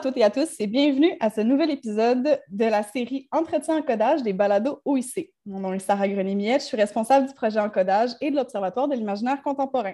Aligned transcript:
À 0.00 0.02
toutes 0.02 0.16
et 0.16 0.24
à 0.24 0.30
tous 0.30 0.58
et 0.58 0.66
bienvenue 0.66 1.14
à 1.20 1.28
ce 1.28 1.42
nouvel 1.42 1.70
épisode 1.70 2.40
de 2.48 2.64
la 2.64 2.82
série 2.82 3.28
Entretien 3.32 3.76
encodage 3.76 4.22
des 4.22 4.32
balados 4.32 4.80
OIC. 4.86 5.30
Mon 5.44 5.60
nom 5.60 5.74
est 5.74 5.78
Sarah 5.78 6.08
Grenier-Miette, 6.08 6.62
je 6.62 6.68
suis 6.68 6.76
responsable 6.78 7.26
du 7.26 7.34
projet 7.34 7.60
encodage 7.60 8.12
et 8.22 8.30
de 8.30 8.36
l'Observatoire 8.36 8.88
de 8.88 8.94
l'imaginaire 8.94 9.42
contemporain. 9.42 9.92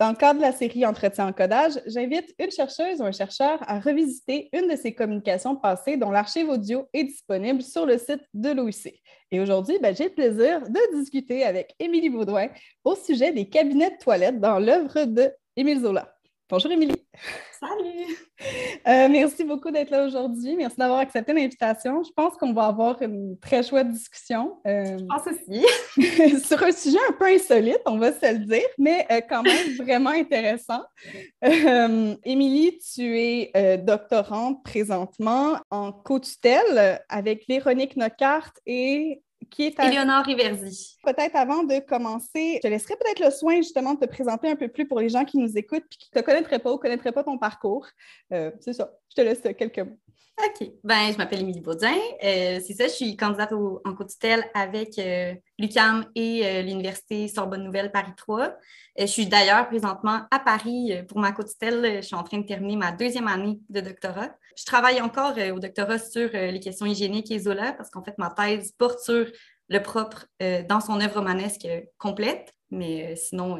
Dans 0.00 0.08
le 0.08 0.16
cadre 0.16 0.40
de 0.40 0.44
la 0.44 0.50
série 0.50 0.84
Entretien 0.84 1.28
encodage, 1.28 1.74
j'invite 1.86 2.34
une 2.40 2.50
chercheuse 2.50 3.00
ou 3.00 3.04
un 3.04 3.12
chercheur 3.12 3.60
à 3.60 3.78
revisiter 3.78 4.48
une 4.52 4.66
de 4.66 4.74
ces 4.74 4.92
communications 4.92 5.54
passées 5.54 5.96
dont 5.96 6.10
l'archive 6.10 6.48
audio 6.48 6.88
est 6.92 7.04
disponible 7.04 7.62
sur 7.62 7.86
le 7.86 7.96
site 7.96 8.22
de 8.34 8.50
l'OIC. 8.50 9.00
Et 9.30 9.38
aujourd'hui, 9.38 9.78
ben, 9.80 9.94
j'ai 9.94 10.08
le 10.08 10.14
plaisir 10.14 10.62
de 10.62 10.98
discuter 10.98 11.44
avec 11.44 11.76
Émilie 11.78 12.10
Baudouin 12.10 12.48
au 12.82 12.96
sujet 12.96 13.30
des 13.30 13.48
cabinets 13.48 13.90
de 13.90 13.98
toilettes 14.02 14.40
dans 14.40 14.58
l'œuvre 14.58 15.04
de 15.04 15.30
Émile 15.54 15.82
Zola. 15.82 16.12
Bonjour 16.50 16.72
Émilie. 16.72 17.06
Euh, 18.88 19.06
merci 19.10 19.44
beaucoup 19.44 19.70
d'être 19.70 19.90
là 19.90 20.06
aujourd'hui. 20.06 20.56
Merci 20.56 20.76
d'avoir 20.78 21.00
accepté 21.00 21.34
l'invitation. 21.34 22.02
Je 22.02 22.10
pense 22.16 22.36
qu'on 22.36 22.54
va 22.54 22.66
avoir 22.66 23.02
une 23.02 23.38
très 23.38 23.62
chouette 23.62 23.90
discussion. 23.90 24.58
Euh, 24.66 24.96
Je 24.98 25.04
pense 25.04 25.26
aussi. 25.26 26.40
sur 26.46 26.62
un 26.62 26.72
sujet 26.72 26.98
un 27.10 27.12
peu 27.12 27.26
insolite, 27.26 27.82
on 27.84 27.98
va 27.98 28.12
se 28.12 28.32
le 28.32 28.38
dire, 28.38 28.68
mais 28.78 29.06
euh, 29.10 29.20
quand 29.28 29.42
même 29.42 29.76
vraiment 29.76 30.10
intéressant. 30.10 30.82
Émilie, 32.24 32.78
tu 32.94 33.18
es 33.18 33.78
doctorante 33.78 34.64
présentement 34.64 35.58
en 35.70 35.92
co-tutelle 35.92 37.02
avec 37.10 37.46
Véronique 37.46 37.96
Nocart 37.96 38.52
et 38.64 39.22
qui 39.50 39.66
est 39.66 39.80
Éléonore 39.80 40.24
Riverzi. 40.24 40.96
Peut-être 41.02 41.36
avant 41.36 41.62
de 41.62 41.78
commencer, 41.80 42.54
je 42.56 42.60
te 42.60 42.68
laisserai 42.68 42.94
peut-être 42.96 43.20
le 43.20 43.30
soin 43.30 43.56
justement 43.56 43.94
de 43.94 44.00
te 44.00 44.06
présenter 44.06 44.50
un 44.50 44.56
peu 44.56 44.68
plus 44.68 44.86
pour 44.86 45.00
les 45.00 45.08
gens 45.08 45.24
qui 45.24 45.38
nous 45.38 45.56
écoutent 45.56 45.84
et 45.84 45.96
qui 45.96 46.10
ne 46.14 46.20
te 46.20 46.24
connaîtraient 46.24 46.58
pas 46.58 46.70
ou 46.70 46.74
ne 46.74 46.78
connaîtraient 46.78 47.12
pas 47.12 47.24
ton 47.24 47.38
parcours. 47.38 47.86
Euh, 48.32 48.50
c'est 48.60 48.72
ça, 48.72 48.90
je 49.10 49.16
te 49.16 49.20
laisse 49.20 49.40
quelques 49.40 49.78
mots. 49.78 49.98
OK. 50.38 50.70
Ben, 50.84 51.12
je 51.12 51.18
m'appelle 51.18 51.40
Émilie 51.40 51.60
Baudin. 51.60 51.96
Euh, 52.22 52.60
c'est 52.64 52.74
ça, 52.74 52.84
je 52.84 52.92
suis 52.92 53.16
candidate 53.16 53.52
en 53.52 53.94
co-tutelle 53.94 54.44
avec 54.54 54.96
euh, 54.98 55.34
l'UQAM 55.58 56.04
et 56.14 56.62
l'Université 56.62 57.26
Sorbonne 57.26 57.64
Nouvelle 57.64 57.90
Paris 57.90 58.12
3. 58.16 58.54
je 58.96 59.06
suis 59.06 59.26
d'ailleurs 59.26 59.66
présentement 59.66 60.20
à 60.30 60.38
Paris 60.38 60.92
pour 61.08 61.18
ma 61.18 61.32
co-tutelle. 61.32 61.96
Je 61.96 62.06
suis 62.06 62.14
en 62.14 62.22
train 62.22 62.38
de 62.38 62.46
terminer 62.46 62.76
ma 62.76 62.92
deuxième 62.92 63.26
année 63.26 63.58
de 63.68 63.80
doctorat. 63.80 64.30
Je 64.58 64.64
travaille 64.64 65.00
encore 65.00 65.34
au 65.54 65.58
doctorat 65.58 65.98
sur 65.98 66.30
les 66.32 66.58
questions 66.58 66.86
hygiéniques 66.86 67.30
et 67.30 67.38
Zola 67.38 67.72
parce 67.74 67.90
qu'en 67.90 68.02
fait, 68.02 68.16
ma 68.18 68.30
thèse 68.30 68.72
porte 68.72 69.00
sur 69.00 69.26
le 69.68 69.82
propre 69.82 70.26
dans 70.68 70.80
son 70.80 71.00
œuvre 71.00 71.16
romanesque 71.16 71.68
complète. 71.96 72.52
Mais 72.70 73.14
sinon, 73.14 73.58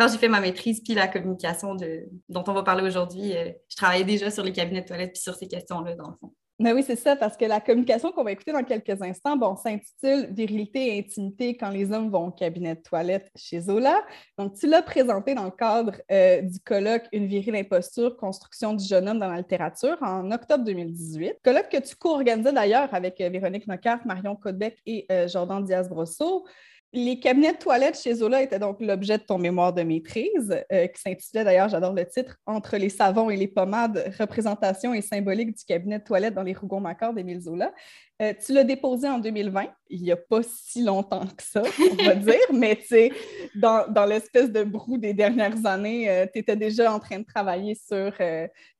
quand 0.00 0.08
j'ai 0.08 0.16
fait 0.16 0.28
ma 0.28 0.40
maîtrise 0.40 0.82
puis 0.82 0.94
la 0.94 1.08
communication 1.08 1.74
dont 1.74 2.44
on 2.46 2.52
va 2.54 2.62
parler 2.62 2.82
aujourd'hui, 2.82 3.36
euh, 3.36 3.52
je 3.68 3.76
travaillais 3.76 4.04
déjà 4.04 4.30
sur 4.30 4.42
les 4.42 4.52
cabinets 4.52 4.80
de 4.80 4.86
toilettes 4.86 5.12
puis 5.12 5.20
sur 5.20 5.34
ces 5.34 5.46
questions-là, 5.46 5.94
dans 5.94 6.08
le 6.08 6.16
fond. 6.18 6.32
Mais 6.60 6.74
oui, 6.74 6.84
c'est 6.86 6.96
ça, 6.96 7.16
parce 7.16 7.38
que 7.38 7.46
la 7.46 7.58
communication 7.58 8.12
qu'on 8.12 8.22
va 8.22 8.32
écouter 8.32 8.52
dans 8.52 8.62
quelques 8.62 9.00
instants, 9.00 9.34
bon, 9.34 9.56
s'intitule 9.56 10.28
Virilité 10.30 10.94
et 10.94 10.98
intimité 10.98 11.56
quand 11.56 11.70
les 11.70 11.90
hommes 11.90 12.10
vont 12.10 12.26
au 12.26 12.30
cabinet 12.30 12.74
de 12.74 12.82
toilette 12.82 13.30
chez 13.34 13.62
Zola. 13.62 14.04
Donc, 14.36 14.56
tu 14.56 14.66
l'as 14.66 14.82
présenté 14.82 15.34
dans 15.34 15.44
le 15.44 15.52
cadre 15.52 15.94
euh, 16.12 16.42
du 16.42 16.60
colloque 16.60 17.04
Une 17.12 17.26
virile 17.26 17.56
imposture, 17.56 18.14
construction 18.18 18.74
du 18.74 18.84
jeune 18.84 19.08
homme 19.08 19.18
dans 19.18 19.30
la 19.30 19.38
littérature 19.38 19.96
en 20.02 20.30
octobre 20.30 20.62
2018. 20.64 21.36
Colloque 21.42 21.70
que 21.70 21.78
tu 21.78 21.96
co-organisais 21.96 22.52
d'ailleurs 22.52 22.92
avec 22.92 23.18
euh, 23.22 23.30
Véronique 23.30 23.66
Nocart, 23.66 24.00
Marion 24.04 24.36
Codbec 24.36 24.76
et 24.84 25.06
Jordan 25.28 25.64
Diaz-Brosso. 25.64 26.44
Les 26.92 27.20
cabinets 27.20 27.52
de 27.52 27.58
toilette 27.58 28.00
chez 28.00 28.16
Zola 28.16 28.42
étaient 28.42 28.58
donc 28.58 28.80
l'objet 28.80 29.16
de 29.16 29.22
ton 29.22 29.38
mémoire 29.38 29.72
de 29.72 29.82
maîtrise, 29.82 30.60
euh, 30.72 30.88
qui 30.88 31.00
s'intitulait 31.00 31.44
d'ailleurs, 31.44 31.68
j'adore 31.68 31.92
le 31.92 32.04
titre, 32.04 32.36
Entre 32.46 32.76
les 32.78 32.88
savons 32.88 33.30
et 33.30 33.36
les 33.36 33.46
pommades, 33.46 34.12
représentation 34.18 34.92
et 34.92 35.00
symbolique 35.00 35.56
du 35.56 35.64
cabinet 35.64 36.00
de 36.00 36.04
toilette 36.04 36.34
dans 36.34 36.42
les 36.42 36.52
Rougon-Macquart 36.52 37.14
d'Émile 37.14 37.42
Zola. 37.42 37.72
Euh, 38.20 38.34
tu 38.44 38.52
l'as 38.52 38.64
déposé 38.64 39.08
en 39.08 39.18
2020, 39.18 39.66
il 39.88 40.02
n'y 40.02 40.12
a 40.12 40.16
pas 40.16 40.42
si 40.42 40.82
longtemps 40.82 41.26
que 41.26 41.42
ça, 41.42 41.62
on 41.62 42.04
va 42.04 42.14
dire, 42.16 42.34
mais 42.52 42.76
tu 42.76 42.86
sais, 42.86 43.12
dans, 43.54 43.90
dans 43.90 44.04
l'espèce 44.04 44.50
de 44.50 44.62
brou 44.62 44.98
des 44.98 45.14
dernières 45.14 45.64
années, 45.64 46.10
euh, 46.10 46.26
tu 46.32 46.40
étais 46.40 46.56
déjà 46.56 46.92
en 46.92 47.00
train 47.00 47.20
de 47.20 47.24
travailler 47.24 47.74
sur 47.74 48.12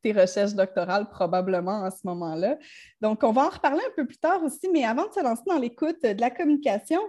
tes 0.02 0.12
recherches 0.12 0.54
doctorales, 0.54 1.08
probablement 1.08 1.84
à 1.84 1.90
ce 1.90 2.00
moment-là. 2.04 2.58
Donc, 3.00 3.22
on 3.22 3.32
va 3.32 3.46
en 3.46 3.50
reparler 3.50 3.82
un 3.86 3.92
peu 3.96 4.06
plus 4.06 4.18
tard 4.18 4.42
aussi, 4.42 4.68
mais 4.72 4.84
avant 4.84 5.06
de 5.06 5.12
se 5.12 5.22
lancer 5.22 5.42
dans 5.46 5.58
l'écoute 5.58 6.02
de 6.02 6.20
la 6.20 6.30
communication, 6.30 7.00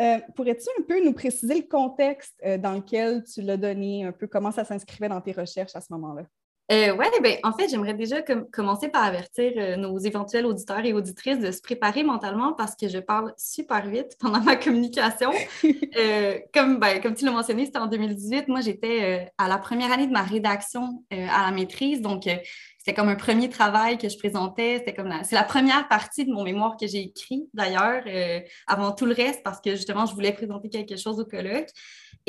euh, 0.00 0.18
pourrais-tu 0.36 0.68
un 0.78 0.82
peu 0.82 1.04
nous 1.04 1.12
préciser 1.12 1.56
le 1.56 1.66
contexte 1.68 2.34
euh, 2.44 2.56
dans 2.56 2.74
lequel 2.74 3.24
tu 3.24 3.42
l'as 3.42 3.56
donné, 3.56 4.04
un 4.04 4.12
peu 4.12 4.28
comment 4.28 4.52
ça 4.52 4.64
s'inscrivait 4.64 5.08
dans 5.08 5.20
tes 5.20 5.32
recherches 5.32 5.74
à 5.74 5.80
ce 5.80 5.92
moment-là? 5.92 6.22
Euh, 6.70 6.94
oui, 6.98 7.06
ben, 7.22 7.36
en 7.44 7.52
fait, 7.52 7.68
j'aimerais 7.68 7.94
déjà 7.94 8.20
commencer 8.52 8.88
par 8.88 9.02
avertir 9.02 9.52
euh, 9.56 9.76
nos 9.76 9.98
éventuels 9.98 10.44
auditeurs 10.44 10.84
et 10.84 10.92
auditrices 10.92 11.38
de 11.38 11.50
se 11.50 11.62
préparer 11.62 12.02
mentalement 12.02 12.52
parce 12.52 12.76
que 12.76 12.88
je 12.88 12.98
parle 12.98 13.32
super 13.38 13.88
vite 13.88 14.16
pendant 14.20 14.40
ma 14.40 14.56
communication. 14.56 15.30
comme, 16.52 16.78
ben, 16.78 17.00
comme 17.00 17.14
tu 17.14 17.24
l'as 17.24 17.32
mentionné, 17.32 17.64
c'était 17.64 17.78
en 17.78 17.86
2018. 17.86 18.48
Moi, 18.48 18.60
j'étais 18.60 19.32
à 19.38 19.48
la 19.48 19.56
première 19.56 19.92
année 19.92 20.06
de 20.06 20.12
ma 20.12 20.22
rédaction 20.22 21.02
à 21.10 21.46
la 21.46 21.50
maîtrise. 21.52 22.02
Donc, 22.02 22.28
c'était 22.88 22.98
comme 22.98 23.10
un 23.10 23.16
premier 23.16 23.50
travail 23.50 23.98
que 23.98 24.08
je 24.08 24.16
présentais. 24.16 24.78
C'était 24.78 24.94
comme 24.94 25.08
la, 25.08 25.22
c'est 25.22 25.34
la 25.34 25.42
première 25.42 25.88
partie 25.88 26.24
de 26.24 26.32
mon 26.32 26.42
mémoire 26.42 26.78
que 26.80 26.86
j'ai 26.86 27.02
écrit 27.02 27.46
d'ailleurs, 27.52 28.02
avant 28.66 28.92
tout 28.92 29.04
le 29.04 29.12
reste, 29.12 29.42
parce 29.42 29.60
que 29.60 29.72
justement, 29.72 30.06
je 30.06 30.14
voulais 30.14 30.32
présenter 30.32 30.70
quelque 30.70 30.96
chose 30.96 31.20
au 31.20 31.26
colloque. 31.26 31.68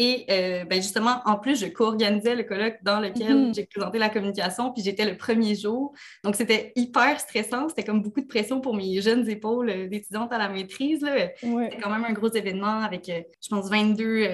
Et 0.01 0.25
euh, 0.31 0.63
ben 0.63 0.81
justement, 0.81 1.21
en 1.25 1.37
plus, 1.37 1.59
je 1.59 1.65
co-organisais 1.65 2.33
le 2.33 2.43
colloque 2.43 2.77
dans 2.83 3.01
lequel 3.01 3.47
mhm. 3.47 3.53
j'ai 3.53 3.65
présenté 3.65 3.97
la 3.97 4.07
communication, 4.07 4.71
puis 4.71 4.81
j'étais 4.81 5.03
le 5.03 5.17
premier 5.17 5.55
jour. 5.55 5.93
Donc, 6.23 6.37
c'était 6.37 6.71
hyper 6.77 7.19
stressant. 7.19 7.67
C'était 7.67 7.83
comme 7.83 8.01
beaucoup 8.01 8.21
de 8.21 8.25
pression 8.25 8.61
pour 8.61 8.73
mes 8.73 9.01
jeunes 9.01 9.29
épaules 9.29 9.69
euh, 9.69 9.87
d'étudiante 9.89 10.31
à 10.31 10.37
la 10.37 10.47
maîtrise. 10.47 11.05
C'était 11.41 11.81
quand 11.81 11.89
même 11.89 12.05
un 12.05 12.13
gros 12.13 12.31
événement 12.31 12.79
avec, 12.79 13.09
euh, 13.09 13.21
je 13.41 13.49
pense, 13.49 13.69
22, 13.69 14.25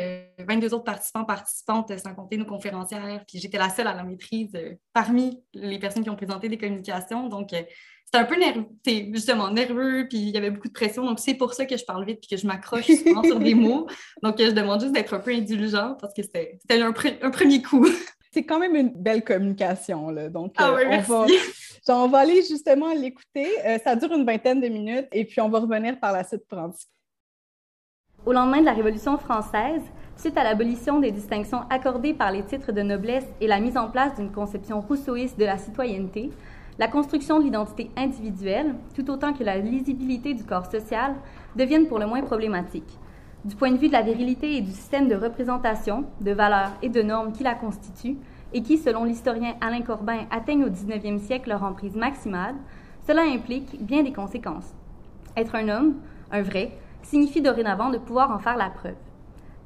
22 0.48 0.74
autres 0.76 0.84
participants, 0.84 1.26
participantes, 1.26 1.98
sans 1.98 2.14
compter 2.14 2.38
nos 2.38 2.46
conférencières. 2.46 3.24
Puis 3.28 3.40
j'étais 3.40 3.58
la 3.58 3.70
seule 3.70 3.88
à 3.88 3.96
la 3.96 4.04
maîtrise 4.04 4.56
parmi 4.94 5.42
les 5.56 5.80
personnes 5.80 6.04
qui 6.04 6.12
ont 6.12 6.15
présenté 6.16 6.50
des 6.50 6.58
communications. 6.58 7.28
Donc, 7.30 7.50
c'était 8.06 8.18
un 8.18 8.26
peu 8.26 8.38
nerveux, 8.38 8.66
justement 9.14 9.50
nerveux, 9.50 10.08
puis 10.08 10.20
il 10.20 10.30
y 10.30 10.38
avait 10.38 10.52
beaucoup 10.52 10.68
de 10.68 10.74
pression. 10.74 11.04
Donc, 11.06 11.20
c'est 11.20 11.34
pour 11.34 11.54
ça 11.54 11.66
que 11.66 11.76
je 11.76 11.84
parle 11.84 12.06
vite 12.06 12.20
puis 12.20 12.30
que 12.30 12.38
je 12.38 12.48
m'accroche 12.48 12.86
souvent 12.86 13.24
sur 13.24 13.40
des 13.40 13.56
mots. 13.56 13.88
Donc, 14.22 14.36
je 14.40 14.52
demande 14.52 14.82
juste 14.82 14.94
d'être 14.94 15.14
un 15.14 15.20
peu 15.20 15.32
indulgent 15.32 15.96
parce 16.00 16.14
que 16.14 16.22
c'était 16.22 16.60
un, 16.70 16.94
un, 17.22 17.32
premier 17.32 17.62
coup. 17.62 17.88
C'est 18.32 18.44
quand 18.44 18.60
même 18.60 18.76
une 18.76 18.90
belle 18.90 19.24
communication. 19.24 20.10
Là. 20.10 20.30
Donc, 20.30 20.54
ah 20.58 20.72
euh, 20.72 20.86
on, 20.92 21.02
va, 21.02 21.26
on, 21.90 22.08
va, 22.10 22.20
aller 22.20 22.44
justement 22.44 22.94
l'écouter. 22.94 23.48
Euh, 23.66 23.78
ça 23.82 23.96
dure 23.96 24.12
une 24.12 24.26
vingtaine 24.26 24.60
de 24.60 24.68
minutes 24.68 25.08
et 25.14 25.24
puis 25.24 25.40
on 25.40 25.48
va 25.48 25.60
revenir 25.60 25.98
par 26.00 26.12
la 26.12 26.24
suite 26.26 26.46
pour 26.48 26.60
en 26.60 26.68
discuter. 26.68 26.92
Au 28.26 28.34
lendemain 28.34 28.60
de 28.60 28.66
la 28.66 28.74
Révolution 28.74 29.18
française, 29.18 29.82
suite 30.18 30.38
à 30.38 30.44
l'abolition 30.44 31.00
des 31.00 31.12
distinctions 31.12 31.64
accordées 31.70 32.14
par 32.14 32.32
les 32.32 32.44
titres 32.44 32.72
de 32.72 32.82
noblesse 32.82 33.26
et 33.42 33.48
la 33.48 33.60
mise 33.60 33.78
en 33.78 33.90
place 33.90 34.16
d'une 34.16 34.32
conception 34.32 34.82
rousseauiste 34.82 35.38
de 35.40 35.46
la 35.46 35.58
citoyenneté, 35.58 36.32
la 36.78 36.88
construction 36.88 37.40
de 37.40 37.46
l'identité 37.46 37.90
individuelle, 37.96 38.76
tout 38.96 39.10
autant 39.10 39.34
que 39.34 39.44
la 39.44 39.58
lisibilité 39.58 40.34
du 40.34 40.44
corps 40.44 40.70
social, 40.70 41.16
deviennent 41.56 41.88
pour 41.88 42.00
le 42.00 42.06
moins 42.06 42.22
problématiques. 42.22 42.98
Du 43.46 43.56
point 43.56 43.72
de 43.72 43.78
vue 43.78 43.88
de 43.88 43.94
la 43.94 44.02
virilité 44.02 44.58
et 44.58 44.62
du 44.62 44.72
système 44.72 45.08
de 45.08 45.16
représentation, 45.16 46.06
de 46.20 46.32
valeurs 46.32 46.72
et 46.82 46.90
de 46.90 47.02
normes 47.02 47.32
qui 47.32 47.44
la 47.44 47.54
constituent, 47.54 48.18
et 48.54 48.62
qui, 48.62 48.78
selon 48.78 49.04
l'historien 49.04 49.54
Alain 49.62 49.82
Corbin, 49.82 50.26
atteignent 50.32 50.64
au 50.64 50.70
19e 50.70 51.20
siècle 51.20 51.50
leur 51.50 51.64
emprise 51.64 51.96
maximale, 51.96 52.56
cela 53.06 53.22
implique 53.22 53.84
bien 53.86 54.02
des 54.02 54.14
conséquences. 54.14 54.74
Être 55.38 55.56
un 55.56 55.70
homme, 55.70 55.96
un 56.32 56.42
vrai, 56.42 56.72
signifie 57.04 57.42
dorénavant 57.42 57.90
de 57.90 57.98
pouvoir 57.98 58.32
en 58.32 58.40
faire 58.40 58.58
la 58.58 58.70
preuve. 58.70 58.96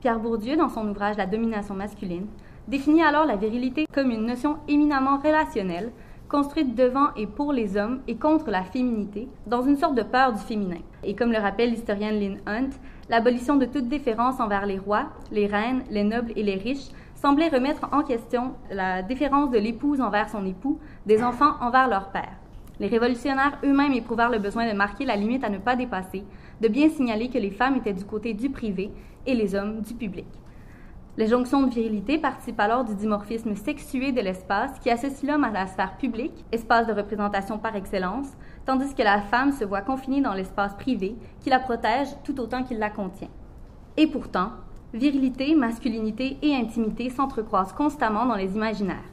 Pierre 0.01 0.19
Bourdieu, 0.19 0.55
dans 0.55 0.69
son 0.69 0.87
ouvrage 0.87 1.17
La 1.17 1.25
domination 1.25 1.75
masculine, 1.75 2.27
définit 2.69 3.03
alors 3.03 3.25
la 3.25 3.35
virilité 3.35 3.85
comme 3.93 4.11
une 4.11 4.25
notion 4.25 4.57
éminemment 4.69 5.17
relationnelle 5.17 5.91
construite 6.29 6.75
devant 6.75 7.07
et 7.17 7.25
pour 7.25 7.51
les 7.51 7.75
hommes 7.75 8.01
et 8.07 8.15
contre 8.15 8.51
la 8.51 8.63
féminité, 8.63 9.27
dans 9.47 9.63
une 9.63 9.75
sorte 9.75 9.95
de 9.95 10.03
peur 10.03 10.31
du 10.31 10.39
féminin. 10.39 10.77
Et 11.03 11.15
comme 11.15 11.31
le 11.31 11.39
rappelle 11.39 11.71
l'historienne 11.71 12.19
Lynn 12.19 12.39
Hunt, 12.45 12.69
l'abolition 13.09 13.57
de 13.57 13.65
toute 13.65 13.89
déférence 13.89 14.39
envers 14.39 14.67
les 14.67 14.77
rois, 14.77 15.07
les 15.31 15.47
reines, 15.47 15.83
les 15.89 16.03
nobles 16.03 16.31
et 16.35 16.43
les 16.43 16.55
riches 16.55 16.89
semblait 17.15 17.49
remettre 17.49 17.89
en 17.91 18.03
question 18.03 18.53
la 18.71 19.01
déférence 19.01 19.49
de 19.49 19.57
l'épouse 19.57 19.99
envers 19.99 20.29
son 20.29 20.45
époux, 20.45 20.79
des 21.05 21.23
enfants 21.23 21.55
envers 21.61 21.89
leur 21.89 22.09
père. 22.11 22.37
Les 22.79 22.87
révolutionnaires 22.87 23.57
eux-mêmes 23.65 23.93
éprouvèrent 23.93 24.29
le 24.29 24.39
besoin 24.39 24.71
de 24.71 24.77
marquer 24.77 25.03
la 25.03 25.17
limite 25.17 25.43
à 25.43 25.49
ne 25.49 25.57
pas 25.57 25.75
dépasser, 25.75 26.23
de 26.61 26.67
bien 26.67 26.89
signaler 26.89 27.29
que 27.29 27.37
les 27.37 27.51
femmes 27.51 27.75
étaient 27.75 27.93
du 27.93 28.05
côté 28.05 28.33
du 28.33 28.49
privé 28.49 28.91
et 29.25 29.35
les 29.35 29.55
hommes 29.55 29.81
du 29.81 29.93
public. 29.93 30.27
Les 31.17 31.27
jonctions 31.27 31.63
de 31.63 31.73
virilité 31.73 32.17
participent 32.17 32.59
alors 32.59 32.85
du 32.85 32.95
dimorphisme 32.95 33.53
sexué 33.55 34.13
de 34.13 34.21
l'espace 34.21 34.79
qui 34.79 34.89
associe 34.89 35.29
l'homme 35.29 35.43
à 35.43 35.51
la 35.51 35.67
sphère 35.67 35.97
publique, 35.97 36.45
espace 36.51 36.87
de 36.87 36.93
représentation 36.93 37.57
par 37.57 37.75
excellence, 37.75 38.29
tandis 38.65 38.93
que 38.95 39.03
la 39.03 39.21
femme 39.21 39.51
se 39.51 39.65
voit 39.65 39.81
confinée 39.81 40.21
dans 40.21 40.33
l'espace 40.33 40.75
privé 40.75 41.15
qui 41.41 41.49
la 41.49 41.59
protège 41.59 42.07
tout 42.23 42.39
autant 42.39 42.63
qu'il 42.63 42.79
la 42.79 42.89
contient. 42.89 43.27
Et 43.97 44.07
pourtant, 44.07 44.51
virilité, 44.93 45.55
masculinité 45.55 46.37
et 46.41 46.55
intimité 46.55 47.09
s'entrecroisent 47.09 47.73
constamment 47.73 48.25
dans 48.25 48.37
les 48.37 48.55
imaginaires. 48.55 49.03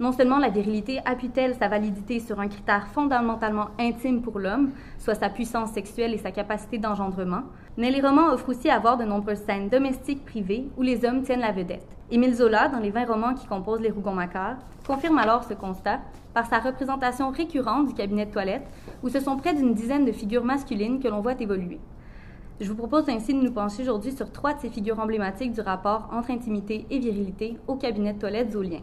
Non 0.00 0.10
seulement 0.10 0.38
la 0.38 0.48
virilité 0.48 1.00
appuie-t-elle 1.04 1.54
sa 1.54 1.68
validité 1.68 2.18
sur 2.18 2.40
un 2.40 2.48
critère 2.48 2.88
fondamentalement 2.88 3.68
intime 3.78 4.22
pour 4.22 4.40
l'homme, 4.40 4.72
soit 4.98 5.14
sa 5.14 5.28
puissance 5.28 5.70
sexuelle 5.70 6.12
et 6.12 6.18
sa 6.18 6.32
capacité 6.32 6.78
d'engendrement, 6.78 7.44
mais 7.76 7.92
les 7.92 8.00
romans 8.00 8.32
offrent 8.32 8.48
aussi 8.48 8.68
à 8.68 8.80
voir 8.80 8.96
de 8.96 9.04
nombreuses 9.04 9.44
scènes 9.46 9.68
domestiques 9.68 10.24
privées 10.24 10.68
où 10.76 10.82
les 10.82 11.04
hommes 11.04 11.22
tiennent 11.22 11.40
la 11.40 11.52
vedette. 11.52 11.86
Émile 12.10 12.34
Zola, 12.34 12.68
dans 12.68 12.80
les 12.80 12.90
20 12.90 13.04
romans 13.04 13.34
qui 13.34 13.46
composent 13.46 13.80
Les 13.80 13.92
Rougon-Macquart, 13.92 14.56
confirme 14.84 15.18
alors 15.18 15.44
ce 15.44 15.54
constat 15.54 16.00
par 16.34 16.46
sa 16.46 16.58
représentation 16.58 17.30
récurrente 17.30 17.86
du 17.86 17.94
cabinet 17.94 18.26
de 18.26 18.32
toilette, 18.32 18.66
où 19.04 19.08
ce 19.08 19.20
sont 19.20 19.36
près 19.36 19.54
d'une 19.54 19.74
dizaine 19.74 20.04
de 20.04 20.12
figures 20.12 20.44
masculines 20.44 20.98
que 20.98 21.06
l'on 21.06 21.20
voit 21.20 21.40
évoluer. 21.40 21.78
Je 22.60 22.68
vous 22.68 22.76
propose 22.76 23.08
ainsi 23.08 23.32
de 23.32 23.40
nous 23.40 23.52
pencher 23.52 23.82
aujourd'hui 23.82 24.10
sur 24.10 24.32
trois 24.32 24.54
de 24.54 24.60
ces 24.60 24.70
figures 24.70 24.98
emblématiques 24.98 25.52
du 25.52 25.60
rapport 25.60 26.08
entre 26.12 26.32
intimité 26.32 26.84
et 26.90 26.98
virilité 26.98 27.58
au 27.68 27.76
cabinet 27.76 28.12
de 28.12 28.18
toilette 28.18 28.52
zolien. 28.52 28.80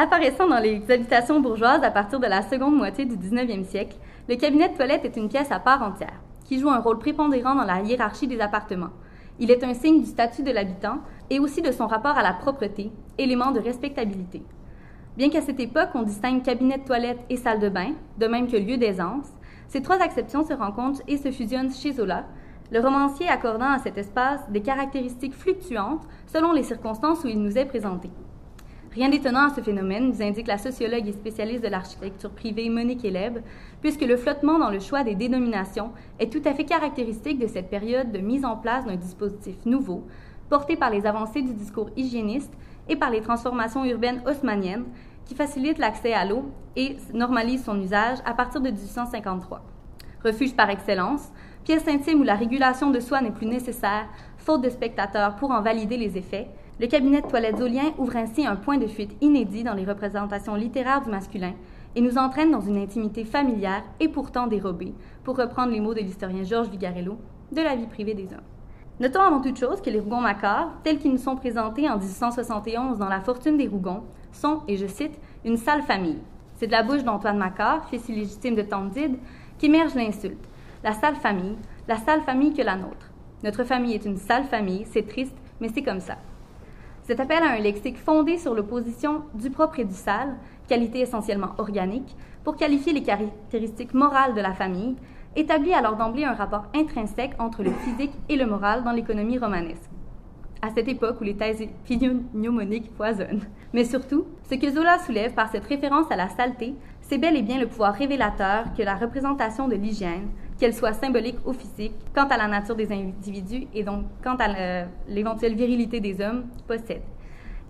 Apparaissant 0.00 0.46
dans 0.46 0.60
les 0.60 0.88
habitations 0.92 1.40
bourgeoises 1.40 1.82
à 1.82 1.90
partir 1.90 2.20
de 2.20 2.28
la 2.28 2.42
seconde 2.42 2.76
moitié 2.76 3.04
du 3.04 3.16
19e 3.16 3.64
siècle, 3.64 3.96
le 4.28 4.36
cabinet 4.36 4.68
de 4.68 4.76
toilette 4.76 5.04
est 5.04 5.16
une 5.16 5.28
pièce 5.28 5.50
à 5.50 5.58
part 5.58 5.82
entière, 5.82 6.20
qui 6.44 6.60
joue 6.60 6.70
un 6.70 6.78
rôle 6.78 7.00
prépondérant 7.00 7.56
dans 7.56 7.64
la 7.64 7.80
hiérarchie 7.80 8.28
des 8.28 8.40
appartements. 8.40 8.92
Il 9.40 9.50
est 9.50 9.64
un 9.64 9.74
signe 9.74 10.00
du 10.00 10.06
statut 10.06 10.44
de 10.44 10.52
l'habitant 10.52 10.98
et 11.30 11.40
aussi 11.40 11.62
de 11.62 11.72
son 11.72 11.88
rapport 11.88 12.16
à 12.16 12.22
la 12.22 12.32
propreté, 12.32 12.92
élément 13.18 13.50
de 13.50 13.58
respectabilité. 13.58 14.44
Bien 15.16 15.30
qu'à 15.30 15.42
cette 15.42 15.58
époque 15.58 15.90
on 15.94 16.04
distingue 16.04 16.44
cabinet 16.44 16.78
de 16.78 16.84
toilette 16.84 17.24
et 17.28 17.36
salle 17.36 17.58
de 17.58 17.68
bain, 17.68 17.90
de 18.18 18.26
même 18.28 18.46
que 18.46 18.56
lieu 18.56 18.76
d'aisance, 18.76 19.26
ces 19.66 19.82
trois 19.82 20.00
acceptions 20.00 20.46
se 20.46 20.52
rencontrent 20.52 21.02
et 21.08 21.16
se 21.16 21.32
fusionnent 21.32 21.74
chez 21.74 21.94
Zola, 21.94 22.22
le 22.70 22.78
romancier 22.78 23.28
accordant 23.28 23.72
à 23.72 23.80
cet 23.80 23.98
espace 23.98 24.48
des 24.48 24.62
caractéristiques 24.62 25.34
fluctuantes 25.34 26.06
selon 26.28 26.52
les 26.52 26.62
circonstances 26.62 27.24
où 27.24 27.26
il 27.26 27.42
nous 27.42 27.58
est 27.58 27.66
présenté. 27.66 28.10
Rien 28.94 29.10
d'étonnant 29.10 29.48
à 29.48 29.54
ce 29.54 29.60
phénomène, 29.60 30.08
nous 30.08 30.22
indique 30.22 30.46
la 30.46 30.56
sociologue 30.56 31.06
et 31.06 31.12
spécialiste 31.12 31.62
de 31.62 31.68
l'architecture 31.68 32.30
privée 32.30 32.70
Monique 32.70 33.04
Eleb, 33.04 33.38
puisque 33.82 34.00
le 34.00 34.16
flottement 34.16 34.58
dans 34.58 34.70
le 34.70 34.80
choix 34.80 35.04
des 35.04 35.14
dénominations 35.14 35.92
est 36.18 36.32
tout 36.32 36.42
à 36.46 36.54
fait 36.54 36.64
caractéristique 36.64 37.38
de 37.38 37.46
cette 37.46 37.68
période 37.68 38.12
de 38.12 38.18
mise 38.18 38.46
en 38.46 38.56
place 38.56 38.86
d'un 38.86 38.96
dispositif 38.96 39.56
nouveau, 39.66 40.04
porté 40.48 40.74
par 40.76 40.90
les 40.90 41.04
avancées 41.04 41.42
du 41.42 41.52
discours 41.52 41.90
hygiéniste 41.96 42.52
et 42.88 42.96
par 42.96 43.10
les 43.10 43.20
transformations 43.20 43.84
urbaines 43.84 44.22
haussmanniennes, 44.26 44.86
qui 45.26 45.34
facilitent 45.34 45.78
l'accès 45.78 46.14
à 46.14 46.24
l'eau 46.24 46.46
et 46.74 46.96
normalisent 47.12 47.64
son 47.64 47.78
usage 47.80 48.18
à 48.24 48.32
partir 48.32 48.62
de 48.62 48.70
1853. 48.70 49.62
Refuge 50.24 50.56
par 50.56 50.70
excellence, 50.70 51.30
pièce 51.64 51.86
intime 51.86 52.22
où 52.22 52.24
la 52.24 52.34
régulation 52.34 52.90
de 52.90 52.98
soi 52.98 53.20
n'est 53.20 53.30
plus 53.30 53.46
nécessaire, 53.46 54.08
faute 54.38 54.62
de 54.62 54.70
spectateurs 54.70 55.36
pour 55.36 55.50
en 55.50 55.60
valider 55.60 55.98
les 55.98 56.16
effets, 56.16 56.48
le 56.80 56.86
cabinet 56.86 57.22
de 57.22 57.26
toilette 57.26 57.58
zolien 57.58 57.92
ouvre 57.98 58.16
ainsi 58.16 58.46
un 58.46 58.54
point 58.54 58.78
de 58.78 58.86
fuite 58.86 59.16
inédit 59.20 59.64
dans 59.64 59.74
les 59.74 59.84
représentations 59.84 60.54
littéraires 60.54 61.02
du 61.02 61.10
masculin 61.10 61.54
et 61.96 62.00
nous 62.00 62.18
entraîne 62.18 62.52
dans 62.52 62.60
une 62.60 62.76
intimité 62.76 63.24
familière 63.24 63.82
et 63.98 64.06
pourtant 64.06 64.46
dérobée, 64.46 64.94
pour 65.24 65.36
reprendre 65.36 65.72
les 65.72 65.80
mots 65.80 65.94
de 65.94 66.00
l'historien 66.00 66.44
Georges 66.44 66.68
Vigarello, 66.68 67.18
de 67.50 67.62
la 67.62 67.74
vie 67.74 67.86
privée 67.86 68.14
des 68.14 68.32
hommes. 68.32 68.46
Notons 69.00 69.22
avant 69.22 69.40
toute 69.40 69.58
chose 69.58 69.80
que 69.80 69.90
les 69.90 69.98
Rougon-Macquart, 69.98 70.70
tels 70.84 70.98
qu'ils 70.98 71.10
nous 71.10 71.18
sont 71.18 71.34
présentés 71.34 71.88
en 71.88 71.98
1871 71.98 72.98
dans 72.98 73.08
La 73.08 73.20
Fortune 73.20 73.56
des 73.56 73.66
Rougons, 73.66 74.04
sont, 74.30 74.62
et 74.68 74.76
je 74.76 74.86
cite, 74.86 75.18
une 75.44 75.56
sale 75.56 75.82
famille. 75.82 76.18
C'est 76.58 76.66
de 76.66 76.72
la 76.72 76.84
bouche 76.84 77.02
d'Antoine 77.02 77.38
Macquart, 77.38 77.88
fils 77.88 78.08
illégitime 78.08 78.54
de 78.54 78.62
Tandide, 78.62 79.18
qu'émerge 79.58 79.94
l'insulte. 79.94 80.48
La 80.84 80.92
sale 80.92 81.16
famille, 81.16 81.56
la 81.88 81.96
sale 81.96 82.22
famille 82.22 82.52
que 82.52 82.62
la 82.62 82.76
nôtre. 82.76 83.10
Notre 83.42 83.64
famille 83.64 83.94
est 83.94 84.04
une 84.04 84.16
sale 84.16 84.44
famille, 84.44 84.84
c'est 84.90 85.08
triste, 85.08 85.36
mais 85.60 85.70
c'est 85.74 85.82
comme 85.82 86.00
ça. 86.00 86.18
Cet 87.08 87.20
appel 87.20 87.42
à 87.42 87.52
un 87.52 87.58
lexique 87.58 87.96
fondé 87.96 88.36
sur 88.36 88.54
l'opposition 88.54 89.22
du 89.32 89.48
propre 89.48 89.80
et 89.80 89.86
du 89.86 89.94
sale, 89.94 90.36
qualité 90.68 91.00
essentiellement 91.00 91.52
organique, 91.56 92.14
pour 92.44 92.54
qualifier 92.54 92.92
les 92.92 93.02
caractéristiques 93.02 93.94
morales 93.94 94.34
de 94.34 94.42
la 94.42 94.52
famille, 94.52 94.94
établit 95.34 95.72
alors 95.72 95.96
d'emblée 95.96 96.26
un 96.26 96.34
rapport 96.34 96.66
intrinsèque 96.74 97.32
entre 97.38 97.62
le 97.62 97.70
physique 97.70 98.12
et 98.28 98.36
le 98.36 98.44
moral 98.44 98.84
dans 98.84 98.92
l'économie 98.92 99.38
romanesque. 99.38 99.88
À 100.60 100.68
cette 100.74 100.88
époque 100.88 101.18
où 101.22 101.24
les 101.24 101.34
thèses 101.34 101.66
physiognomoniques 101.86 102.94
poisonnent. 102.94 103.46
Mais 103.72 103.84
surtout, 103.84 104.26
ce 104.50 104.56
que 104.56 104.70
Zola 104.70 104.98
soulève 104.98 105.32
par 105.32 105.50
cette 105.50 105.64
référence 105.64 106.10
à 106.10 106.16
la 106.16 106.28
saleté, 106.28 106.74
c'est 107.00 107.16
bel 107.16 107.38
et 107.38 107.42
bien 107.42 107.58
le 107.58 107.68
pouvoir 107.68 107.94
révélateur 107.94 108.74
que 108.76 108.82
la 108.82 108.96
représentation 108.96 109.66
de 109.66 109.76
l'hygiène, 109.76 110.28
qu'elle 110.58 110.74
soit 110.74 110.92
symbolique 110.92 111.38
ou 111.46 111.52
physique, 111.52 111.94
quant 112.14 112.26
à 112.26 112.36
la 112.36 112.48
nature 112.48 112.74
des 112.74 112.92
individus 112.92 113.68
et 113.72 113.84
donc 113.84 114.04
quant 114.22 114.36
à 114.36 114.86
l'éventuelle 115.08 115.54
virilité 115.54 116.00
des 116.00 116.20
hommes, 116.20 116.46
possède. 116.66 117.02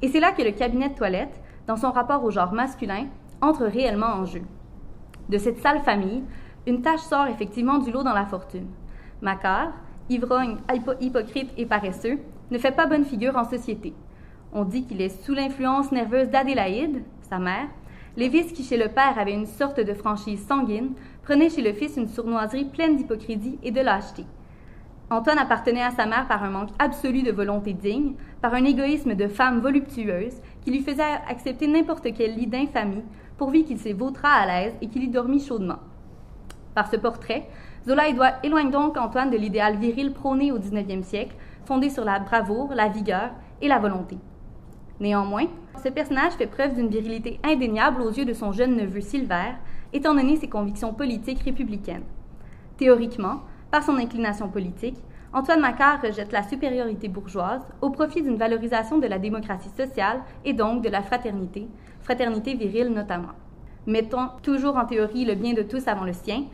Et 0.00 0.08
c'est 0.08 0.20
là 0.20 0.32
que 0.32 0.43
le 0.43 0.52
cabinet 0.52 0.88
de 0.88 0.94
toilette, 0.94 1.40
dans 1.67 1.76
son 1.76 1.90
rapport 1.93 2.25
au 2.25 2.31
genre 2.31 2.52
masculin, 2.52 3.06
entre 3.40 3.64
réellement 3.64 4.14
en 4.14 4.25
jeu. 4.25 4.43
De 5.29 5.38
cette 5.38 5.58
sale 5.58 5.81
famille, 5.81 6.25
une 6.67 6.82
tâche 6.82 7.00
sort 7.00 7.26
effectivement 7.26 7.79
du 7.79 7.90
lot 7.90 8.02
dans 8.02 8.14
la 8.14 8.26
fortune. 8.26 8.67
Macquart, 9.20 9.73
ivrogne, 10.08 10.56
hypocrite 11.00 11.50
et 11.56 11.67
paresseux, 11.67 12.19
ne 12.50 12.58
fait 12.58 12.73
pas 12.73 12.87
bonne 12.87 13.05
figure 13.05 13.37
en 13.37 13.44
société. 13.44 13.93
On 14.52 14.64
dit 14.64 14.87
qu'il 14.87 15.02
est 15.02 15.25
sous 15.25 15.34
l'influence 15.34 15.93
nerveuse 15.93 16.31
d'Adélaïde, 16.31 17.02
sa 17.29 17.38
mère, 17.38 17.69
les 18.17 18.29
vices 18.29 18.52
qui 18.52 18.64
chez 18.64 18.76
le 18.76 18.88
père 18.88 19.19
avaient 19.19 19.34
une 19.34 19.46
sorte 19.46 19.79
de 19.79 19.94
franchise 19.94 20.44
sanguine 20.46 20.94
prenait 21.29 21.51
chez 21.51 21.61
le 21.61 21.75
fils 21.75 21.99
une 21.99 22.09
sournoiserie 22.09 22.65
pleine 22.65 22.97
d'hypocrisie 22.97 23.59
et 23.63 23.71
de 23.71 23.83
lâcheté. 23.83 24.25
Antoine 25.11 25.37
appartenait 25.37 25.83
à 25.83 25.91
sa 25.91 26.07
mère 26.07 26.27
par 26.27 26.43
un 26.43 26.49
manque 26.49 26.71
absolu 26.79 27.23
de 27.23 27.33
volonté 27.33 27.75
digne, 27.75 28.15
par 28.41 28.55
un 28.55 28.65
égoïsme 28.65 29.15
de 29.15 29.29
femme 29.29 29.61
voluptueuse 29.61 30.41
qui 30.63 30.71
lui 30.71 30.81
faisait 30.81 31.03
accepter 31.29 31.67
n'importe 31.67 32.15
quel 32.17 32.35
lit 32.35 32.47
d'infamie, 32.47 33.05
pourvu 33.37 33.65
qu'il 33.65 33.77
s'y 33.77 33.93
vautra 33.93 34.31
à 34.31 34.47
l'aise 34.47 34.73
et 34.81 34.89
qu'il 34.89 35.05
y 35.05 35.08
dormit 35.08 35.44
chaudement. 35.44 35.81
Par 36.75 36.91
ce 36.91 36.97
portrait, 36.97 37.47
Zola 37.87 38.08
éloigne 38.43 38.70
donc 38.70 38.97
Antoine 38.97 39.31
de 39.31 39.37
l'idéal 39.37 39.77
viril 39.77 40.15
prôné 40.15 40.51
au 40.51 40.58
XIXe 40.58 41.06
siècle, 41.06 41.37
fondé 41.67 41.91
sur 41.91 42.06
la 42.06 42.20
bravoure, 42.20 42.73
la 42.75 42.89
vigueur 42.89 43.32
et 43.61 43.69
la 43.69 43.79
volonté. 43.79 44.17
Néanmoins, 44.99 45.49
ce 45.85 45.91
personnage 45.91 46.32
fait 46.32 46.47
preuve 46.47 46.75
d'une 46.75 46.89
virilité 46.89 47.39
indéniable 47.44 48.01
aux 48.01 48.11
yeux 48.11 48.25
de 48.25 48.32
son 48.32 48.51
jeune 48.51 48.77
neveu 48.77 49.03
Silver, 49.03 49.53
étant 49.93 50.15
donné 50.15 50.37
ses 50.37 50.49
convictions 50.49 50.93
politiques 50.93 51.43
républicaines. 51.43 52.05
Théoriquement, 52.77 53.43
par 53.71 53.83
son 53.83 53.97
inclination 53.97 54.49
politique, 54.49 54.97
Antoine 55.33 55.61
Macquart 55.61 56.01
rejette 56.01 56.33
la 56.33 56.43
supériorité 56.43 57.09
bourgeoise 57.09 57.61
au 57.83 57.91
profit 57.91 58.23
d'une 58.23 58.37
valorisation 58.37 58.99
de 58.99 59.07
la 59.07 59.19
démocratie 59.19 59.69
sociale 59.77 60.21
et 60.45 60.55
donc 60.55 60.83
de 60.83 60.89
la 60.89 61.03
fraternité, 61.03 61.69
fraternité 62.01 62.55
virile 62.55 62.89
notamment. 62.89 63.35
Mettons 63.87 64.29
toujours 64.43 64.77
en 64.77 64.87
théorie 64.87 65.25
le 65.25 65.35
bien 65.35 65.53
de 65.53 65.63
tous 65.63 65.87
avant 65.87 66.05
le 66.05 66.15
sien, 66.15 66.45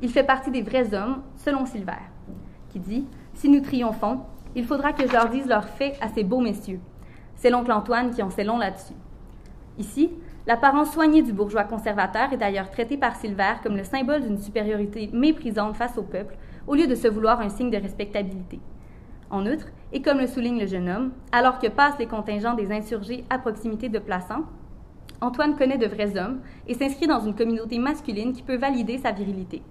il 0.00 0.08
fait 0.08 0.24
partie 0.24 0.50
des 0.50 0.62
vrais 0.62 0.94
hommes, 0.94 1.22
selon 1.36 1.66
Silver, 1.66 1.92
qui 2.70 2.80
dit 2.80 3.04
Si 3.34 3.48
nous 3.48 3.60
triomphons, 3.60 4.20
il 4.54 4.64
faudra 4.64 4.92
que 4.92 5.06
je 5.06 5.12
leur 5.12 5.28
dise 5.28 5.46
leurs 5.46 5.68
faits 5.68 5.96
à 6.00 6.08
ces 6.08 6.24
beaux 6.24 6.40
messieurs. 6.40 6.80
C'est 7.36 7.50
l'oncle 7.50 7.72
Antoine 7.72 8.10
qui 8.10 8.22
en 8.22 8.30
sait 8.30 8.44
long 8.44 8.58
là-dessus. 8.58 8.94
Ici, 9.78 10.10
L'apparence 10.44 10.92
soignée 10.92 11.22
du 11.22 11.32
bourgeois 11.32 11.62
conservateur 11.62 12.32
est 12.32 12.36
d'ailleurs 12.36 12.70
traitée 12.70 12.96
par 12.96 13.14
Silver 13.14 13.54
comme 13.62 13.76
le 13.76 13.84
symbole 13.84 14.22
d'une 14.22 14.38
supériorité 14.38 15.08
méprisante 15.12 15.76
face 15.76 15.96
au 15.96 16.02
peuple, 16.02 16.36
au 16.66 16.74
lieu 16.74 16.88
de 16.88 16.96
se 16.96 17.06
vouloir 17.06 17.40
un 17.40 17.48
signe 17.48 17.70
de 17.70 17.76
respectabilité. 17.76 18.58
En 19.30 19.46
outre, 19.46 19.66
et 19.92 20.02
comme 20.02 20.18
le 20.18 20.26
souligne 20.26 20.58
le 20.58 20.66
jeune 20.66 20.88
homme, 20.88 21.12
alors 21.30 21.60
que 21.60 21.68
passent 21.68 21.98
les 21.98 22.06
contingents 22.06 22.54
des 22.54 22.72
insurgés 22.72 23.24
à 23.30 23.38
proximité 23.38 23.88
de 23.88 24.00
Plassans, 24.00 24.44
Antoine 25.20 25.56
connaît 25.56 25.78
de 25.78 25.86
vrais 25.86 26.18
hommes 26.18 26.40
et 26.66 26.74
s'inscrit 26.74 27.06
dans 27.06 27.20
une 27.20 27.36
communauté 27.36 27.78
masculine 27.78 28.32
qui 28.32 28.42
peut 28.42 28.56
valider 28.56 28.98
sa 28.98 29.12
virilité. 29.12 29.62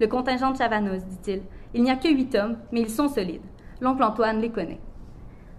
Le 0.00 0.06
contingent 0.06 0.52
de 0.52 0.56
Chavanos, 0.56 1.04
dit-il, 1.04 1.42
il 1.74 1.82
n'y 1.82 1.90
a 1.90 1.96
que 1.96 2.08
huit 2.08 2.34
hommes, 2.34 2.56
mais 2.72 2.80
ils 2.80 2.90
sont 2.90 3.08
solides. 3.08 3.42
L'oncle 3.82 4.02
Antoine 4.02 4.40
les 4.40 4.50
connaît. 4.50 4.80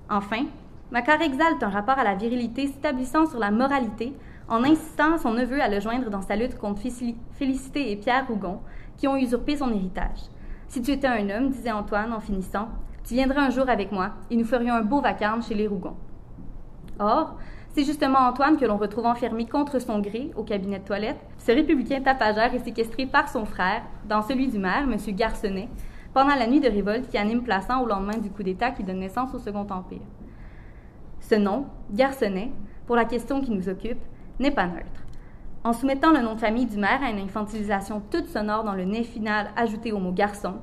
Enfin, 0.10 0.46
Macquart 0.92 1.22
exalte 1.22 1.62
un 1.62 1.70
rapport 1.70 2.00
à 2.00 2.04
la 2.04 2.16
virilité 2.16 2.68
s'établissant 2.68 3.28
sur 3.28 3.40
la 3.40 3.52
moralité 3.52 4.14
en 4.48 4.64
incitant 4.64 5.18
son 5.18 5.34
neveu 5.34 5.62
à 5.62 5.68
le 5.68 5.80
joindre 5.80 6.10
dans 6.10 6.22
sa 6.22 6.36
lutte 6.36 6.58
contre 6.58 6.82
Félicité 7.32 7.92
et 7.92 7.96
Pierre 7.96 8.28
Rougon, 8.28 8.60
qui 8.98 9.08
ont 9.08 9.18
usurpé 9.18 9.58
son 9.58 9.72
héritage. 9.72 10.30
Si 10.68 10.82
tu 10.82 10.92
étais 10.92 11.08
un 11.08 11.30
homme, 11.30 11.50
disait 11.50 11.72
Antoine 11.72 12.14
en 12.14 12.20
finissant, 12.20 12.70
tu 13.04 13.14
viendrais 13.14 13.40
un 13.40 13.50
jour 13.50 13.70
avec 13.70 13.92
moi 13.92 14.12
et 14.30 14.36
nous 14.36 14.46
ferions 14.46 14.74
un 14.74 14.82
beau 14.82 15.02
vacarme 15.02 15.44
chez 15.44 15.56
les 15.56 15.68
Rougons. 15.68 15.96
Or, 17.00 17.36
c'est 17.74 17.84
justement 17.84 18.20
Antoine 18.20 18.58
que 18.58 18.66
l'on 18.66 18.78
retrouve 18.78 19.06
enfermé 19.06 19.46
contre 19.46 19.80
son 19.80 20.00
gré 20.00 20.32
au 20.36 20.44
cabinet 20.44 20.80
de 20.80 20.86
toilette, 20.86 21.20
ce 21.38 21.52
républicain 21.52 22.02
tapageur 22.02 22.54
est 22.54 22.64
séquestré 22.64 23.06
par 23.06 23.30
son 23.30 23.46
frère 23.46 23.84
dans 24.08 24.22
celui 24.22 24.48
du 24.48 24.58
maire, 24.58 24.84
M. 24.84 24.98
Garçonnet, 25.10 25.68
pendant 26.14 26.36
la 26.36 26.48
nuit 26.48 26.62
de 26.62 26.70
révolte 26.70 27.10
qui 27.10 27.18
anime 27.18 27.44
Plassans 27.44 27.82
au 27.82 27.86
lendemain 27.86 28.18
du 28.18 28.30
coup 28.30 28.44
d'État 28.44 28.72
qui 28.72 28.84
donne 28.84 29.00
naissance 29.00 29.34
au 29.34 29.40
Second 29.40 29.68
Empire. 29.70 30.00
Ce 31.20 31.36
nom, 31.36 31.66
Garçonnet, 31.92 32.52
pour 32.88 32.96
la 32.96 33.06
question 33.06 33.42
qui 33.42 33.52
nous 33.52 33.68
occupe, 33.68 34.00
n'est 34.40 34.52
pas 34.52 34.68
neutre. 34.68 35.06
En 35.64 35.74
soumettant 35.74 36.12
le 36.12 36.22
nom 36.22 36.36
de 36.36 36.40
famille 36.40 36.66
du 36.66 36.78
maire 36.78 37.04
à 37.04 37.10
une 37.10 37.20
infantilisation 37.20 38.02
toute 38.12 38.28
sonore 38.28 38.64
dans 38.64 38.76
le 38.76 38.86
nez 38.86 39.04
final 39.04 39.50
ajouté 39.56 39.92
au 39.92 40.00
mot 40.00 40.12
garçon, 40.12 40.56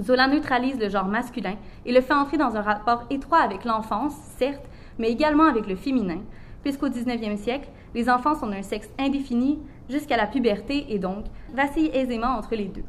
Zola 0.00 0.28
neutralise 0.28 0.78
le 0.78 0.90
genre 0.90 1.06
masculin 1.06 1.56
et 1.86 1.92
le 1.92 2.02
fait 2.02 2.12
entrer 2.12 2.36
dans 2.36 2.54
un 2.54 2.60
rapport 2.60 3.04
étroit 3.08 3.40
avec 3.40 3.64
l'enfance, 3.64 4.14
certes, 4.36 4.68
mais 4.98 5.10
également 5.10 5.44
avec 5.46 5.66
le 5.66 5.76
féminin, 5.76 6.20
puisqu'au 6.62 6.88
19e 6.88 7.36
siècle, 7.36 7.70
les 7.94 8.10
enfants 8.10 8.34
sont 8.34 8.48
d'un 8.48 8.62
sexe 8.62 8.90
indéfini 8.98 9.58
jusqu'à 9.88 10.16
la 10.16 10.26
puberté 10.26 10.86
et 10.92 10.98
donc 10.98 11.24
vacillent 11.54 11.94
aisément 11.94 12.36
entre 12.36 12.56
les 12.56 12.66
deux. 12.66 12.84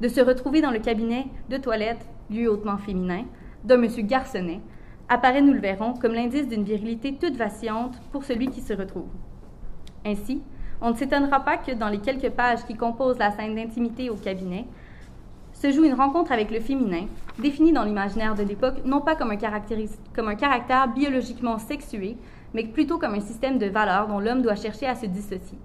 De 0.00 0.08
se 0.08 0.20
retrouver 0.20 0.60
dans 0.60 0.70
le 0.70 0.78
cabinet 0.78 1.26
de 1.48 1.56
toilette, 1.56 2.06
lieu 2.30 2.48
hautement 2.48 2.76
féminin, 2.76 3.24
d'un 3.64 3.78
monsieur 3.78 4.02
garçonnet, 4.02 4.60
apparaît, 5.08 5.42
nous 5.42 5.54
le 5.54 5.60
verrons, 5.60 5.94
comme 5.94 6.14
l'indice 6.14 6.46
d'une 6.46 6.64
virilité 6.64 7.16
toute 7.16 7.36
vacillante 7.36 8.00
pour 8.12 8.24
celui 8.24 8.48
qui 8.48 8.60
se 8.60 8.74
retrouve. 8.74 9.08
Ainsi, 10.06 10.40
on 10.80 10.90
ne 10.90 10.96
s'étonnera 10.96 11.40
pas 11.40 11.56
que 11.56 11.72
dans 11.72 11.88
les 11.88 11.98
quelques 11.98 12.30
pages 12.30 12.64
qui 12.64 12.76
composent 12.76 13.18
la 13.18 13.32
scène 13.32 13.56
d'intimité 13.56 14.08
au 14.08 14.14
cabinet, 14.14 14.64
se 15.52 15.72
joue 15.72 15.84
une 15.84 15.94
rencontre 15.94 16.30
avec 16.30 16.50
le 16.50 16.60
féminin, 16.60 17.06
défini 17.40 17.72
dans 17.72 17.82
l'imaginaire 17.82 18.36
de 18.36 18.44
l'époque 18.44 18.76
non 18.84 19.00
pas 19.00 19.16
comme 19.16 19.32
un, 19.32 19.36
caractère 19.36 20.88
biologiquement 20.94 21.58
sexué, 21.58 22.16
mais 22.54 22.64
plutôt 22.64 22.98
comme 22.98 23.14
un 23.14 23.20
système 23.20 23.58
de 23.58 23.66
valeurs 23.66 24.06
dont 24.06 24.20
l'homme 24.20 24.42
doit 24.42 24.54
chercher 24.54 24.86
à 24.86 24.94
se 24.94 25.06
dissocier. 25.06 25.58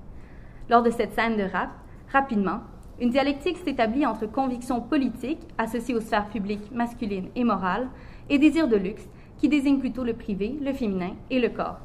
Lors 0.70 0.82
de 0.82 0.90
cette 0.90 1.14
scène 1.14 1.38
de 1.38 1.44
rap, 1.44 1.70
rapidement, 2.12 2.62
une 3.00 3.10
dialectique 3.10 3.58
s'établit 3.58 4.06
entre 4.06 4.26
convictions 4.26 4.82
politiques, 4.82 5.46
associées 5.58 5.96
aux 5.96 6.02
sphères 6.02 6.30
publiques 6.30 6.72
masculines 6.72 7.30
et 7.36 7.44
morales, 7.44 7.90
et 8.30 8.40
désirs 8.40 8.68
de 8.68 8.78
luxe, 8.78 9.08
qui 9.38 9.50
désignent 9.50 9.80
plutôt 9.80 10.04
le 10.04 10.14
privé, 10.14 10.58
le 10.62 10.74
féminin 10.74 11.12
et 11.30 11.40
le 11.40 11.50
corps. 11.50 11.80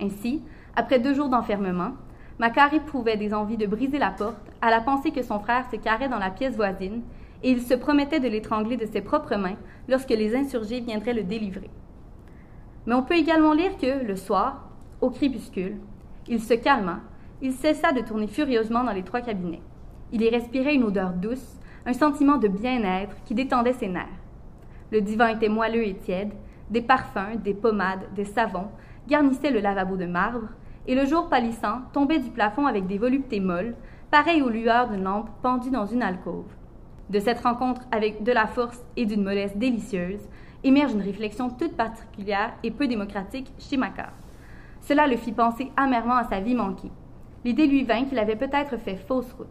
Ainsi, 0.00 0.42
après 0.80 0.98
deux 0.98 1.12
jours 1.12 1.28
d'enfermement, 1.28 1.92
Macquarie 2.38 2.76
éprouvait 2.76 3.18
des 3.18 3.34
envies 3.34 3.58
de 3.58 3.66
briser 3.66 3.98
la 3.98 4.10
porte 4.10 4.50
à 4.62 4.70
la 4.70 4.80
pensée 4.80 5.10
que 5.10 5.20
son 5.22 5.38
frère 5.38 5.66
se 5.70 5.76
carrait 5.76 6.08
dans 6.08 6.18
la 6.18 6.30
pièce 6.30 6.56
voisine 6.56 7.02
et 7.42 7.50
il 7.50 7.60
se 7.60 7.74
promettait 7.74 8.18
de 8.18 8.28
l'étrangler 8.28 8.78
de 8.78 8.86
ses 8.86 9.02
propres 9.02 9.36
mains 9.36 9.58
lorsque 9.90 10.08
les 10.08 10.34
insurgés 10.34 10.80
viendraient 10.80 11.12
le 11.12 11.22
délivrer. 11.22 11.68
Mais 12.86 12.94
on 12.94 13.02
peut 13.02 13.18
également 13.18 13.52
lire 13.52 13.76
que, 13.76 14.02
le 14.06 14.16
soir, 14.16 14.70
au 15.02 15.10
crépuscule, 15.10 15.76
il 16.28 16.40
se 16.40 16.54
calma, 16.54 17.00
il 17.42 17.52
cessa 17.52 17.92
de 17.92 18.00
tourner 18.00 18.26
furieusement 18.26 18.82
dans 18.82 18.92
les 18.92 19.02
trois 19.02 19.20
cabinets. 19.20 19.60
Il 20.12 20.22
y 20.22 20.30
respirait 20.30 20.76
une 20.76 20.84
odeur 20.84 21.10
douce, 21.10 21.58
un 21.84 21.92
sentiment 21.92 22.38
de 22.38 22.48
bien-être 22.48 23.16
qui 23.26 23.34
détendait 23.34 23.74
ses 23.74 23.88
nerfs. 23.88 24.06
Le 24.92 25.02
divan 25.02 25.26
était 25.26 25.50
moelleux 25.50 25.86
et 25.86 25.96
tiède, 25.96 26.32
des 26.70 26.80
parfums, 26.80 27.36
des 27.44 27.52
pommades, 27.52 28.08
des 28.16 28.24
savons 28.24 28.68
garnissaient 29.06 29.50
le 29.50 29.60
lavabo 29.60 29.98
de 29.98 30.06
marbre, 30.06 30.48
et 30.86 30.94
le 30.94 31.06
jour 31.06 31.28
pâlissant 31.28 31.82
tombait 31.92 32.18
du 32.18 32.30
plafond 32.30 32.66
avec 32.66 32.86
des 32.86 32.98
voluptés 32.98 33.40
molles, 33.40 33.74
pareilles 34.10 34.42
aux 34.42 34.48
lueurs 34.48 34.88
d'une 34.88 35.04
lampe 35.04 35.30
pendue 35.42 35.70
dans 35.70 35.86
une 35.86 36.02
alcôve. 36.02 36.46
De 37.10 37.18
cette 37.18 37.40
rencontre 37.40 37.82
avec 37.90 38.22
de 38.22 38.32
la 38.32 38.46
force 38.46 38.84
et 38.96 39.06
d'une 39.06 39.22
mollesse 39.22 39.56
délicieuse 39.56 40.20
émerge 40.62 40.92
une 40.92 41.02
réflexion 41.02 41.50
toute 41.50 41.76
particulière 41.76 42.52
et 42.62 42.70
peu 42.70 42.86
démocratique 42.86 43.52
chez 43.58 43.76
Macquart. 43.76 44.12
Cela 44.80 45.06
le 45.06 45.16
fit 45.16 45.32
penser 45.32 45.70
amèrement 45.76 46.16
à 46.16 46.24
sa 46.24 46.40
vie 46.40 46.54
manquée. 46.54 46.90
L'idée 47.44 47.66
lui 47.66 47.84
vint 47.84 48.04
qu'il 48.04 48.18
avait 48.18 48.36
peut-être 48.36 48.76
fait 48.78 48.96
fausse 48.96 49.32
route. 49.32 49.48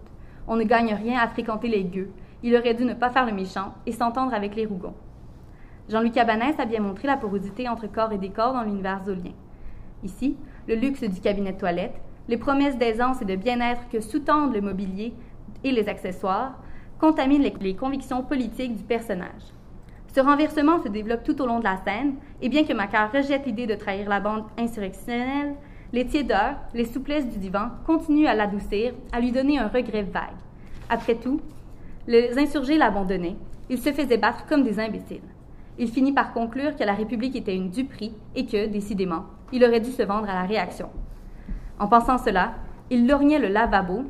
On 0.47 0.55
ne 0.55 0.63
gagne 0.63 0.93
rien 0.93 1.19
à 1.19 1.27
fréquenter 1.27 1.67
les 1.67 1.83
gueux. 1.83 2.11
Il 2.43 2.55
aurait 2.55 2.73
dû 2.73 2.85
ne 2.85 2.93
pas 2.93 3.09
faire 3.09 3.25
le 3.25 3.33
méchant 3.33 3.73
et 3.85 3.91
s'entendre 3.91 4.33
avec 4.33 4.55
les 4.55 4.65
rougons. 4.65 4.95
Jean-Louis 5.89 6.11
Cabanès 6.11 6.59
a 6.59 6.65
bien 6.65 6.81
montré 6.81 7.07
la 7.07 7.17
porosité 7.17 7.67
entre 7.67 7.87
corps 7.87 8.11
et 8.11 8.17
décor 8.17 8.53
dans 8.53 8.63
l'univers 8.63 9.03
zolien. 9.05 9.33
Ici, 10.03 10.37
le 10.69 10.75
luxe 10.75 11.03
du 11.03 11.19
cabinet 11.19 11.53
de 11.53 11.57
toilette, 11.57 11.99
les 12.27 12.37
promesses 12.37 12.77
d'aisance 12.77 13.23
et 13.23 13.25
de 13.25 13.35
bien-être 13.35 13.89
que 13.91 13.99
sous-tendent 13.99 14.53
le 14.53 14.61
mobilier 14.61 15.13
et 15.63 15.71
les 15.71 15.89
accessoires, 15.89 16.59
contaminent 16.99 17.41
les, 17.59 17.75
convictions 17.75 18.21
politiques 18.21 18.75
du 18.75 18.83
personnage. 18.83 19.41
Ce 20.13 20.19
renversement 20.19 20.81
se 20.83 20.89
développe 20.89 21.23
tout 21.23 21.41
au 21.41 21.47
long 21.47 21.57
de 21.57 21.63
la 21.63 21.77
scène, 21.83 22.15
et 22.39 22.49
bien 22.49 22.65
que 22.65 22.73
Macar 22.73 23.11
rejette 23.11 23.47
l'idée 23.47 23.65
de 23.65 23.73
trahir 23.73 24.07
la 24.07 24.19
bande 24.19 24.43
insurrectionnelle, 24.59 25.55
les 25.91 26.05
tiédeurs, 26.05 26.57
les 26.75 26.85
souplesses 26.85 27.27
du 27.27 27.39
divan 27.39 27.69
continuent 27.87 28.27
à 28.27 28.35
l'adoucir, 28.35 28.93
à 29.11 29.19
lui 29.19 29.31
donner 29.31 29.57
un 29.57 29.69
regret 29.69 30.03
vague. 30.03 30.37
Après 30.87 31.15
tout, 31.15 31.41
les 32.05 32.37
insurgés 32.37 32.77
l'abandonnaient, 32.77 33.37
ils 33.71 33.79
se 33.79 33.91
faisaient 33.91 34.17
battre 34.17 34.45
comme 34.45 34.63
des 34.63 34.79
imbéciles. 34.79 35.21
Il 35.79 35.89
finit 35.89 36.13
par 36.13 36.31
conclure 36.31 36.75
que 36.75 36.83
la 36.83 36.93
République 36.93 37.35
était 37.35 37.55
une 37.55 37.71
duperie 37.71 38.13
et 38.35 38.45
que, 38.45 38.67
décidément, 38.67 39.25
il 39.51 39.63
aurait 39.63 39.79
dû 39.79 39.91
se 39.91 40.03
vendre 40.03 40.29
à 40.29 40.33
la 40.33 40.43
réaction. 40.43 40.89
En 41.79 41.87
pensant 41.87 42.17
cela, 42.17 42.53
il 42.89 43.07
lorgnait 43.07 43.39
le 43.39 43.47
lavabo, 43.47 44.03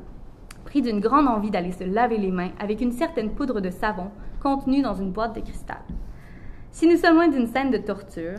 pris 0.65 0.81
d'une 0.81 1.00
grande 1.00 1.27
envie 1.27 1.51
d'aller 1.51 1.72
se 1.72 1.84
laver 1.84 2.17
les 2.17 2.31
mains 2.31 2.51
avec 2.60 2.81
une 2.81 2.91
certaine 2.91 3.31
poudre 3.31 3.60
de 3.62 3.69
savon 3.69 4.12
contenue 4.41 4.81
dans 4.81 4.96
une 4.96 5.12
boîte 5.12 5.36
de 5.36 5.41
cristal. 5.41 5.81
Si 6.72 6.88
nous 6.88 6.98
sommes 6.98 7.15
loin 7.15 7.27
d'une 7.27 7.48
scène 7.48 7.72
de 7.72 7.77
torture, 7.77 8.36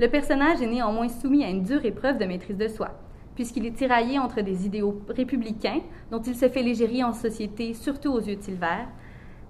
le 0.00 0.08
personnage 0.08 0.60
est 0.60 0.66
néanmoins 0.66 1.08
soumis 1.08 1.44
à 1.44 1.50
une 1.50 1.62
dure 1.62 1.84
épreuve 1.84 2.18
de 2.18 2.24
maîtrise 2.24 2.56
de 2.56 2.68
soi, 2.68 2.90
puisqu'il 3.34 3.66
est 3.66 3.76
tiraillé 3.76 4.18
entre 4.18 4.40
des 4.40 4.66
idéaux 4.66 5.00
républicains 5.08 5.80
dont 6.10 6.20
il 6.20 6.34
se 6.34 6.48
fait 6.48 6.62
légérie 6.62 7.04
en 7.04 7.12
société, 7.12 7.74
surtout 7.74 8.10
aux 8.10 8.20
yeux 8.20 8.36
de 8.36 8.42
Silver, 8.42 8.86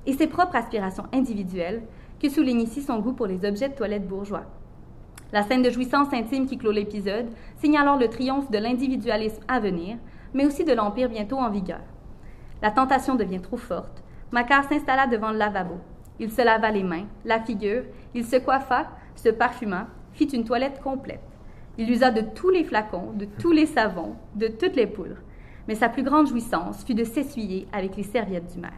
et 0.06 0.12
ses 0.12 0.26
propres 0.26 0.56
aspirations 0.56 1.04
individuelles, 1.12 1.82
que 2.20 2.28
souligne 2.28 2.60
ici 2.60 2.82
son 2.82 2.98
goût 2.98 3.12
pour 3.12 3.26
les 3.26 3.44
objets 3.46 3.68
de 3.68 3.74
toilette 3.74 4.06
bourgeois. 4.06 4.44
La 5.34 5.42
scène 5.42 5.62
de 5.62 5.70
jouissance 5.70 6.12
intime 6.12 6.46
qui 6.46 6.56
clôt 6.56 6.70
l'épisode 6.70 7.26
signe 7.56 7.76
alors 7.76 7.98
le 7.98 8.06
triomphe 8.06 8.52
de 8.52 8.58
l'individualisme 8.58 9.42
à 9.48 9.58
venir, 9.58 9.96
mais 10.32 10.46
aussi 10.46 10.62
de 10.62 10.72
l'Empire 10.72 11.08
bientôt 11.08 11.38
en 11.38 11.50
vigueur. 11.50 11.80
La 12.62 12.70
tentation 12.70 13.16
devient 13.16 13.40
trop 13.40 13.56
forte. 13.56 14.04
Macar 14.30 14.62
s'installa 14.68 15.08
devant 15.08 15.32
le 15.32 15.38
lavabo. 15.38 15.80
Il 16.20 16.30
se 16.30 16.40
lava 16.40 16.70
les 16.70 16.84
mains, 16.84 17.06
la 17.24 17.40
figure, 17.40 17.82
il 18.14 18.24
se 18.24 18.36
coiffa, 18.36 18.86
se 19.16 19.28
parfuma, 19.28 19.88
fit 20.12 20.26
une 20.26 20.44
toilette 20.44 20.80
complète. 20.80 21.18
Il 21.78 21.90
usa 21.90 22.12
de 22.12 22.20
tous 22.20 22.50
les 22.50 22.62
flacons, 22.62 23.10
de 23.16 23.24
tous 23.24 23.50
les 23.50 23.66
savons, 23.66 24.14
de 24.36 24.46
toutes 24.46 24.76
les 24.76 24.86
poudres. 24.86 25.18
Mais 25.66 25.74
sa 25.74 25.88
plus 25.88 26.04
grande 26.04 26.28
jouissance 26.28 26.84
fut 26.84 26.94
de 26.94 27.02
s'essuyer 27.02 27.66
avec 27.72 27.96
les 27.96 28.04
serviettes 28.04 28.54
du 28.54 28.60
maire. 28.60 28.70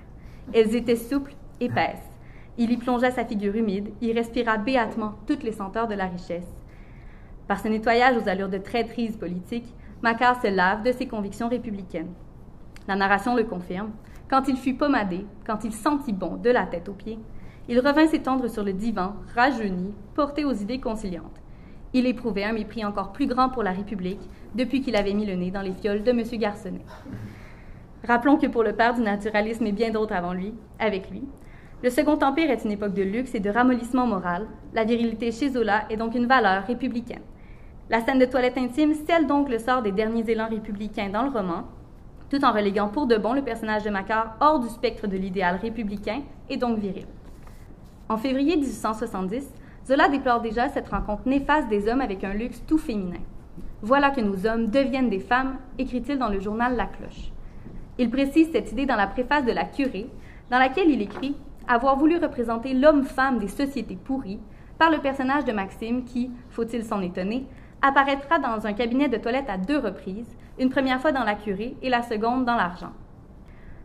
Elles 0.54 0.74
étaient 0.74 0.96
souples, 0.96 1.34
épaisses. 1.60 2.15
Il 2.58 2.70
y 2.70 2.76
plongea 2.76 3.10
sa 3.10 3.24
figure 3.24 3.54
humide, 3.54 3.90
y 4.00 4.12
respira 4.12 4.56
béatement 4.56 5.14
toutes 5.26 5.42
les 5.42 5.52
senteurs 5.52 5.88
de 5.88 5.94
la 5.94 6.06
richesse. 6.06 6.48
Par 7.48 7.60
ce 7.60 7.68
nettoyage 7.68 8.16
aux 8.16 8.28
allures 8.28 8.48
de 8.48 8.58
traîtrise 8.58 9.16
politique, 9.16 9.72
Macquart 10.02 10.40
se 10.40 10.48
lave 10.48 10.82
de 10.82 10.92
ses 10.92 11.06
convictions 11.06 11.48
républicaines. 11.48 12.12
La 12.88 12.96
narration 12.96 13.34
le 13.34 13.44
confirme. 13.44 13.90
Quand 14.28 14.48
il 14.48 14.56
fut 14.56 14.74
pommadé, 14.74 15.26
quand 15.46 15.64
il 15.64 15.72
sentit 15.72 16.12
bon 16.12 16.36
de 16.36 16.50
la 16.50 16.64
tête 16.64 16.88
aux 16.88 16.94
pieds, 16.94 17.18
il 17.68 17.80
revint 17.80 18.06
s'étendre 18.06 18.48
sur 18.48 18.62
le 18.62 18.72
divan, 18.72 19.14
rajeuni, 19.34 19.92
porté 20.14 20.44
aux 20.44 20.52
idées 20.52 20.80
conciliantes. 20.80 21.40
Il 21.92 22.06
éprouvait 22.06 22.44
un 22.44 22.52
mépris 22.52 22.84
encore 22.84 23.12
plus 23.12 23.26
grand 23.26 23.48
pour 23.48 23.62
la 23.62 23.72
République 23.72 24.20
depuis 24.54 24.80
qu'il 24.80 24.96
avait 24.96 25.14
mis 25.14 25.26
le 25.26 25.34
nez 25.34 25.50
dans 25.50 25.62
les 25.62 25.72
fioles 25.72 26.02
de 26.02 26.10
M. 26.10 26.22
Garçonnet. 26.34 26.84
Rappelons 28.06 28.36
que 28.36 28.46
pour 28.46 28.62
le 28.62 28.72
père 28.72 28.94
du 28.94 29.02
naturalisme 29.02 29.66
et 29.66 29.72
bien 29.72 29.90
d'autres 29.90 30.14
avant 30.14 30.32
lui, 30.32 30.54
avec 30.78 31.10
lui, 31.10 31.24
le 31.82 31.90
Second 31.90 32.18
Empire 32.22 32.50
est 32.50 32.64
une 32.64 32.72
époque 32.72 32.94
de 32.94 33.02
luxe 33.02 33.34
et 33.34 33.40
de 33.40 33.50
ramollissement 33.50 34.06
moral. 34.06 34.46
La 34.72 34.84
virilité 34.84 35.30
chez 35.30 35.50
Zola 35.50 35.84
est 35.90 35.98
donc 35.98 36.14
une 36.14 36.26
valeur 36.26 36.64
républicaine. 36.66 37.20
La 37.90 38.00
scène 38.00 38.18
de 38.18 38.24
toilette 38.24 38.56
intime 38.56 38.94
scelle 38.94 39.26
donc 39.26 39.50
le 39.50 39.58
sort 39.58 39.82
des 39.82 39.92
derniers 39.92 40.24
élans 40.26 40.48
républicains 40.48 41.10
dans 41.10 41.22
le 41.24 41.30
roman, 41.30 41.64
tout 42.30 42.42
en 42.42 42.52
reléguant 42.52 42.88
pour 42.88 43.06
de 43.06 43.16
bon 43.18 43.34
le 43.34 43.42
personnage 43.42 43.84
de 43.84 43.90
Macquart 43.90 44.36
hors 44.40 44.58
du 44.58 44.68
spectre 44.68 45.06
de 45.06 45.18
l'idéal 45.18 45.56
républicain 45.56 46.22
et 46.48 46.56
donc 46.56 46.78
viril. 46.78 47.06
En 48.08 48.16
février 48.16 48.56
1870, 48.56 49.46
Zola 49.86 50.08
déplore 50.08 50.40
déjà 50.40 50.70
cette 50.70 50.88
rencontre 50.88 51.28
néfaste 51.28 51.68
des 51.68 51.88
hommes 51.88 52.00
avec 52.00 52.24
un 52.24 52.32
luxe 52.32 52.62
tout 52.66 52.78
féminin. 52.78 53.20
Voilà 53.82 54.10
que 54.10 54.22
nos 54.22 54.46
hommes 54.46 54.68
deviennent 54.68 55.10
des 55.10 55.20
femmes, 55.20 55.58
écrit-il 55.78 56.18
dans 56.18 56.30
le 56.30 56.40
journal 56.40 56.74
La 56.74 56.86
Cloche. 56.86 57.32
Il 57.98 58.08
précise 58.10 58.50
cette 58.50 58.72
idée 58.72 58.86
dans 58.86 58.96
la 58.96 59.06
préface 59.06 59.44
de 59.44 59.52
La 59.52 59.64
Curée, 59.64 60.08
dans 60.50 60.58
laquelle 60.58 60.88
il 60.88 61.02
écrit 61.02 61.36
avoir 61.68 61.96
voulu 61.96 62.18
représenter 62.18 62.74
l'homme-femme 62.74 63.38
des 63.38 63.48
sociétés 63.48 63.96
pourries 63.96 64.40
par 64.78 64.90
le 64.90 64.98
personnage 64.98 65.44
de 65.44 65.52
Maxime 65.52 66.04
qui, 66.04 66.30
faut-il 66.50 66.84
s'en 66.84 67.00
étonner, 67.00 67.46
apparaîtra 67.82 68.38
dans 68.38 68.66
un 68.66 68.72
cabinet 68.72 69.08
de 69.08 69.16
toilette 69.16 69.48
à 69.48 69.58
deux 69.58 69.78
reprises, 69.78 70.36
une 70.58 70.70
première 70.70 71.00
fois 71.00 71.12
dans 71.12 71.24
la 71.24 71.34
curée 71.34 71.76
et 71.82 71.88
la 71.88 72.02
seconde 72.02 72.44
dans 72.44 72.56
l'argent. 72.56 72.92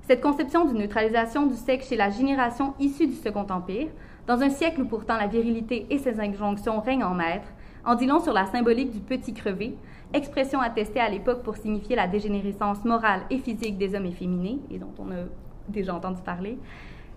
Cette 0.03 0.21
conception 0.21 0.65
d'une 0.65 0.79
neutralisation 0.79 1.45
du 1.45 1.55
sexe 1.55 1.87
chez 1.87 1.95
la 1.95 2.09
génération 2.09 2.73
issue 2.79 3.07
du 3.07 3.13
Second 3.13 3.45
Empire, 3.49 3.89
dans 4.27 4.41
un 4.41 4.49
siècle 4.49 4.81
où 4.81 4.85
pourtant 4.85 5.17
la 5.17 5.27
virilité 5.27 5.87
et 5.89 5.97
ses 5.97 6.19
injonctions 6.19 6.79
règnent 6.81 7.03
en 7.03 7.13
maître, 7.13 7.47
en 7.85 7.95
dit 7.95 8.05
long 8.05 8.19
sur 8.19 8.33
la 8.33 8.45
symbolique 8.45 8.91
du 8.91 8.99
petit 8.99 9.33
crevé, 9.33 9.75
expression 10.13 10.59
attestée 10.59 10.99
à 10.99 11.09
l'époque 11.09 11.43
pour 11.43 11.55
signifier 11.55 11.95
la 11.95 12.07
dégénérescence 12.07 12.83
morale 12.83 13.21
et 13.29 13.37
physique 13.37 13.77
des 13.77 13.95
hommes 13.95 14.05
efféminés, 14.05 14.59
et 14.69 14.77
dont 14.77 14.93
on 14.99 15.11
a 15.11 15.25
déjà 15.69 15.95
entendu 15.95 16.21
parler, 16.21 16.57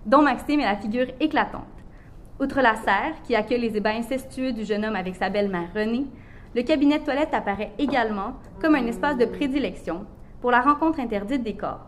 dont 0.06 0.22
Maxime 0.22 0.60
est 0.60 0.64
la 0.64 0.76
figure 0.76 1.06
éclatante. 1.20 1.62
Outre 2.40 2.60
la 2.60 2.74
serre, 2.76 3.14
qui 3.24 3.34
accueille 3.34 3.60
les 3.60 3.76
ébats 3.76 3.94
incestueux 3.94 4.52
du 4.52 4.64
jeune 4.64 4.84
homme 4.84 4.96
avec 4.96 5.14
sa 5.14 5.30
belle-mère 5.30 5.72
Renée, 5.74 6.06
le 6.54 6.62
cabinet 6.62 6.98
de 6.98 7.04
toilette 7.04 7.32
apparaît 7.32 7.72
également 7.78 8.34
comme 8.60 8.74
un 8.74 8.86
espace 8.86 9.16
de 9.16 9.24
prédilection 9.24 10.06
pour 10.40 10.50
la 10.50 10.60
rencontre 10.60 11.00
interdite 11.00 11.42
des 11.42 11.54
corps. 11.54 11.86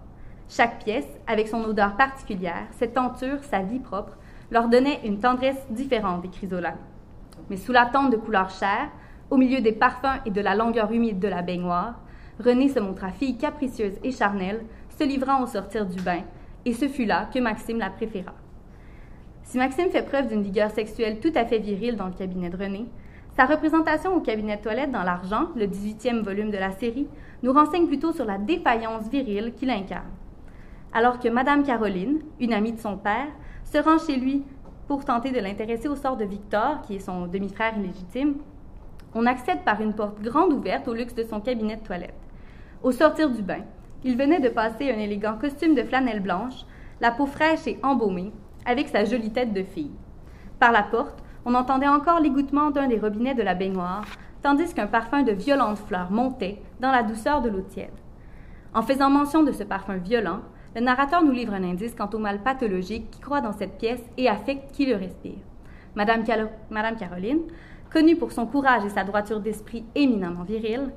Chaque 0.49 0.85
pièce, 0.85 1.09
avec 1.27 1.49
son 1.49 1.63
odeur 1.65 1.97
particulière, 1.97 2.67
cette 2.71 2.95
tenture, 2.95 3.43
sa 3.45 3.61
vie 3.61 3.81
propre, 3.81 4.17
leur 4.51 4.69
donnait 4.69 5.01
une 5.05 5.19
tendresse 5.19 5.67
différente 5.71 6.23
des 6.23 6.29
chrysolas. 6.29 6.77
Mais 7.51 7.57
sous 7.57 7.73
la 7.73 7.87
tente 7.87 8.11
de 8.11 8.17
couleur 8.17 8.51
chair, 8.51 8.89
au 9.31 9.37
milieu 9.37 9.61
des 9.61 9.73
parfums 9.73 10.21
et 10.25 10.31
de 10.31 10.41
la 10.41 10.55
longueur 10.55 10.93
humide 10.93 11.19
de 11.19 11.29
la 11.29 11.43
baignoire, 11.43 12.01
Renée 12.39 12.69
se 12.69 12.79
montra 12.79 13.11
fille 13.11 13.37
capricieuse 13.37 13.99
et 14.05 14.13
charnelle, 14.13 14.65
se 14.99 15.05
livrant 15.05 15.43
au 15.43 15.47
sortir 15.47 15.87
du 15.87 16.01
bain, 16.01 16.23
et 16.67 16.75
ce 16.75 16.89
fut 16.89 17.07
là 17.07 17.29
que 17.33 17.39
Maxime 17.39 17.79
la 17.79 17.91
préféra. 17.91 18.35
Si 19.45 19.57
Maxime 19.57 19.89
fait 19.89 20.03
preuve 20.03 20.27
d'une 20.27 20.43
vigueur 20.43 20.71
sexuelle 20.73 21.21
tout 21.21 21.31
à 21.37 21.47
fait 21.47 21.61
virile 21.61 21.97
dans 21.97 22.09
le 22.09 22.13
cabinet 22.13 22.51
de 22.51 22.57
René, 22.57 22.87
sa 23.37 23.45
représentation 23.45 24.15
au 24.15 24.21
cabinet 24.21 24.57
de 24.57 24.63
toilette 24.63 24.91
dans 24.91 25.05
l'Argent, 25.05 25.49
le 25.55 25.67
18e 25.67 26.23
volume 26.23 26.51
de 26.51 26.59
la 26.59 26.73
série, 26.73 27.07
nous 27.45 27.53
renseigne 27.53 27.87
plutôt 27.87 28.13
sur 28.13 28.25
la 28.25 28.39
défaillance 28.39 29.09
virile 29.09 29.53
qu'il 29.55 29.71
incarne. 29.71 30.11
Alors 30.93 31.21
que 31.21 31.29
Madame 31.29 31.63
Caroline, 31.63 32.19
une 32.41 32.53
amie 32.53 32.73
de 32.73 32.81
son 32.81 32.97
père, 32.97 33.29
se 33.65 33.79
rend 33.79 33.99
chez 33.99 34.17
lui 34.17 34.43
pour 34.89 35.05
tenter 35.05 35.31
de 35.31 35.39
l'intéresser 35.39 35.87
au 35.87 35.97
sort 35.97 36.17
de 36.17 36.25
Victor, 36.25 36.81
qui 36.83 36.97
est 36.97 37.01
son 37.01 37.27
demi-frère 37.27 37.79
illégitime, 37.79 38.37
on 39.15 39.27
accède 39.27 39.63
par 39.65 39.81
une 39.81 39.95
porte 39.95 40.21
grande 40.21 40.53
ouverte 40.53 40.89
au 40.89 40.95
luxe 40.95 41.15
de 41.15 41.23
son 41.23 41.41
cabinet 41.41 41.77
de 41.77 41.83
toilette. 41.83 42.15
Au 42.83 42.91
sortir 42.91 43.31
du 43.31 43.43
bain, 43.43 43.63
il 44.05 44.17
venait 44.17 44.41
de 44.41 44.49
passer 44.49 44.91
un 44.91 44.99
élégant 44.99 45.37
costume 45.39 45.75
de 45.75 45.83
flanelle 45.83 46.21
blanche, 46.21 46.65
la 47.01 47.11
peau 47.11 47.27
fraîche 47.27 47.67
et 47.67 47.79
embaumée, 47.83 48.33
avec 48.65 48.89
sa 48.89 49.05
jolie 49.05 49.33
tête 49.33 49.53
de 49.53 49.63
fille. 49.63 49.93
Par 50.59 50.73
la 50.73 50.83
porte, 50.83 51.23
on 51.45 51.55
entendait 51.55 51.89
encore 51.89 52.21
l'égouttement 52.21 52.71
d'un 52.71 52.89
des 52.89 52.99
robinets 52.99 53.35
de 53.35 53.43
la 53.43 53.55
baignoire, 53.55 54.05
tandis 54.43 54.75
qu'un 54.75 54.87
parfum 54.87 55.23
de 55.23 55.33
violentes 55.33 55.79
fleurs 55.79 56.11
montait 56.11 56.61
dans 56.81 56.91
la 56.91 57.03
douceur 57.03 57.43
de 57.43 57.49
l'eau 57.49 57.63
tiède. 57.63 57.91
En 58.75 58.83
faisant 58.83 59.11
mention 59.11 59.43
de 59.43 59.53
ce 59.53 59.63
parfum 59.63 59.97
violent, 59.97 60.41
le 60.75 60.83
narrateur 60.83 61.23
nous 61.23 61.33
livre 61.33 61.55
un 61.55 61.65
indice 61.65 61.95
quant 61.95 62.11
au 62.13 62.19
mal 62.19 62.43
pathologique 62.43 63.11
qui 63.11 63.21
croît 63.21 63.41
dans 63.41 63.53
cette 63.53 63.79
pièce 63.79 64.03
et 64.19 64.29
affecte 64.29 64.73
qui 64.73 64.87
le 64.87 64.97
respire. 64.97 65.39
Madame, 65.95 66.25
Madame 66.71 66.97
Caroline, 66.97 67.41
connue 67.91 68.17
pour 68.17 68.33
son 68.33 68.47
courage 68.47 68.85
et 68.85 68.91
sa 68.91 69.05
droiture 69.05 69.41
d'esprit 69.41 69.85
éminemment 69.95 70.43
virile, 70.43 70.91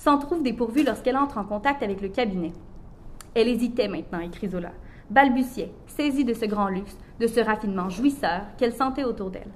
s'en 0.00 0.16
trouve 0.16 0.42
dépourvue 0.42 0.82
lorsqu'elle 0.82 1.18
entre 1.18 1.36
en 1.36 1.44
contact 1.44 1.82
avec 1.82 2.00
le 2.00 2.08
cabinet. 2.08 2.54
Elle 3.34 3.48
hésitait 3.48 3.86
maintenant, 3.86 4.20
écrit 4.20 4.48
Zola, 4.48 4.72
balbutiait, 5.10 5.72
saisie 5.86 6.24
de 6.24 6.32
ce 6.32 6.46
grand 6.46 6.68
luxe, 6.68 6.96
de 7.20 7.26
ce 7.26 7.40
raffinement 7.40 7.90
jouisseur 7.90 8.40
qu'elle 8.56 8.72
sentait 8.72 9.04
autour 9.04 9.30
d'elle. 9.30 9.50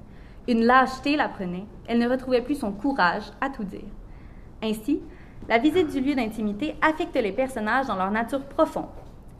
Une 0.46 0.64
lâcheté 0.64 1.16
la 1.16 1.30
prenait, 1.30 1.64
elle 1.88 1.98
ne 1.98 2.08
retrouvait 2.08 2.42
plus 2.42 2.56
son 2.56 2.72
courage 2.72 3.22
à 3.40 3.48
tout 3.48 3.64
dire. 3.64 3.88
Ainsi, 4.62 5.00
la 5.48 5.56
visite 5.56 5.90
du 5.90 6.00
lieu 6.02 6.14
d'intimité 6.14 6.74
affecte 6.82 7.16
les 7.16 7.32
personnages 7.32 7.86
dans 7.86 7.96
leur 7.96 8.10
nature 8.10 8.44
profonde. 8.44 8.84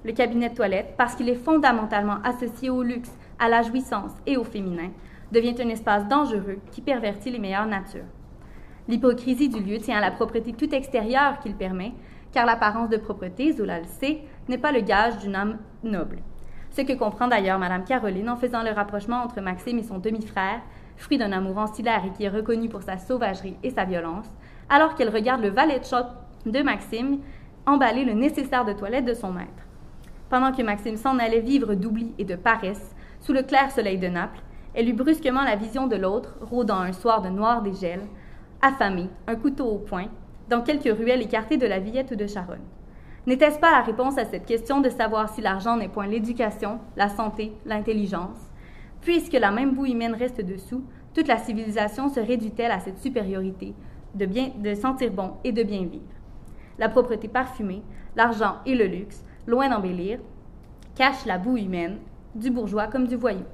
Le 0.07 0.13
cabinet 0.13 0.49
de 0.49 0.55
toilette, 0.55 0.95
parce 0.97 1.15
qu'il 1.17 1.29
est 1.29 1.35
fondamentalement 1.35 2.17
associé 2.25 2.71
au 2.71 2.83
luxe, 2.83 3.13
à 3.39 3.51
la 3.51 3.61
jouissance 3.61 4.13
et 4.27 4.39
au 4.39 4.45
féminin, 4.45 4.89
devient 5.33 5.55
un 5.61 5.69
espace 5.69 6.09
dangereux 6.09 6.61
qui 6.73 6.81
pervertit 6.81 7.31
les 7.31 7.39
meilleures 7.39 7.67
natures. 7.67 8.05
L'hypocrisie 8.89 9.49
du 9.49 9.63
lieu 9.63 9.79
tient 9.79 9.97
à 9.97 10.01
la 10.01 10.11
propreté 10.11 10.53
tout 10.53 10.75
extérieure 10.75 11.39
qu'il 11.41 11.55
permet, 11.55 11.93
car 12.33 12.45
l'apparence 12.45 12.91
de 12.91 12.97
propreté, 12.97 13.53
Zola 13.53 13.79
le 13.79 13.87
sait, 13.87 14.21
n'est 14.49 14.59
pas 14.59 14.73
le 14.73 14.81
gage 14.81 15.19
d'une 15.19 15.37
âme 15.37 15.59
noble. 15.83 16.19
Ce 16.71 16.83
que 16.83 16.93
comprend 16.93 17.29
d'ailleurs 17.29 17.59
Madame 17.59 17.85
Caroline 17.85 18.29
en 18.29 18.37
faisant 18.37 18.63
le 18.63 18.73
rapprochement 18.73 19.23
entre 19.23 19.41
Maxime 19.41 19.79
et 19.79 19.85
son 19.85 19.99
demi-frère, 19.99 20.61
fruit 20.97 21.19
d'un 21.19 21.33
amour 21.33 21.59
ancillaire 21.59 22.05
et 22.05 22.11
qui 22.11 22.25
est 22.25 22.29
reconnu 22.29 22.69
pour 22.69 22.83
sa 22.83 22.99
sauvagerie 22.99 23.57
et 23.63 23.71
sa 23.71 23.85
violence, 23.85 24.27
alors 24.69 24.95
qu'elle 24.95 25.09
regarde 25.09 25.43
le 25.43 25.51
valet 25.51 25.79
de 25.79 25.85
choc 25.85 26.07
de 26.45 26.63
Maxime 26.63 27.21
emballer 27.67 28.05
le 28.05 28.13
nécessaire 28.13 28.65
de 28.65 28.73
toilette 28.73 29.07
de 29.07 29.15
son 29.15 29.33
maître. 29.33 29.51
Pendant 30.29 30.53
que 30.53 30.63
Maxime 30.63 30.97
s'en 30.97 31.19
allait 31.19 31.41
vivre 31.41 31.75
d'oubli 31.75 32.13
et 32.19 32.25
de 32.25 32.37
paresse, 32.37 32.95
sous 33.21 33.33
le 33.33 33.43
clair 33.43 33.71
soleil 33.71 33.99
de 33.99 34.09
Naples, 34.09 34.43
elle 34.75 34.89
eut 34.89 34.95
brusquement 34.95 35.45
la 35.45 35.57
vision 35.57 35.87
de 35.87 35.97
l'autre, 35.97 36.37
rôdant 36.41 36.81
un 36.81 36.93
soir 36.93 37.23
de 37.23 37.29
noir 37.29 37.63
dégel, 37.63 38.01
affamé, 38.65 39.11
un 39.27 39.37
couteau 39.37 39.67
au 39.67 39.79
poing, 39.79 40.07
dans 40.49 40.63
quelques 40.63 40.97
ruelles 40.97 41.21
écartées 41.21 41.59
de 41.59 41.67
la 41.67 41.79
Villette 41.79 42.11
ou 42.13 42.17
de 42.17 42.27
Charonne. 42.27 42.65
N'était-ce 43.27 43.59
pas 43.59 43.71
la 43.71 43.83
réponse 43.83 44.17
à 44.17 44.25
cette 44.25 44.47
question 44.47 44.81
de 44.81 44.89
savoir 44.89 45.29
si 45.29 45.43
l'argent 45.43 45.77
n'est 45.77 45.89
point 45.89 46.07
l'éducation, 46.07 46.79
la 46.97 47.11
santé, 47.11 47.53
l'intelligence? 47.67 48.39
Puisque 49.03 49.35
la 49.35 49.51
même 49.51 49.75
boue 49.75 49.85
humaine 49.85 50.15
reste 50.15 50.41
dessous, 50.41 50.83
toute 51.13 51.29
la 51.29 51.37
civilisation 51.37 52.09
se 52.09 52.21
réduit-elle 52.21 52.71
à 52.71 52.81
cette 52.81 52.99
supériorité 52.99 53.75
de, 54.15 54.25
bien, 54.25 54.51
de 54.57 54.75
sentir 54.75 55.13
bon 55.13 55.33
et 55.45 55.53
de 55.53 55.63
bien 55.63 55.85
vivre? 55.85 56.05
La 56.79 56.89
propreté 56.89 57.29
parfumée, 57.29 57.83
l'argent 58.17 58.57
et 58.65 58.75
le 58.75 58.87
luxe, 58.87 59.23
loin 59.47 59.69
d'embellir, 59.69 60.21
cachent 60.97 61.27
la 61.27 61.37
boue 61.37 61.59
humaine, 61.59 61.99
du 62.35 62.51
bourgeois 62.51 62.87
comme 62.87 63.07
du 63.07 63.17
voyou. 63.17 63.45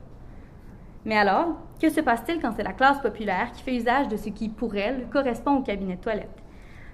Mais 1.04 1.16
alors, 1.16 1.56
que 1.80 1.88
se 1.88 2.00
passe-t-il 2.00 2.40
quand 2.40 2.52
c'est 2.54 2.62
la 2.62 2.72
classe 2.72 3.00
populaire 3.00 3.52
qui 3.52 3.62
fait 3.62 3.76
usage 3.76 4.08
de 4.08 4.16
ce 4.16 4.28
qui, 4.28 4.48
pour 4.48 4.76
elle, 4.76 5.06
correspond 5.10 5.56
au 5.56 5.62
cabinet 5.62 5.96
de 5.96 6.02
toilette? 6.02 6.42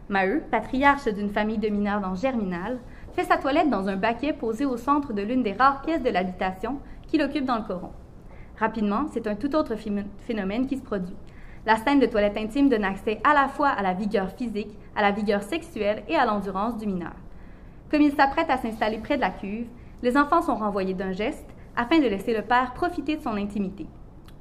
Maheu, 0.09 0.42
patriarche 0.51 1.09
d'une 1.09 1.31
famille 1.31 1.59
de 1.59 1.69
mineurs 1.69 2.01
dans 2.01 2.14
Germinal, 2.14 2.79
fait 3.14 3.25
sa 3.25 3.37
toilette 3.37 3.71
dans 3.71 3.88
un 3.88 3.97
baquet 3.97 4.33
posé 4.33 4.64
au 4.64 4.77
centre 4.77 5.12
de 5.12 5.23
l'une 5.23 5.42
des 5.42 5.55
rares 5.55 5.83
pièces 5.83 6.03
de 6.03 6.11
l'habitation 6.11 6.79
qu'il 7.09 7.23
occupe 7.23 7.45
dans 7.45 7.57
le 7.57 7.64
coron. 7.64 7.90
Rapidement, 8.59 9.07
c'est 9.11 9.27
un 9.27 9.35
tout 9.35 9.55
autre 9.57 9.75
phénomène 9.75 10.66
qui 10.66 10.77
se 10.77 10.83
produit. 10.83 11.16
La 11.66 11.77
scène 11.77 11.99
de 11.99 12.07
toilette 12.07 12.37
intime 12.37 12.69
donne 12.69 12.85
accès 12.85 13.21
à 13.25 13.35
la 13.35 13.49
fois 13.49 13.71
à 13.71 13.83
la 13.83 13.92
vigueur 13.92 14.31
physique, 14.31 14.79
à 14.95 15.03
la 15.03 15.11
vigueur 15.11 15.42
sexuelle 15.42 16.05
et 16.09 16.14
à 16.14 16.25
l'endurance 16.25 16.77
du 16.77 16.87
mineur. 16.87 17.14
Comme 17.90 18.03
il 18.03 18.12
s'apprête 18.12 18.51
à 18.51 18.59
s'installer 18.59 18.99
près 18.99 19.16
de 19.16 19.23
la 19.23 19.31
cuve, 19.31 19.66
les 20.03 20.16
enfants 20.16 20.42
sont 20.42 20.55
renvoyés 20.55 20.95
d'un 20.95 21.12
geste 21.12 21.56
afin 21.77 21.99
de 21.99 22.09
laisser 22.09 22.35
le 22.35 22.43
père 22.43 22.73
profiter 22.75 23.17
de 23.17 23.23
son 23.23 23.37
intimité. 23.37 23.87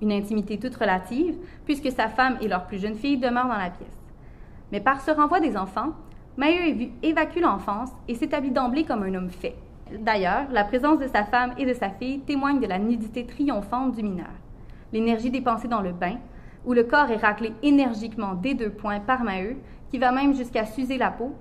Une 0.01 0.11
intimité 0.11 0.57
toute 0.57 0.75
relative, 0.75 1.35
puisque 1.65 1.91
sa 1.91 2.07
femme 2.07 2.37
et 2.41 2.47
leur 2.47 2.65
plus 2.65 2.79
jeune 2.79 2.95
fille 2.95 3.17
demeurent 3.17 3.47
dans 3.47 3.57
la 3.57 3.69
pièce. 3.69 3.97
Mais 4.71 4.79
par 4.79 5.01
ce 5.01 5.11
renvoi 5.11 5.39
des 5.39 5.57
enfants, 5.57 5.93
Maillot 6.37 6.89
évacue 7.01 7.39
l'enfance 7.39 7.91
et 8.07 8.15
s'établit 8.15 8.51
d'emblée 8.51 8.83
comme 8.83 9.03
un 9.03 9.13
homme 9.13 9.29
fait. 9.29 9.55
D'ailleurs, 9.99 10.47
la 10.51 10.63
présence 10.63 10.99
de 10.99 11.07
sa 11.07 11.23
femme 11.23 11.53
et 11.57 11.65
de 11.65 11.73
sa 11.73 11.89
fille 11.89 12.19
témoigne 12.21 12.59
de 12.59 12.67
la 12.67 12.79
nudité 12.79 13.25
triomphante 13.25 13.95
du 13.95 14.03
mineur. 14.03 14.31
L'énergie 14.91 15.29
dépensée 15.29 15.67
dans 15.67 15.81
le 15.81 15.91
bain, 15.91 16.17
où 16.65 16.73
le 16.73 16.83
corps 16.83 17.11
est 17.11 17.17
raclé 17.17 17.53
énergiquement 17.63 18.33
des 18.33 18.53
deux 18.53 18.71
points 18.71 18.99
par 18.99 19.23
Maheu, 19.23 19.57
qui 19.91 19.99
va 19.99 20.11
même 20.11 20.33
jusqu'à 20.33 20.65
s'user 20.65 20.97
la 20.97 21.11
peau, 21.11 21.35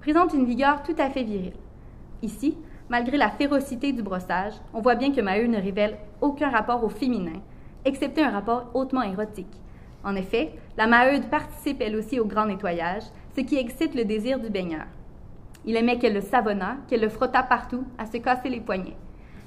présente 0.00 0.32
une 0.32 0.46
vigueur 0.46 0.82
tout 0.82 0.96
à 0.98 1.10
fait 1.10 1.22
virile. 1.22 1.52
Ici, 2.22 2.56
malgré 2.90 3.16
la 3.16 3.30
férocité 3.30 3.92
du 3.92 4.02
brossage, 4.02 4.54
on 4.74 4.80
voit 4.80 4.96
bien 4.96 5.12
que 5.12 5.20
Maheu 5.20 5.46
ne 5.46 5.62
révèle 5.62 5.96
aucun 6.20 6.50
rapport 6.50 6.84
au 6.84 6.88
féminin, 6.88 7.40
excepté 7.84 8.22
un 8.22 8.30
rapport 8.30 8.68
hautement 8.74 9.02
érotique. 9.02 9.60
En 10.02 10.16
effet, 10.16 10.52
la 10.76 10.88
Maheude 10.88 11.30
participe 11.30 11.80
elle 11.80 11.96
aussi 11.96 12.18
au 12.18 12.24
grand 12.24 12.46
nettoyage, 12.46 13.04
ce 13.36 13.42
qui 13.42 13.56
excite 13.56 13.94
le 13.94 14.04
désir 14.04 14.40
du 14.40 14.50
baigneur. 14.50 14.86
Il 15.64 15.76
aimait 15.76 15.98
qu'elle 15.98 16.14
le 16.14 16.20
savonnât, 16.20 16.78
qu'elle 16.88 17.02
le 17.02 17.08
frottât 17.08 17.44
partout, 17.44 17.84
à 17.96 18.06
se 18.06 18.16
casser 18.16 18.48
les 18.48 18.60
poignets. 18.60 18.96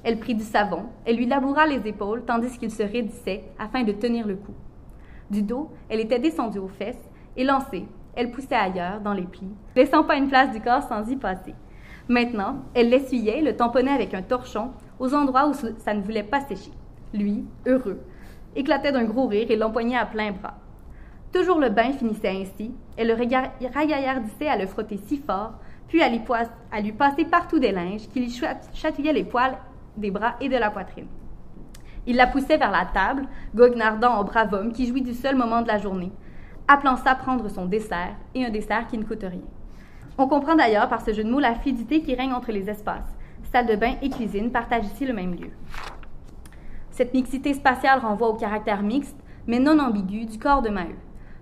Elle 0.04 0.20
prit 0.20 0.36
du 0.36 0.44
savon, 0.44 0.86
elle 1.06 1.18
lui 1.18 1.26
laboura 1.26 1.66
les 1.66 1.86
épaules 1.88 2.24
tandis 2.26 2.58
qu'il 2.58 2.72
se 2.72 2.84
raidissait 2.84 3.44
afin 3.60 3.84
de 3.84 3.92
tenir 3.92 4.26
le 4.26 4.36
coup. 4.36 4.54
Du 5.30 5.42
dos, 5.42 5.72
elle 5.90 6.00
était 6.00 6.20
descendue 6.20 6.60
aux 6.60 6.68
fesses 6.68 7.10
et 7.36 7.44
lancée, 7.44 7.88
elle 8.16 8.32
poussait 8.32 8.56
ailleurs, 8.56 9.02
dans 9.02 9.14
les 9.14 9.24
plis, 9.24 9.50
laissant 9.76 10.04
pas 10.04 10.16
une 10.16 10.30
place 10.30 10.52
du 10.52 10.62
corps 10.62 10.84
sans 10.84 11.10
y 11.10 11.16
passer. 11.16 11.56
Maintenant, 12.10 12.58
elle 12.74 12.90
l'essuyait, 12.90 13.42
le 13.42 13.56
tamponnait 13.56 13.92
avec 13.92 14.14
un 14.14 14.22
torchon 14.22 14.72
aux 15.00 15.14
endroits 15.14 15.48
où 15.48 15.54
ça 15.54 15.94
ne 15.94 16.02
voulait 16.02 16.24
pas 16.24 16.42
sécher. 16.42 16.72
Lui, 17.14 17.46
heureux, 17.66 18.02
éclatait 18.56 18.92
d'un 18.92 19.06
gros 19.06 19.28
rire 19.28 19.50
et 19.50 19.56
l'empoignait 19.56 19.98
à 19.98 20.06
plein 20.06 20.32
bras. 20.32 20.56
Toujours 21.32 21.60
le 21.60 21.70
bain 21.70 21.94
finissait 21.94 22.30
ainsi, 22.30 22.72
elle 22.98 23.08
le 23.08 23.14
ragaillardissait 23.16 24.48
à 24.48 24.58
le 24.58 24.68
frotter 24.68 25.00
si 25.08 25.18
fort, 25.18 25.54
puis 25.88 26.02
à 26.02 26.10
lui, 26.10 26.92
passer 26.92 27.26
partout 27.26 27.60
des 27.60 27.72
linges 27.72 28.08
qui 28.10 28.20
lui 28.20 28.42
chatouillaient 28.74 29.14
les 29.14 29.24
poils 29.24 29.58
des 29.96 30.12
bras 30.12 30.36
et 30.42 30.50
de 30.50 30.58
la 30.58 30.72
poitrine. 30.72 31.08
Il 32.06 32.18
la 32.18 32.28
poussait 32.28 32.58
vers 32.58 32.72
la 32.72 32.86
table, 32.86 33.28
goguenardant 33.56 34.20
au 34.20 34.24
brave 34.24 34.54
homme 34.54 34.74
qui 34.74 34.88
jouit 34.88 35.02
du 35.02 35.14
seul 35.14 35.36
moment 35.36 35.62
de 35.62 35.68
la 35.68 35.78
journée, 35.78 36.12
appelant 36.68 36.98
ça 36.98 37.16
prendre 37.16 37.48
son 37.50 37.66
dessert, 37.66 38.16
et 38.36 38.46
un 38.46 38.50
dessert 38.50 38.88
qui 38.88 38.98
ne 38.98 39.04
coûte 39.04 39.24
rien. 39.24 39.42
On 40.18 40.28
comprend 40.28 40.56
d'ailleurs 40.56 40.90
par 40.90 41.02
ce 41.02 41.12
jeu 41.12 41.24
de 41.24 41.30
mots 41.30 41.40
la 41.40 41.56
fluidité 41.56 42.02
qui 42.02 42.14
règne 42.14 42.34
entre 42.34 42.52
les 42.52 42.70
espaces. 42.70 43.16
Salle 43.52 43.66
de 43.66 43.76
bain 43.76 43.96
et 44.02 44.10
cuisine 44.10 44.52
partagent 44.52 44.86
ici 44.86 45.06
le 45.06 45.14
même 45.14 45.34
lieu. 45.34 45.50
Cette 46.92 47.14
mixité 47.16 47.54
spatiale 47.54 48.00
renvoie 48.00 48.30
au 48.30 48.36
caractère 48.36 48.84
mixte, 48.84 49.18
mais 49.48 49.60
non 49.60 49.80
ambigu, 49.80 50.26
du 50.26 50.38
corps 50.38 50.62
de 50.62 50.70
Maheu. 50.70 50.96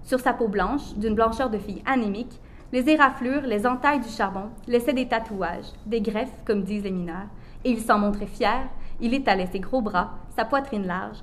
Sur 0.04 0.22
sa 0.22 0.34
peau 0.34 0.48
blanche, 0.48 0.94
d'une 0.96 1.16
blancheur 1.16 1.50
de 1.50 1.58
fille 1.58 1.84
anémique, 1.86 2.40
les 2.72 2.90
éraflures, 2.90 3.42
les 3.42 3.68
entailles 3.68 4.00
du 4.00 4.08
charbon 4.08 4.50
laissaient 4.68 4.94
des 4.94 5.10
tatouages, 5.10 5.74
des 5.86 6.00
greffes, 6.00 6.44
comme 6.46 6.64
disent 6.64 6.84
les 6.84 6.92
mineurs, 6.92 7.28
et 7.66 7.72
il 7.72 7.82
s'en 7.82 8.00
montrait 8.00 8.26
fier, 8.26 8.70
il 9.02 9.14
étalait 9.14 9.50
ses 9.52 9.60
gros 9.60 9.82
bras, 9.82 10.12
sa 10.36 10.46
poitrine 10.46 10.88
large, 10.88 11.18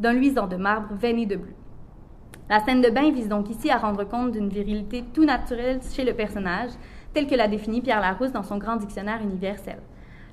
d'un 0.00 0.12
luisant 0.12 0.48
de 0.48 0.56
marbre 0.56 0.94
veiné 0.94 1.26
de 1.26 1.36
bleu. 1.36 1.54
La 2.50 2.60
scène 2.60 2.80
de 2.80 2.88
bain 2.88 3.10
vise 3.10 3.28
donc 3.28 3.50
ici 3.50 3.70
à 3.70 3.76
rendre 3.76 4.04
compte 4.04 4.32
d'une 4.32 4.48
virilité 4.48 5.04
tout 5.12 5.26
naturelle 5.26 5.80
chez 5.92 6.02
le 6.02 6.14
personnage, 6.14 6.70
telle 7.12 7.26
que 7.26 7.34
l'a 7.34 7.46
définie 7.46 7.82
Pierre 7.82 8.00
Larousse 8.00 8.32
dans 8.32 8.42
son 8.42 8.56
grand 8.56 8.76
dictionnaire 8.76 9.20
universel. 9.20 9.78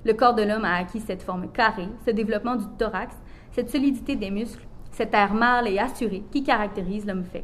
Le 0.06 0.14
corps 0.14 0.34
de 0.34 0.44
l'homme 0.44 0.64
a 0.64 0.76
acquis 0.76 1.02
cette 1.02 1.24
forme 1.24 1.52
carrée, 1.52 1.90
ce 2.06 2.12
développement 2.12 2.56
du 2.56 2.66
thorax, 2.78 3.14
cette 3.52 3.70
solidité 3.70 4.16
des 4.16 4.32
muscles, 4.32 4.66
cet 4.92 5.14
air 5.14 5.34
mâle 5.34 5.68
et 5.68 5.78
assuré 5.78 6.24
qui 6.32 6.44
caractérise 6.44 7.06
l'homme 7.06 7.26
fait. 7.26 7.44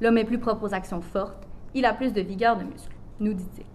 L'homme 0.00 0.18
est 0.18 0.24
plus 0.24 0.38
propre 0.38 0.64
aux 0.64 0.74
actions 0.74 1.02
fortes, 1.02 1.46
il 1.74 1.84
a 1.84 1.94
plus 1.94 2.12
de 2.12 2.20
vigueur 2.20 2.56
de 2.56 2.64
muscles, 2.64 2.96
nous 3.20 3.34
dit-il. 3.34 3.66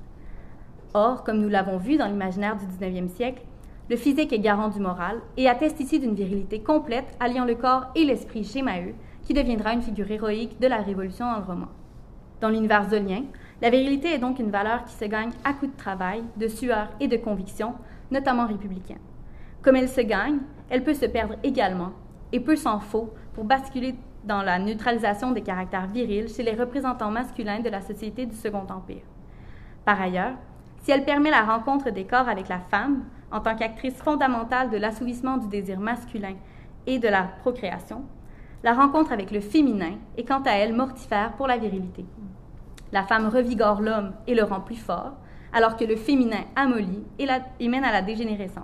Or, 0.94 1.24
comme 1.24 1.40
nous 1.40 1.50
l'avons 1.50 1.78
vu 1.78 1.96
dans 1.96 2.08
l'imaginaire 2.08 2.58
du 2.58 2.66
19e 2.66 3.08
siècle, 3.08 3.44
le 3.90 3.96
physique 3.96 4.34
est 4.34 4.40
garant 4.40 4.70
du 4.70 4.80
moral 4.80 5.22
et 5.38 5.48
atteste 5.48 5.80
ici 5.80 6.00
d'une 6.00 6.16
virilité 6.16 6.62
complète 6.62 7.16
alliant 7.22 7.46
le 7.46 7.56
corps 7.56 7.86
et 7.96 8.04
l'esprit 8.04 8.44
chez 8.44 8.64
Maheu, 8.64 8.96
qui 9.26 9.34
deviendra 9.34 9.74
une 9.74 9.82
figure 9.82 10.10
héroïque 10.10 10.60
de 10.60 10.68
la 10.68 10.78
Révolution 10.78 11.30
dans 11.30 11.40
le 11.40 11.44
roman. 11.44 11.68
Dans 12.42 12.50
l'univers 12.50 12.90
zolien, 12.90 13.24
la 13.62 13.70
virilité 13.70 14.14
est 14.14 14.20
donc 14.20 14.40
une 14.40 14.52
valeur 14.52 14.84
qui 14.86 14.94
se 14.94 15.06
gagne 15.06 15.32
à 15.44 15.54
coup 15.54 15.68
de 15.68 15.76
travail, 15.76 16.24
de 16.38 16.48
sueur 16.48 16.90
et 17.00 17.08
de 17.08 17.18
conviction, 17.18 17.74
notamment 18.12 18.46
républicaine. 18.46 19.00
Comme 19.62 19.78
elle 19.78 19.90
se 19.90 20.02
gagne, 20.02 20.40
elle 20.70 20.84
peut 20.84 20.94
se 20.94 21.06
perdre 21.06 21.36
également, 21.44 21.92
et 22.32 22.40
peu 22.40 22.56
s'en 22.56 22.80
faut 22.80 23.14
pour 23.34 23.46
basculer 23.46 23.96
dans 24.24 24.42
la 24.42 24.60
neutralisation 24.60 25.32
des 25.32 25.42
caractères 25.42 25.88
virils 25.88 26.30
chez 26.30 26.44
les 26.44 26.54
représentants 26.54 27.12
masculins 27.12 27.60
de 27.60 27.70
la 27.70 27.82
société 27.82 28.26
du 28.26 28.36
Second 28.36 28.68
Empire. 28.70 29.04
Par 29.86 30.02
ailleurs, 30.02 30.34
si 30.82 30.92
elle 30.92 31.06
permet 31.06 31.32
la 31.32 31.44
rencontre 31.44 31.90
des 31.90 32.06
corps 32.06 32.30
avec 32.30 32.48
la 32.48 32.60
femme, 32.60 33.06
en 33.32 33.40
tant 33.40 33.56
qu'actrice 33.56 33.96
fondamentale 33.96 34.70
de 34.70 34.78
l'assouvissement 34.78 35.38
du 35.38 35.48
désir 35.48 35.80
masculin 35.80 36.36
et 36.86 37.00
de 37.00 37.08
la 37.08 37.24
procréation, 37.24 38.04
la 38.66 38.74
rencontre 38.74 39.12
avec 39.12 39.30
le 39.30 39.42
féminin 39.42 39.92
est 40.18 40.24
quant 40.24 40.42
à 40.42 40.54
elle 40.54 40.74
mortifère 40.74 41.34
pour 41.34 41.46
la 41.46 41.58
virilité. 41.58 42.04
La 42.92 43.04
femme 43.04 43.28
revigore 43.28 43.80
l'homme 43.80 44.14
et 44.26 44.34
le 44.34 44.44
rend 44.44 44.60
plus 44.60 44.76
fort, 44.76 45.12
alors 45.54 45.78
que 45.78 45.86
le 45.86 45.96
féminin 45.96 46.42
amollit 46.56 47.04
et, 47.20 47.70
mène 47.70 47.84
à 47.84 47.92
la 47.92 48.02
dégénérescence. 48.02 48.64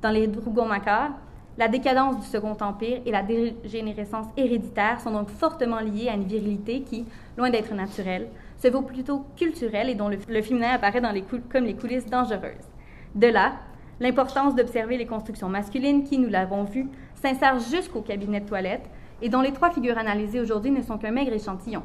Dans 0.00 0.08
les 0.08 0.26
Rougon-Macquart, 0.26 1.10
la 1.58 1.68
décadence 1.68 2.20
du 2.20 2.26
Second 2.26 2.56
Empire 2.62 3.02
et 3.04 3.10
la 3.10 3.22
dégénérescence 3.22 4.28
héréditaire 4.38 4.98
sont 5.02 5.10
donc 5.10 5.28
fortement 5.28 5.80
liées 5.80 6.08
à 6.08 6.14
une 6.14 6.24
virilité 6.24 6.80
qui, 6.80 7.04
loin 7.36 7.50
d'être 7.50 7.74
naturelle, 7.74 8.28
se 8.56 8.68
vaut 8.68 8.80
plutôt 8.80 9.26
culturelle 9.36 9.90
et 9.90 9.94
dont 9.94 10.08
le, 10.08 10.42
féminin 10.42 10.70
apparaît 10.70 11.02
dans 11.02 11.12
les 11.12 11.24
comme 11.52 11.64
les 11.64 11.74
coulisses 11.74 12.06
dangereuses. 12.06 12.70
De 13.14 13.26
là, 13.26 13.56
l'importance 14.00 14.54
d'observer 14.54 14.96
les 14.96 15.06
constructions 15.06 15.50
masculines 15.50 16.02
qui, 16.02 16.16
nous 16.16 16.30
l'avons 16.30 16.64
vu, 16.64 16.88
s'insèrent 17.16 17.60
jusqu'au 17.60 18.00
cabinet 18.00 18.40
de 18.40 18.48
toilette 18.48 18.88
et 19.22 19.28
dont 19.28 19.40
les 19.40 19.52
trois 19.52 19.70
figures 19.70 19.98
analysées 19.98 20.40
aujourd'hui 20.40 20.70
ne 20.70 20.82
sont 20.82 20.98
qu'un 20.98 21.12
maigre 21.12 21.32
échantillon. 21.32 21.82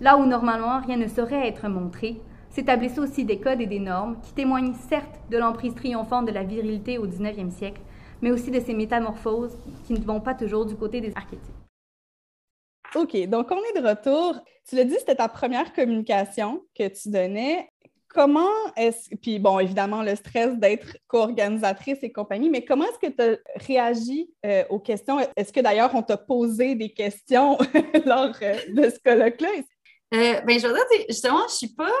Là 0.00 0.16
où 0.16 0.24
normalement 0.24 0.80
rien 0.80 0.96
ne 0.96 1.08
saurait 1.08 1.48
être 1.48 1.68
montré, 1.68 2.20
s'établissent 2.50 2.98
aussi 2.98 3.24
des 3.24 3.40
codes 3.40 3.60
et 3.60 3.66
des 3.66 3.80
normes 3.80 4.18
qui 4.22 4.32
témoignent 4.32 4.74
certes 4.88 5.20
de 5.30 5.38
l'emprise 5.38 5.74
triomphante 5.74 6.26
de 6.26 6.32
la 6.32 6.44
virilité 6.44 6.98
au 6.98 7.06
19e 7.06 7.50
siècle, 7.50 7.80
mais 8.22 8.30
aussi 8.30 8.50
de 8.50 8.60
ces 8.60 8.74
métamorphoses 8.74 9.58
qui 9.84 9.92
ne 9.92 10.00
vont 10.00 10.20
pas 10.20 10.34
toujours 10.34 10.64
du 10.66 10.76
côté 10.76 11.00
des 11.00 11.12
archétypes. 11.14 11.54
OK, 12.94 13.28
donc 13.28 13.50
on 13.50 13.58
est 13.58 13.80
de 13.80 13.86
retour. 13.86 14.40
Tu 14.66 14.76
l'as 14.76 14.84
dit, 14.84 14.96
c'était 14.98 15.16
ta 15.16 15.28
première 15.28 15.72
communication 15.72 16.62
que 16.74 16.88
tu 16.88 17.10
donnais. 17.10 17.68
Comment 18.08 18.48
est-ce, 18.74 19.14
puis 19.16 19.38
bon, 19.38 19.58
évidemment, 19.58 20.02
le 20.02 20.16
stress 20.16 20.56
d'être 20.56 20.96
co-organisatrice 21.08 21.98
et 22.02 22.10
compagnie, 22.10 22.48
mais 22.48 22.64
comment 22.64 22.84
est-ce 22.84 23.06
que 23.06 23.12
tu 23.12 23.22
as 23.22 23.36
réagi 23.66 24.30
euh, 24.46 24.64
aux 24.70 24.78
questions? 24.78 25.18
Est-ce 25.36 25.52
que 25.52 25.60
d'ailleurs 25.60 25.94
on 25.94 26.02
t'a 26.02 26.16
posé 26.16 26.74
des 26.74 26.90
questions 26.90 27.58
lors 28.06 28.34
euh, 28.40 28.56
de 28.70 28.88
ce 28.88 28.98
colloque-là? 29.04 29.48
Euh, 30.14 30.40
ben, 30.40 30.58
je 30.58 30.66
veux 30.66 30.72
dire, 30.72 31.06
justement, 31.08 31.40
je 31.48 31.52
ne 31.52 31.58
suis 31.58 31.74
pas 31.74 31.92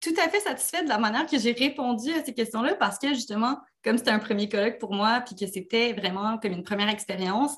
tout 0.00 0.14
à 0.18 0.28
fait 0.28 0.40
satisfaite 0.40 0.84
de 0.84 0.88
la 0.88 0.98
manière 0.98 1.26
que 1.26 1.38
j'ai 1.38 1.52
répondu 1.52 2.12
à 2.12 2.24
ces 2.24 2.34
questions-là 2.34 2.74
parce 2.74 2.98
que 2.98 3.08
justement, 3.08 3.56
comme 3.84 3.98
c'était 3.98 4.10
un 4.10 4.18
premier 4.18 4.48
colloque 4.48 4.80
pour 4.80 4.92
moi, 4.92 5.22
puis 5.24 5.36
que 5.36 5.46
c'était 5.46 5.92
vraiment 5.92 6.38
comme 6.38 6.52
une 6.52 6.64
première 6.64 6.88
expérience, 6.88 7.56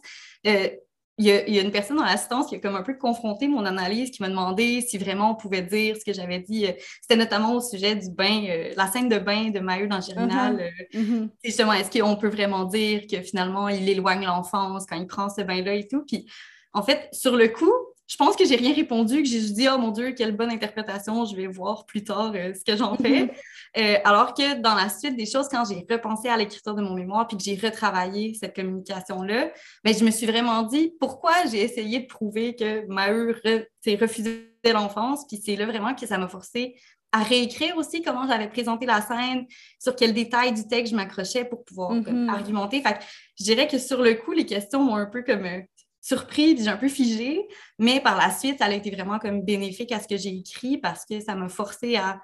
il, 1.19 1.27
y 1.27 1.59
a, 1.59 1.63
une 1.63 1.71
personne 1.71 1.97
dans 1.97 2.05
l'assistance 2.05 2.49
qui 2.49 2.57
a 2.57 2.59
comme 2.59 2.75
un 2.75 2.83
peu 2.83 2.95
confronté 2.95 3.47
mon 3.47 3.65
analyse, 3.65 4.11
qui 4.11 4.21
m'a 4.21 4.29
demandé 4.29 4.81
si 4.81 4.99
vraiment 4.99 5.31
on 5.31 5.35
pouvait 5.35 5.63
dire 5.63 5.97
ce 5.97 6.05
que 6.05 6.13
j'avais 6.13 6.41
dit. 6.41 6.67
Euh, 6.67 6.73
c'était 7.01 7.17
notamment 7.17 7.55
au 7.55 7.61
sujet 7.61 7.95
du 7.95 8.11
bain, 8.11 8.45
euh, 8.49 8.73
la 8.77 8.89
scène 8.89 9.09
de 9.09 9.19
bain 9.19 9.51
de 9.51 9.61
Maheu 9.61 9.87
dans 9.87 10.01
Germinal. 10.01 10.73
Uh-huh. 10.93 11.01
Mm-hmm. 11.01 11.29
Justement, 11.45 11.73
est-ce 11.73 11.97
qu'on 11.97 12.17
peut 12.17 12.29
vraiment 12.29 12.65
dire 12.65 13.03
que 13.11 13.23
finalement, 13.23 13.69
il 13.69 13.89
éloigne 13.89 14.25
l'enfance 14.25 14.87
quand 14.87 14.97
il 14.97 15.07
prend 15.07 15.29
ce 15.29 15.43
bain-là 15.43 15.75
et 15.75 15.87
tout? 15.87 16.05
Puis 16.07 16.27
en 16.73 16.83
fait, 16.83 17.09
sur 17.13 17.37
le 17.37 17.49
coup, 17.49 17.73
je 18.07 18.17
pense 18.17 18.37
que 18.37 18.45
j'ai 18.45 18.57
rien 18.57 18.75
répondu, 18.75 19.23
que 19.23 19.29
j'ai 19.29 19.41
juste 19.41 19.55
dit, 19.55 19.67
oh 19.69 19.79
mon 19.79 19.91
Dieu, 19.91 20.13
quelle 20.13 20.37
bonne 20.37 20.51
interprétation, 20.51 21.25
je 21.25 21.35
vais 21.35 21.47
voir 21.47 21.87
plus 21.87 22.05
tard 22.05 22.33
euh, 22.35 22.53
ce 22.53 22.65
que 22.65 22.77
j'en 22.77 22.97
fais. 22.97 23.31
Euh, 23.77 23.97
alors 24.05 24.35
que 24.35 24.61
dans 24.61 24.75
la 24.75 24.89
suite 24.89 25.17
des 25.17 25.27
choses, 25.27 25.49
quand 25.49 25.65
j'ai 25.65 25.85
repensé 25.91 26.29
à 26.29 26.37
l'écriture 26.37 26.75
de 26.75 26.83
mon 26.83 26.95
mémoire 26.95 27.27
puis 27.27 27.37
que 27.37 27.43
j'ai 27.43 27.57
retravaillé 27.57 28.35
cette 28.35 28.55
communication-là, 28.55 29.51
mais 29.85 29.93
ben, 29.93 29.99
je 29.99 30.05
me 30.05 30.11
suis 30.11 30.27
vraiment 30.27 30.63
dit 30.63 30.93
pourquoi 31.01 31.33
j'ai 31.51 31.63
essayé 31.63 32.01
de 32.01 32.07
prouver 32.07 32.55
que 32.55 32.87
Maheu 32.87 33.37
s'est 33.81 33.97
refusé 33.97 34.55
l'enfance, 34.65 35.27
puis 35.27 35.41
c'est 35.45 35.57
là 35.57 35.67
vraiment 35.67 35.95
que 35.95 36.07
ça 36.07 36.19
m'a 36.19 36.29
forcé 36.29 36.77
à 37.13 37.23
réécrire 37.23 37.77
aussi 37.77 38.03
comment 38.03 38.27
j'avais 38.27 38.49
présenté 38.49 38.87
la 38.87 39.01
scène, 39.01 39.47
sur 39.79 39.95
quels 39.95 40.13
détails 40.13 40.53
du 40.53 40.67
texte 40.67 40.93
je 40.93 40.97
m'accrochais 40.97 41.45
pour 41.45 41.65
pouvoir 41.65 41.95
mm-hmm. 41.95 42.29
argumenter. 42.29 42.83
Fait 42.83 42.99
je 43.39 43.45
dirais 43.45 43.69
que 43.69 43.79
sur 43.79 44.03
le 44.03 44.15
coup, 44.15 44.33
les 44.33 44.47
questions 44.47 44.83
m'ont 44.83 44.97
un 44.97 45.07
peu 45.07 45.23
comme 45.23 45.45
euh, 45.45 45.61
surpris, 46.01 46.57
j'ai 46.57 46.69
un 46.69 46.77
peu 46.77 46.89
figé, 46.89 47.47
mais 47.79 48.01
par 48.01 48.17
la 48.17 48.31
suite, 48.31 48.59
ça 48.59 48.67
a 48.67 48.73
été 48.73 48.91
vraiment 48.91 49.19
comme 49.19 49.43
bénéfique 49.43 49.93
à 49.93 50.01
ce 50.01 50.09
que 50.09 50.17
j'ai 50.17 50.37
écrit 50.37 50.79
parce 50.79 51.05
que 51.05 51.21
ça 51.21 51.35
m'a 51.37 51.49
forcé 51.49 51.97
à 51.97 52.21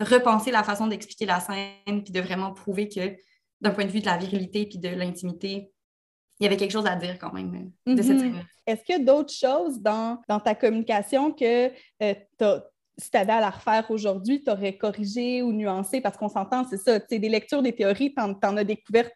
repenser 0.00 0.50
la 0.50 0.62
façon 0.62 0.86
d'expliquer 0.86 1.26
la 1.26 1.40
scène, 1.40 2.02
puis 2.02 2.12
de 2.12 2.20
vraiment 2.20 2.52
prouver 2.52 2.88
que 2.88 3.16
d'un 3.60 3.70
point 3.70 3.84
de 3.84 3.90
vue 3.90 4.00
de 4.00 4.06
la 4.06 4.16
virilité 4.16 4.66
puis 4.66 4.78
de 4.78 4.88
l'intimité, 4.88 5.72
il 6.40 6.44
y 6.44 6.46
avait 6.46 6.56
quelque 6.56 6.72
chose 6.72 6.86
à 6.86 6.96
dire 6.96 7.18
quand 7.18 7.32
même 7.32 7.72
euh, 7.88 7.94
de 7.94 8.02
cette 8.02 8.16
mm-hmm. 8.16 8.20
scène. 8.20 8.46
Est-ce 8.66 8.82
qu'il 8.82 8.96
y 8.96 9.00
a 9.00 9.04
d'autres 9.04 9.32
choses 9.32 9.80
dans, 9.80 10.18
ta 10.44 10.54
communication 10.54 11.32
que 11.32 11.68
euh, 12.02 12.14
si 12.98 13.10
tu 13.10 13.16
avais 13.16 13.32
à 13.32 13.40
la 13.40 13.50
refaire 13.50 13.90
aujourd'hui, 13.90 14.42
tu 14.42 14.50
aurais 14.50 14.76
corrigé 14.76 15.42
ou 15.42 15.52
nuancé? 15.52 16.00
Parce 16.00 16.16
qu'on 16.16 16.28
s'entend, 16.28 16.64
c'est 16.68 16.78
ça, 16.78 16.98
des 16.98 17.28
lectures 17.28 17.62
des 17.62 17.72
théories, 17.72 18.14
tu 18.14 18.20
en, 18.20 18.56
as 18.56 18.64
découvert 18.64 19.08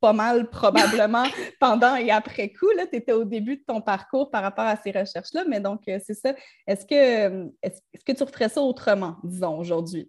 pas 0.00 0.12
mal 0.12 0.48
probablement 0.50 1.24
pendant 1.60 1.96
et 1.96 2.10
après 2.10 2.50
coup. 2.50 2.68
Tu 2.90 2.96
étais 2.96 3.12
au 3.12 3.24
début 3.24 3.56
de 3.56 3.64
ton 3.66 3.80
parcours 3.80 4.30
par 4.30 4.42
rapport 4.42 4.66
à 4.66 4.76
ces 4.76 4.92
recherches-là, 4.92 5.44
mais 5.48 5.60
donc 5.60 5.82
euh, 5.88 5.98
c'est 6.04 6.14
ça. 6.14 6.34
Est-ce 6.66 6.86
que, 6.86 7.50
est-ce 7.62 8.04
que 8.04 8.12
tu 8.12 8.22
referais 8.22 8.48
ça 8.48 8.62
autrement, 8.62 9.16
disons, 9.24 9.58
aujourd'hui? 9.58 10.08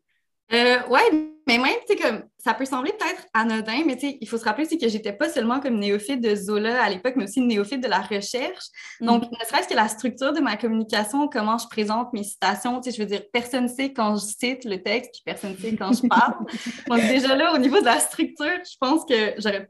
Euh, 0.52 0.78
oui, 0.90 1.00
mais 1.48 1.58
même, 1.58 1.76
tu 1.88 1.96
sais, 1.96 2.02
comme 2.02 2.24
ça 2.38 2.54
peut 2.54 2.66
sembler 2.66 2.92
peut-être 2.92 3.26
anodin, 3.34 3.84
mais 3.86 3.96
tu 3.96 4.10
sais, 4.10 4.18
il 4.22 4.28
faut 4.28 4.38
se 4.38 4.46
rappeler 4.46 4.66
aussi 4.66 4.78
que 4.78 4.88
j'étais 4.88 5.14
pas 5.14 5.30
seulement 5.30 5.60
comme 5.60 5.78
néophyte 5.78 6.22
de 6.22 6.36
Zola 6.36 6.84
à 6.84 6.90
l'époque, 6.90 7.14
mais 7.16 7.26
aussi 7.26 7.42
néophyte 7.42 7.82
de 7.82 7.88
la 7.88 8.02
recherche. 8.02 8.66
Donc, 9.02 9.24
mm. 9.24 9.36
ne 9.40 9.46
serait-ce 9.46 9.68
que 9.68 9.76
la 9.76 9.88
structure 9.88 10.34
de 10.34 10.40
ma 10.40 10.58
communication, 10.58 11.28
comment 11.28 11.58
je 11.58 11.68
présente 11.68 12.14
mes 12.14 12.24
citations, 12.24 12.82
tu 12.82 12.92
sais, 12.92 12.98
je 12.98 13.02
veux 13.02 13.08
dire, 13.08 13.22
personne 13.32 13.64
ne 13.64 13.68
sait 13.68 13.94
quand 13.94 14.16
je 14.16 14.26
cite 14.26 14.66
le 14.66 14.82
texte, 14.82 15.12
puis 15.12 15.22
personne 15.26 15.52
ne 15.52 15.58
sait 15.58 15.76
quand 15.76 15.94
je 15.94 16.08
parle. 16.08 16.36
Donc, 16.88 17.00
déjà 17.02 17.36
là, 17.36 17.54
au 17.54 17.58
niveau 17.58 17.80
de 17.80 17.86
la 17.86 18.00
structure, 18.00 18.60
je 18.64 18.78
pense 18.80 19.06
que 19.06 19.34
j'aurais 19.38 19.68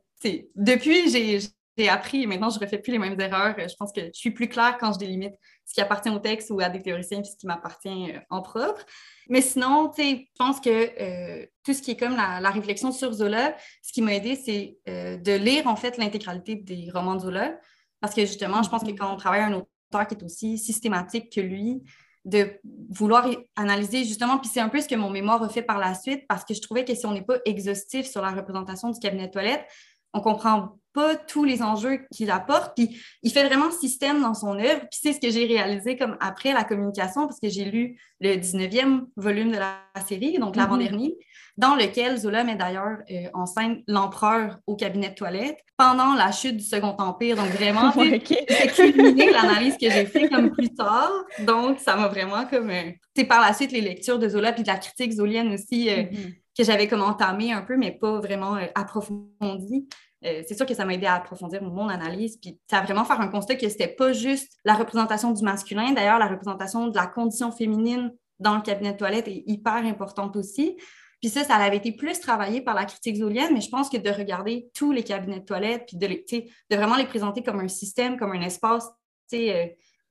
depuis, 0.55 1.09
j'ai 1.09 1.89
appris 1.89 2.23
et 2.23 2.27
maintenant, 2.27 2.49
je 2.49 2.59
ne 2.59 2.65
refais 2.65 2.77
plus 2.77 2.91
les 2.91 2.99
mêmes 2.99 3.19
erreurs. 3.19 3.55
Je 3.57 3.75
pense 3.77 3.91
que 3.91 4.01
je 4.01 4.19
suis 4.19 4.31
plus 4.31 4.49
claire 4.49 4.77
quand 4.79 4.93
je 4.93 4.99
délimite 4.99 5.33
ce 5.69 5.75
qui 5.75 5.82
appartient 5.82 6.10
au 6.10 6.17
texte 6.17 6.49
ou 6.49 6.60
à 6.62 6.69
des 6.69 6.82
théoriciens 6.82 7.21
puis 7.21 7.29
ce 7.29 7.38
qui 7.38 7.45
m'appartient 7.45 8.12
euh, 8.12 8.19
en 8.32 8.41
propre. 8.41 8.84
Mais 9.29 9.39
sinon, 9.39 9.91
je 9.95 10.25
pense 10.36 10.60
que 10.60 10.69
euh, 10.69 11.45
tout 11.63 11.73
ce 11.73 11.82
qui 11.84 11.91
est 11.91 11.95
comme 11.95 12.15
la, 12.15 12.49
réflexion 12.49 12.91
sur 12.91 13.13
Zola, 13.13 13.55
ce 13.84 13.93
qui 13.93 14.01
m'a 14.01 14.15
aidé, 14.15 14.36
c'est 14.36 14.79
euh, 14.89 15.17
de 15.17 15.32
lire 15.34 15.67
en 15.67 15.75
fait 15.75 15.97
l'intégralité 15.97 16.55
des 16.55 16.89
romans 16.91 17.13
de 17.13 17.19
Zola. 17.19 17.55
Parce 18.01 18.15
que 18.15 18.21
justement, 18.21 18.63
je 18.63 18.69
pense 18.69 18.84
que 18.84 18.89
quand 18.89 19.13
on 19.13 19.17
travaille 19.17 19.41
un 19.41 19.53
auteur 19.53 20.08
qui 20.08 20.15
est 20.15 20.23
aussi 20.23 20.58
systématique 20.58 21.32
que 21.32 21.41
lui, 21.41 21.84
de 22.25 22.60
vouloir 22.89 23.29
analyser 23.55 24.05
justement, 24.05 24.39
puis 24.39 24.49
c'est 24.51 24.62
un 24.62 24.69
peu 24.69 24.82
ce 24.82 24.88
que 24.88 24.95
mon 24.95 25.12
mémoire 25.12 25.43
a 25.43 25.49
fait 25.49 25.62
par 25.62 25.77
la 25.77 25.93
suite, 25.93 26.25
parce 26.27 26.45
que 26.45 26.55
je 26.55 26.62
trouvais 26.62 26.84
que 26.84 26.95
si 26.95 27.05
on 27.05 27.12
n'est 27.12 27.21
pas 27.21 27.38
exhaustif 27.45 28.08
sur 28.08 28.23
la 28.23 28.32
représentation 28.32 28.89
du 28.89 28.99
cabinet 28.99 29.27
de 29.27 29.32
toilette, 29.32 29.65
on 30.13 30.22
comprend 30.22 30.80
pas 30.93 31.15
tous 31.15 31.43
les 31.43 31.62
enjeux 31.62 32.02
qu'il 32.12 32.32
apporte. 32.32 32.74
Puis 32.76 33.02
il 33.22 33.32
fait 33.32 33.45
vraiment 33.45 33.72
système 33.72 34.22
dans 34.22 34.34
son 34.34 34.58
œuvre. 34.58 34.82
Puis 34.89 35.00
c'est 35.02 35.13
ce 35.13 35.19
que 35.19 35.30
j'ai 35.30 35.45
réalisé 35.45 35.98
comme 35.98 36.17
après 36.19 36.54
la 36.54 36.63
communication, 36.63 37.28
parce 37.28 37.39
que 37.39 37.50
j'ai 37.50 37.65
lu 37.65 38.00
le 38.19 38.36
19e 38.36 39.06
volume 39.15 39.52
de 39.52 39.58
la 39.58 39.78
série, 40.08 40.39
donc 40.39 40.56
mm-hmm. 40.56 40.58
l'avant-dernier, 40.58 41.17
dans 41.58 41.76
lequel 41.76 42.17
Zola 42.17 42.43
met 42.43 42.56
d'ailleurs 42.56 43.00
euh, 43.12 43.28
en 43.34 43.45
scène 43.45 43.84
l'empereur 43.88 44.60
au 44.65 44.76
cabinet 44.76 45.10
de 45.10 45.15
toilette 45.15 45.60
pendant 45.78 46.13
la 46.13 46.32
chute 46.32 46.58
du 46.58 46.63
Second 46.63 46.95
Empire. 46.98 47.36
Donc 47.36 47.50
vraiment, 47.50 47.91
c'est 47.93 48.74
culminé 48.74 49.32
l'analyse 49.32 49.78
que 49.78 49.89
j'ai 49.89 50.06
fait 50.06 50.30
comme 50.30 50.52
plus 50.52 50.74
tard. 50.74 51.12
Donc 51.45 51.80
ça 51.80 51.95
m'a 51.95 52.08
vraiment 52.08 52.45
comme... 52.45 52.72
c'est 53.15 53.24
euh, 53.24 53.28
par 53.28 53.41
la 53.41 53.54
suite, 53.54 53.72
les 53.72 53.82
lectures 53.82 54.19
de 54.19 54.28
Zola, 54.28 54.54
puis 54.54 54.63
de 54.63 54.67
la 54.67 54.78
critique 54.78 55.12
zolienne 55.12 55.54
aussi, 55.54 55.89
euh, 55.89 56.04
mm-hmm. 56.04 56.34
Que 56.60 56.65
j'avais 56.65 56.89
comme 56.89 57.02
entamé 57.02 57.54
un 57.54 57.62
peu, 57.62 57.78
mais 57.78 57.91
pas 57.91 58.19
vraiment 58.19 58.58
approfondi. 58.76 59.88
Euh, 60.26 60.43
c'est 60.45 60.56
sûr 60.56 60.65
que 60.65 60.74
ça 60.74 60.84
m'a 60.84 60.93
aidé 60.93 61.06
à 61.06 61.13
approfondir 61.13 61.63
mon 61.63 61.88
analyse, 61.88 62.36
puis 62.36 62.60
à 62.69 62.82
vraiment 62.82 63.06
faire 63.06 63.22
un 63.22 63.30
constat 63.30 63.56
que 63.56 63.69
c'était 63.69 63.88
pas 63.88 64.12
juste 64.12 64.52
la 64.65 64.74
représentation 64.74 65.32
du 65.32 65.41
masculin. 65.41 65.93
D'ailleurs, 65.93 66.19
la 66.19 66.28
représentation 66.28 66.88
de 66.88 66.95
la 66.98 67.08
condition 67.08 67.54
féminine 67.54 68.13
dans 68.39 68.58
le 68.58 68.62
cabinet 68.62 68.91
de 68.91 68.98
toilette 68.98 69.30
est 69.30 69.43
hyper 69.48 69.86
importante 69.86 70.36
aussi. 70.36 70.76
Puis 71.22 71.30
ça, 71.30 71.45
ça 71.45 71.56
avait 71.56 71.78
été 71.78 71.93
plus 71.93 72.19
travaillé 72.19 72.60
par 72.60 72.76
la 72.76 72.84
critique 72.84 73.15
zolienne, 73.15 73.54
mais 73.54 73.62
je 73.62 73.69
pense 73.69 73.89
que 73.89 73.95
de 73.95 74.10
regarder 74.10 74.69
tous 74.74 74.91
les 74.91 75.04
cabinets 75.04 75.39
de 75.39 75.45
toilette, 75.45 75.86
puis 75.88 75.95
de, 75.95 76.08
de 76.08 76.76
vraiment 76.76 76.98
les 76.98 77.06
présenter 77.06 77.41
comme 77.41 77.62
un 77.62 77.69
système, 77.69 78.17
comme 78.17 78.34
un 78.34 78.41
espace 78.41 78.86
euh, 79.34 79.65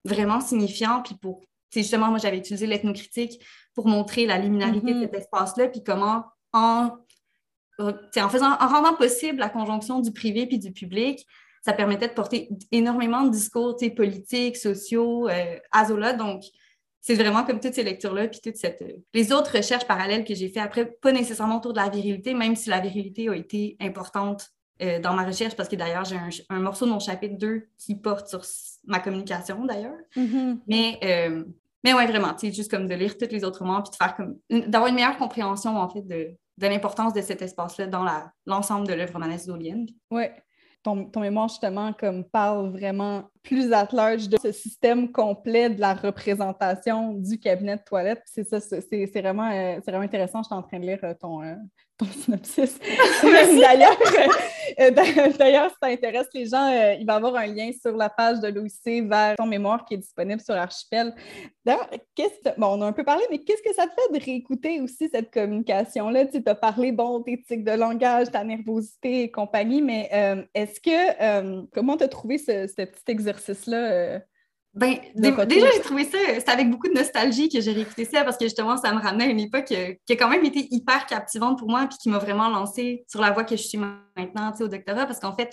vraiment 0.07 0.41
signifiant, 0.41 1.03
puis 1.03 1.15
pour, 1.15 1.43
justement, 1.75 2.09
moi, 2.09 2.19
j'avais 2.19 2.39
utilisé 2.39 2.67
l'ethnocritique 2.67 3.45
pour 3.75 3.87
montrer 3.87 4.25
la 4.25 4.39
liminarité 4.39 4.87
de 4.87 4.99
mm-hmm. 4.99 5.03
cet 5.03 5.15
espace-là, 5.15 5.69
puis 5.69 5.83
comment, 5.85 6.25
en 6.53 6.99
euh, 7.81 7.93
en, 8.17 8.29
faisant, 8.29 8.51
en 8.59 8.67
rendant 8.67 8.95
possible 8.95 9.39
la 9.39 9.49
conjonction 9.49 10.01
du 10.01 10.13
privé 10.13 10.47
puis 10.47 10.59
du 10.59 10.73
public, 10.73 11.25
ça 11.65 11.73
permettait 11.73 12.09
de 12.09 12.13
porter 12.13 12.49
énormément 12.73 13.23
de 13.23 13.31
discours 13.31 13.77
politiques, 13.97 14.57
sociaux 14.57 15.29
euh, 15.29 15.59
à 15.71 15.85
Zola. 15.85 16.13
Donc, 16.13 16.43
c'est 17.01 17.15
vraiment 17.15 17.45
comme 17.45 17.61
toutes 17.61 17.75
ces 17.75 17.85
lectures-là, 17.85 18.27
puis 18.27 18.41
toutes 18.43 18.57
cette, 18.57 18.83
euh, 18.83 18.95
les 19.15 19.33
autres 19.33 19.57
recherches 19.57 19.87
parallèles 19.87 20.25
que 20.25 20.35
j'ai 20.35 20.49
fait 20.49 20.59
après, 20.59 20.87
pas 20.87 21.13
nécessairement 21.13 21.59
autour 21.59 21.73
de 21.73 21.79
la 21.79 21.89
virilité, 21.89 22.35
même 22.35 22.57
si 22.57 22.69
la 22.69 22.81
virilité 22.81 23.29
a 23.29 23.35
été 23.35 23.77
importante 23.81 24.49
dans 25.03 25.13
ma 25.13 25.25
recherche, 25.25 25.57
parce 25.57 25.69
que 25.69 25.75
d'ailleurs, 25.75 26.05
j'ai 26.05 26.17
un, 26.51 26.61
morceau 26.61 26.87
de 26.87 26.93
mon 26.93 27.01
chapitre 27.01 27.37
2 27.37 27.67
qui 27.79 27.97
porte 27.97 28.29
sur 28.29 28.43
ma 28.87 29.01
communication, 29.01 29.65
d'ailleurs. 29.65 29.99
Mm-hmm. 30.17 30.59
Mais, 30.69 31.45
mais 31.85 31.95
ouais, 31.95 32.07
vraiment, 32.07 32.35
juste 32.43 32.71
comme 32.71 32.87
de 32.87 32.95
lire 32.95 33.17
toutes 33.17 33.33
les 33.33 33.45
autres 33.45 33.61
romans, 33.61 33.83
puis 33.83 33.91
de 33.91 33.97
faire 33.97 34.17
comme, 34.17 34.37
d'avoir 34.69 34.89
une 34.89 34.97
meilleure 34.97 35.17
compréhension, 35.17 35.77
en 35.77 35.89
fait, 35.89 36.03
de, 36.03 36.37
de 36.59 36.67
l'importance 36.67 37.13
de 37.13 37.21
cet 37.21 37.41
espace-là 37.43 37.87
dans 37.87 38.05
l'ensemble 38.47 38.87
de 38.87 38.95
l'œuvre 38.95 39.15
romanesque 39.15 39.47
d'Olienne. 39.47 39.87
Oui. 40.11 40.25
Ton, 40.83 41.07
ton, 41.07 41.21
mémoire, 41.21 41.49
justement, 41.49 41.93
comme 41.93 42.25
parle 42.25 42.71
vraiment 42.71 43.25
plus 43.43 43.73
at 43.73 43.89
large 43.93 44.29
de 44.29 44.39
ce 44.41 44.53
système 44.53 45.11
complet 45.11 45.71
de 45.71 45.81
la 45.81 45.95
représentation 45.95 47.15
du 47.15 47.39
cabinet 47.39 47.77
de 47.77 47.83
toilette. 47.83 48.23
C'est 48.27 48.45
ça, 48.45 48.61
c'est 48.61 49.07
vraiment, 49.07 49.51
euh, 49.51 49.81
vraiment 49.87 50.05
intéressant. 50.05 50.43
Je 50.43 50.47
suis 50.47 50.55
en 50.55 50.63
train 50.63 50.79
de 50.79 50.87
lire 50.87 51.01
euh, 51.03 51.15
ton, 51.21 51.43
euh, 51.43 51.55
ton 51.99 52.07
synopsis. 52.07 52.79
D'ailleurs, 53.23 53.99
euh, 54.81 54.91
d'ailleurs, 55.37 55.71
si 55.71 55.77
ça 55.83 55.89
intéresse 55.89 56.29
les 56.33 56.47
gens, 56.47 56.71
euh, 56.71 56.95
il 56.95 57.07
va 57.07 57.15
y 57.15 57.17
avoir 57.17 57.35
un 57.35 57.47
lien 57.47 57.71
sur 57.73 57.97
la 57.97 58.09
page 58.09 58.39
de 58.41 58.49
l'OIC 58.49 59.09
vers 59.09 59.35
ton 59.37 59.47
mémoire 59.47 59.85
qui 59.85 59.95
est 59.95 59.99
disponible 59.99 60.41
sur 60.41 60.55
Archipel. 60.55 61.13
D'ailleurs, 61.65 61.89
bon, 62.57 62.79
on 62.79 62.83
a 62.83 62.87
un 62.87 62.93
peu 62.93 63.05
parlé, 63.05 63.25
mais 63.31 63.39
qu'est-ce 63.39 63.63
que 63.63 63.75
ça 63.75 63.87
te 63.87 63.91
fait 63.91 64.19
de 64.19 64.25
réécouter 64.25 64.81
aussi 64.81 65.09
cette 65.09 65.33
communication-là? 65.33 66.27
Tu 66.27 66.41
as 66.47 66.55
parlé, 66.55 66.93
bon, 66.93 67.21
d'éthique 67.21 67.65
de 67.65 67.73
langage, 67.73 68.31
ta 68.31 68.45
nervosité 68.45 69.25
et 69.25 69.31
compagnie, 69.31 69.83
mais 69.83 70.09
euh, 70.13 70.43
est-ce 70.55 70.81
que, 70.81 71.67
comment 71.75 71.97
tu 71.97 72.05
as 72.05 72.09
trouvé 72.09 72.39
ce, 72.39 72.67
ce 72.67 72.85
petit 72.85 73.05
exercice-là? 73.09 74.21
Ben, 74.79 74.97
déjà, 75.15 75.67
j'ai 75.75 75.81
trouvé 75.81 76.05
ça, 76.05 76.19
c'était 76.37 76.51
avec 76.51 76.71
beaucoup 76.71 76.87
de 76.87 76.95
nostalgie 76.95 77.49
que 77.49 77.61
j'ai 77.61 77.73
réécouté 77.73 78.05
ça 78.05 78.23
parce 78.23 78.37
que 78.37 78.45
justement, 78.45 78.77
ça 78.77 78.93
me 78.95 79.01
ramenait 79.01 79.25
à 79.25 79.27
une 79.27 79.41
époque 79.41 79.73
euh, 79.73 79.93
qui 80.07 80.13
a 80.13 80.17
quand 80.17 80.29
même 80.29 80.45
été 80.45 80.69
hyper 80.71 81.07
captivante 81.07 81.59
pour 81.59 81.69
moi 81.69 81.87
puis 81.89 81.99
qui 81.99 82.09
m'a 82.09 82.19
vraiment 82.19 82.49
lancée 82.49 83.05
sur 83.09 83.21
la 83.21 83.33
voie 83.33 83.43
que 83.43 83.57
je 83.57 83.63
suis 83.63 83.79
maintenant 83.79 84.55
au 84.61 84.69
doctorat 84.69 85.07
parce 85.07 85.19
qu'en 85.19 85.35
fait, 85.35 85.51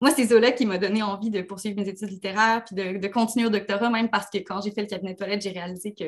moi, 0.00 0.12
c'est 0.14 0.26
Zola 0.26 0.52
qui 0.52 0.66
m'a 0.66 0.76
donné 0.76 1.02
envie 1.02 1.30
de 1.30 1.40
poursuivre 1.40 1.80
mes 1.80 1.88
études 1.88 2.10
littéraires 2.10 2.62
puis 2.64 2.76
de, 2.76 3.06
continuer 3.08 3.46
au 3.46 3.50
doctorat, 3.50 3.90
même 3.90 4.10
parce 4.10 4.28
que 4.30 4.38
quand 4.38 4.60
j'ai 4.60 4.70
fait 4.70 4.82
le 4.82 4.86
cabinet 4.86 5.14
de 5.14 5.18
toilette, 5.18 5.42
j'ai 5.42 5.50
réalisé 5.50 5.92
que 5.92 6.04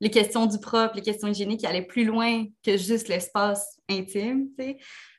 les 0.00 0.10
questions 0.10 0.46
du 0.46 0.58
propre, 0.58 0.94
les 0.94 1.02
questions 1.02 1.28
hygiéniques 1.28 1.64
allaient 1.64 1.82
plus 1.82 2.04
loin 2.04 2.44
que 2.64 2.76
juste 2.76 3.08
l'espace 3.08 3.78
intime. 3.90 4.48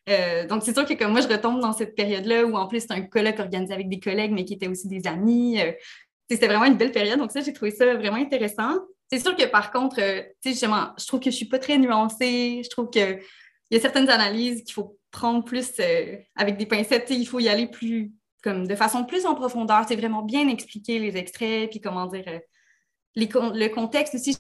Euh, 0.10 0.47
donc, 0.47 0.63
c'est 0.63 0.73
sûr 0.73 0.86
que 0.86 0.93
comme 0.93 1.12
moi, 1.12 1.21
je 1.21 1.27
retombe 1.27 1.60
dans 1.60 1.73
cette 1.73 1.95
période-là 1.95 2.45
où 2.45 2.55
en 2.55 2.67
plus, 2.67 2.81
c'est 2.81 2.93
un 2.93 3.01
colloque 3.01 3.39
organisé 3.39 3.73
avec 3.73 3.89
des 3.89 3.99
collègues, 3.99 4.31
mais 4.31 4.45
qui 4.45 4.53
étaient 4.53 4.67
aussi 4.67 4.88
des 4.88 5.08
amis. 5.08 5.60
Euh, 5.60 5.71
c'était 6.29 6.47
vraiment 6.47 6.65
une 6.65 6.77
belle 6.77 6.91
période. 6.91 7.19
Donc, 7.19 7.31
ça, 7.31 7.41
j'ai 7.41 7.53
trouvé 7.53 7.71
ça 7.71 7.93
vraiment 7.95 8.17
intéressant. 8.17 8.79
C'est 9.11 9.19
sûr 9.19 9.35
que 9.35 9.45
par 9.45 9.71
contre, 9.71 10.01
euh, 10.01 10.21
justement, 10.43 10.89
je 10.97 11.05
trouve 11.05 11.19
que 11.19 11.29
je 11.29 11.35
suis 11.35 11.45
pas 11.45 11.59
très 11.59 11.77
nuancée. 11.77 12.61
Je 12.63 12.69
trouve 12.69 12.89
qu'il 12.89 13.19
y 13.71 13.75
a 13.75 13.79
certaines 13.79 14.09
analyses 14.09 14.63
qu'il 14.63 14.73
faut 14.73 14.97
prendre 15.11 15.43
plus 15.43 15.73
euh, 15.79 16.17
avec 16.35 16.57
des 16.57 16.65
pincettes. 16.65 17.09
Il 17.11 17.27
faut 17.27 17.39
y 17.39 17.49
aller 17.49 17.67
plus, 17.67 18.13
comme 18.43 18.67
de 18.67 18.75
façon 18.75 19.05
plus 19.05 19.25
en 19.25 19.35
profondeur. 19.35 19.85
C'est 19.88 19.95
vraiment 19.95 20.23
bien 20.23 20.47
expliquer 20.47 20.99
les 20.99 21.17
extraits, 21.17 21.69
puis 21.69 21.81
comment 21.81 22.07
dire. 22.07 22.23
Euh, 22.27 22.39
le 23.17 23.67
contexte 23.69 24.15
aussi, 24.15 24.38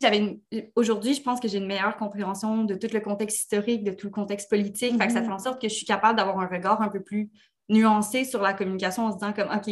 aujourd'hui, 0.75 1.13
je 1.13 1.21
pense 1.21 1.39
que 1.39 1.47
j'ai 1.47 1.59
une 1.59 1.65
meilleure 1.65 1.95
compréhension 1.95 2.65
de 2.65 2.75
tout 2.75 2.89
le 2.91 2.99
contexte 2.99 3.43
historique, 3.43 3.85
de 3.85 3.91
tout 3.91 4.07
le 4.07 4.11
contexte 4.11 4.49
politique. 4.49 4.97
ça 4.99 5.07
mm-hmm. 5.07 5.25
fait 5.25 5.31
en 5.31 5.39
sorte 5.39 5.61
que 5.61 5.69
je 5.69 5.73
suis 5.73 5.85
capable 5.85 6.17
d'avoir 6.17 6.41
un 6.41 6.47
regard 6.47 6.81
un 6.81 6.89
peu 6.89 7.01
plus 7.01 7.29
nuancé 7.69 8.25
sur 8.25 8.41
la 8.41 8.53
communication 8.53 9.05
en 9.05 9.11
se 9.11 9.17
disant 9.17 9.33
comme 9.33 9.49
OK, 9.49 9.71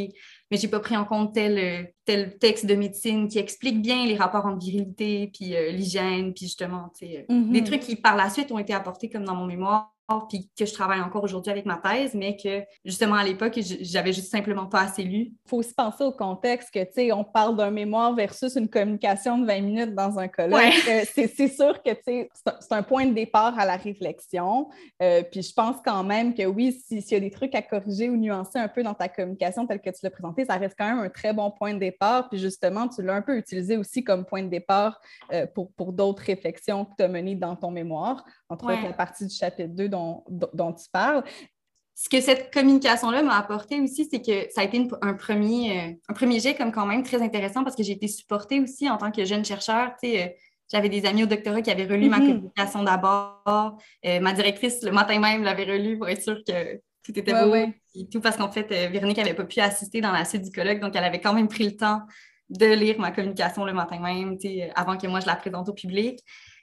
mais 0.53 0.59
j'ai 0.59 0.67
pas 0.67 0.79
pris 0.79 0.95
en 0.95 1.03
compte 1.03 1.33
tel, 1.33 1.91
tel 2.05 2.37
texte 2.37 2.67
de 2.67 2.75
médecine 2.75 3.27
qui 3.27 3.39
explique 3.39 3.81
bien 3.81 4.05
les 4.05 4.15
rapports 4.15 4.45
entre 4.45 4.63
virilité 4.63 5.31
puis 5.33 5.55
euh, 5.55 5.71
l'hygiène, 5.71 6.31
puis 6.31 6.45
justement, 6.45 6.91
tu 6.95 7.07
sais, 7.07 7.25
euh, 7.27 7.41
des 7.51 7.63
trucs 7.63 7.79
qui 7.79 7.95
par 7.95 8.15
la 8.15 8.29
suite 8.29 8.51
ont 8.51 8.59
été 8.59 8.71
apportés 8.71 9.09
comme 9.09 9.23
dans 9.23 9.33
mon 9.33 9.47
mémoire 9.47 9.95
puis 10.29 10.49
que 10.57 10.65
je 10.65 10.73
travaille 10.73 11.01
encore 11.01 11.23
aujourd'hui 11.23 11.51
avec 11.51 11.65
ma 11.65 11.77
thèse, 11.77 12.13
mais 12.13 12.35
que 12.35 12.63
justement 12.85 13.15
à 13.15 13.23
l'époque, 13.23 13.59
j'avais 13.81 14.13
juste 14.13 14.29
simplement 14.29 14.65
pas 14.65 14.81
assez 14.81 15.03
lu. 15.03 15.31
Il 15.31 15.49
faut 15.49 15.57
aussi 15.57 15.73
penser 15.73 16.03
au 16.03 16.11
contexte 16.11 16.71
que, 16.73 16.83
tu 16.83 16.91
sais, 16.93 17.11
on 17.11 17.23
parle 17.23 17.55
d'un 17.55 17.71
mémoire 17.71 18.13
versus 18.13 18.55
une 18.55 18.67
communication 18.67 19.37
de 19.37 19.45
20 19.45 19.61
minutes 19.61 19.95
dans 19.95 20.19
un 20.19 20.27
colloque. 20.27 20.61
Euh, 20.89 21.03
c'est 21.13 21.47
sûr 21.47 21.81
que, 21.81 21.91
tu 21.91 22.01
sais, 22.05 22.29
c'est 22.59 22.73
un 22.73 22.83
point 22.83 23.05
de 23.05 23.13
départ 23.13 23.57
à 23.57 23.65
la 23.65 23.77
réflexion. 23.77 24.69
Euh, 25.01 25.23
puis 25.23 25.41
je 25.41 25.53
pense 25.53 25.77
quand 25.83 26.03
même 26.03 26.33
que 26.33 26.45
oui, 26.45 26.73
s'il 26.73 27.03
y 27.09 27.15
a 27.15 27.19
des 27.19 27.31
trucs 27.31 27.55
à 27.55 27.61
corriger 27.61 28.09
ou 28.09 28.17
nuancer 28.17 28.59
un 28.59 28.67
peu 28.67 28.83
dans 28.83 28.93
ta 28.93 29.07
communication 29.07 29.65
telle 29.65 29.81
que 29.81 29.89
tu 29.89 29.99
l'as 30.03 30.11
présentée, 30.11 30.45
ça 30.45 30.57
reste 30.57 30.75
quand 30.77 30.87
même 30.87 30.99
un 30.99 31.09
très 31.09 31.33
bon 31.33 31.51
point 31.51 31.73
de 31.73 31.79
départ. 31.79 32.29
Puis 32.29 32.39
justement, 32.39 32.87
tu 32.87 33.01
l'as 33.01 33.15
un 33.15 33.21
peu 33.21 33.37
utilisé 33.37 33.77
aussi 33.77 34.03
comme 34.03 34.25
point 34.25 34.43
de 34.43 34.49
départ 34.49 34.99
euh, 35.31 35.47
pour, 35.47 35.71
pour 35.71 35.93
d'autres 35.93 36.23
réflexions 36.23 36.85
que 36.85 36.91
tu 36.97 37.03
as 37.03 37.07
menées 37.07 37.35
dans 37.35 37.55
ton 37.55 37.71
mémoire, 37.71 38.25
entre 38.49 38.65
autres 38.65 38.83
la 38.83 38.93
partie 38.93 39.25
du 39.25 39.33
chapitre 39.33 39.73
2 39.73 39.92
dont, 39.93 40.73
tu 40.73 40.89
parles. 40.91 41.23
Ce 41.95 42.09
que 42.09 42.21
cette 42.21 42.51
communication-là 42.51 43.21
m'a 43.21 43.37
apporté 43.37 43.79
aussi, 43.79 44.07
c'est 44.09 44.21
que 44.21 44.51
ça 44.51 44.61
a 44.61 44.63
été 44.63 44.87
un, 45.01 45.13
premier, 45.13 45.79
euh, 45.79 45.91
un 46.09 46.13
premier 46.13 46.39
jet 46.39 46.55
comme 46.55 46.71
quand 46.71 46.87
même 46.87 47.03
très 47.03 47.21
intéressant 47.21 47.63
parce 47.63 47.75
que 47.75 47.83
j'ai 47.83 47.91
été 47.91 48.07
supportée 48.07 48.59
aussi 48.59 48.89
en 48.89 48.97
tant 48.97 49.11
que 49.11 49.23
jeune 49.25 49.45
chercheur. 49.45 49.91
Euh, 50.03 50.27
j'avais 50.71 50.89
des 50.89 51.05
amis 51.05 51.23
au 51.23 51.27
doctorat 51.27 51.61
qui 51.61 51.69
avaient 51.69 51.85
relu 51.85 52.09
ma 52.09 52.17
mm-hmm. 52.17 52.27
communication 52.27 52.83
d'abord. 52.83 53.77
Euh, 54.05 54.19
ma 54.19 54.33
directrice, 54.33 54.81
le 54.81 54.91
matin 54.91 55.19
même, 55.19 55.43
l'avait 55.43 55.65
relu 55.65 55.99
pour 55.99 56.09
être 56.09 56.23
sûre 56.23 56.41
que 56.47 56.81
tout 57.03 57.17
était 57.17 57.31
beau. 57.31 57.53
Et 57.95 58.07
tout 58.09 58.21
parce 58.21 58.37
qu'en 58.37 58.51
fait, 58.51 58.69
Véronique 58.89 59.17
n'avait 59.17 59.35
pas 59.35 59.45
pu 59.45 59.59
assister 59.59 60.01
dans 60.01 60.11
la 60.11 60.25
suite 60.25 60.41
du 60.41 60.51
colloque, 60.51 60.79
donc 60.79 60.95
elle 60.95 61.03
avait 61.03 61.21
quand 61.21 61.33
même 61.33 61.47
pris 61.47 61.65
le 61.65 61.75
temps 61.75 62.01
de 62.49 62.65
lire 62.65 62.99
ma 62.99 63.11
communication 63.11 63.65
le 63.65 63.73
matin 63.73 63.99
même, 63.99 64.37
avant 64.73 64.97
que 64.97 65.05
moi 65.05 65.19
je 65.19 65.27
la 65.27 65.35
présente 65.35 65.69
au 65.69 65.73
public. 65.73 66.19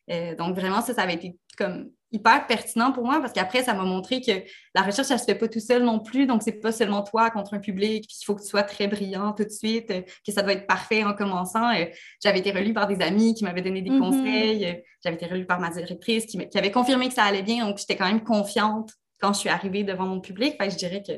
donc 0.09 0.57
vraiment, 0.57 0.81
ça, 0.81 0.93
ça 0.93 1.03
avait 1.03 1.15
été 1.15 1.37
comme 1.57 1.91
hyper 2.13 2.47
pertinent 2.47 2.93
pour 2.93 3.05
moi 3.05 3.21
parce 3.21 3.33
qu'après, 3.33 3.63
ça 3.63 3.75
m'a 3.75 3.85
montré 3.85 4.21
que 4.21 4.33
la 4.75 4.83
recherche, 4.83 5.09
ça 5.09 5.15
ne 5.15 5.19
se 5.21 5.25
fait 5.25 5.35
pas 5.35 5.49
tout 5.49 5.61
seul 5.61 5.83
non 5.83 6.01
plus. 6.01 6.27
Donc, 6.27 6.43
c'est 6.43 6.53
pas 6.53 6.73
seulement 6.73 7.03
toi 7.03 7.31
contre 7.31 7.55
un 7.55 7.61
public, 7.61 8.07
puis 8.07 8.17
il 8.21 8.25
faut 8.25 8.35
que 8.35 8.43
tu 8.43 8.49
sois 8.49 8.63
très 8.63 8.89
brillant 8.89 9.33
tout 9.33 9.45
de 9.45 9.51
suite, 9.51 9.91
euh, 9.91 10.03
que 10.27 10.33
ça 10.33 10.43
doit 10.43 10.53
être 10.53 10.67
parfait 10.67 11.05
en 11.05 11.15
commençant. 11.15 11.71
Euh, 11.71 11.87
j'avais 12.23 12.41
été 12.41 12.51
relue 12.51 12.73
par 12.73 12.87
des 12.87 13.01
amis 13.01 13.35
qui 13.35 13.45
m'avaient 13.45 13.63
donné 13.63 13.83
des 13.83 13.91
mm-hmm. 13.91 13.99
conseils. 13.99 14.67
Euh, 14.67 14.75
j'avais 15.03 15.17
été 15.17 15.27
relue 15.27 15.47
par 15.47 15.61
ma 15.61 15.71
directrice 15.71 16.27
qui, 16.27 16.39
avait 16.55 16.71
confirmé 16.71 17.09
que 17.09 17.15
ça 17.15 17.25
allait 17.25 17.43
bien. 17.43 17.67
Donc, 17.67 17.79
j'étais 17.79 17.97
quand 17.97 18.07
même 18.07 18.25
confiante 18.25 18.93
quand 19.21 19.33
je 19.33 19.39
suis 19.39 19.49
arrivée 19.49 19.85
devant 19.85 20.07
mon 20.07 20.21
public. 20.21 20.57
Fait 20.61 20.71
je 20.71 20.77
dirais 20.77 21.03
que 21.07 21.13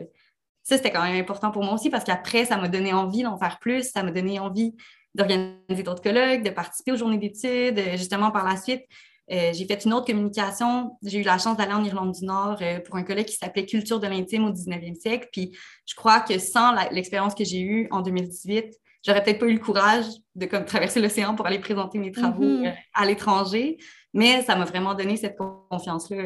ça, 0.63 0.77
c'était 0.77 0.91
quand 0.91 1.03
même 1.03 1.21
important 1.21 1.51
pour 1.51 1.65
moi 1.65 1.75
aussi 1.75 1.91
parce 1.91 2.05
qu'après, 2.05 2.45
ça 2.45 2.57
m'a 2.57 2.69
donné 2.69 2.93
envie 2.93 3.23
d'en 3.23 3.39
faire 3.39 3.59
plus. 3.59 3.91
Ça 3.91 4.03
m'a 4.03 4.11
donné 4.11 4.39
envie 4.39 4.75
d'organiser 5.15 5.83
d'autres 5.85 6.03
colloques, 6.03 6.43
de 6.43 6.51
participer 6.51 6.93
aux 6.93 6.97
journées 6.97 7.19
d'études. 7.19 7.81
Justement, 7.97 8.31
par 8.31 8.45
la 8.45 8.57
suite, 8.57 8.83
euh, 9.31 9.53
j'ai 9.53 9.67
fait 9.67 9.85
une 9.85 9.95
autre 9.95 10.07
communication. 10.07 10.97
J'ai 11.03 11.21
eu 11.21 11.23
la 11.23 11.39
chance 11.39 11.57
d'aller 11.57 11.73
en 11.73 11.85
Irlande 11.85 12.13
du 12.13 12.25
Nord 12.25 12.59
euh, 12.61 12.81
pour 12.81 12.97
un 12.97 13.03
collègue 13.03 13.27
qui 13.27 13.37
s'appelait 13.37 13.67
Culture 13.67 14.01
de 14.01 14.07
l'intime 14.07 14.45
au 14.45 14.51
19e 14.51 14.95
siècle. 14.95 15.29
Puis 15.33 15.57
je 15.87 15.95
crois 15.95 16.21
que 16.21 16.39
sans 16.39 16.75
l'expérience 16.91 17.35
que 17.35 17.45
j'ai 17.45 17.61
eue 17.61 17.89
en 17.91 18.03
2018, 18.03 18.75
j'aurais 19.07 19.23
peut-être 19.23 19.39
pas 19.39 19.47
eu 19.47 19.55
le 19.55 19.61
courage 19.61 20.07
de 20.35 20.47
comme, 20.47 20.65
traverser 20.65 21.01
l'océan 21.01 21.35
pour 21.35 21.47
aller 21.47 21.61
présenter 21.61 21.99
mes 21.99 22.11
travaux 22.11 22.43
mm-hmm. 22.43 22.69
euh, 22.69 22.75
à 22.95 23.07
l'étranger. 23.07 23.79
Mais 24.13 24.43
ça 24.43 24.57
m'a 24.57 24.65
vraiment 24.65 24.95
donné 24.95 25.17
cette 25.17 25.39
confiance-là 25.39 26.25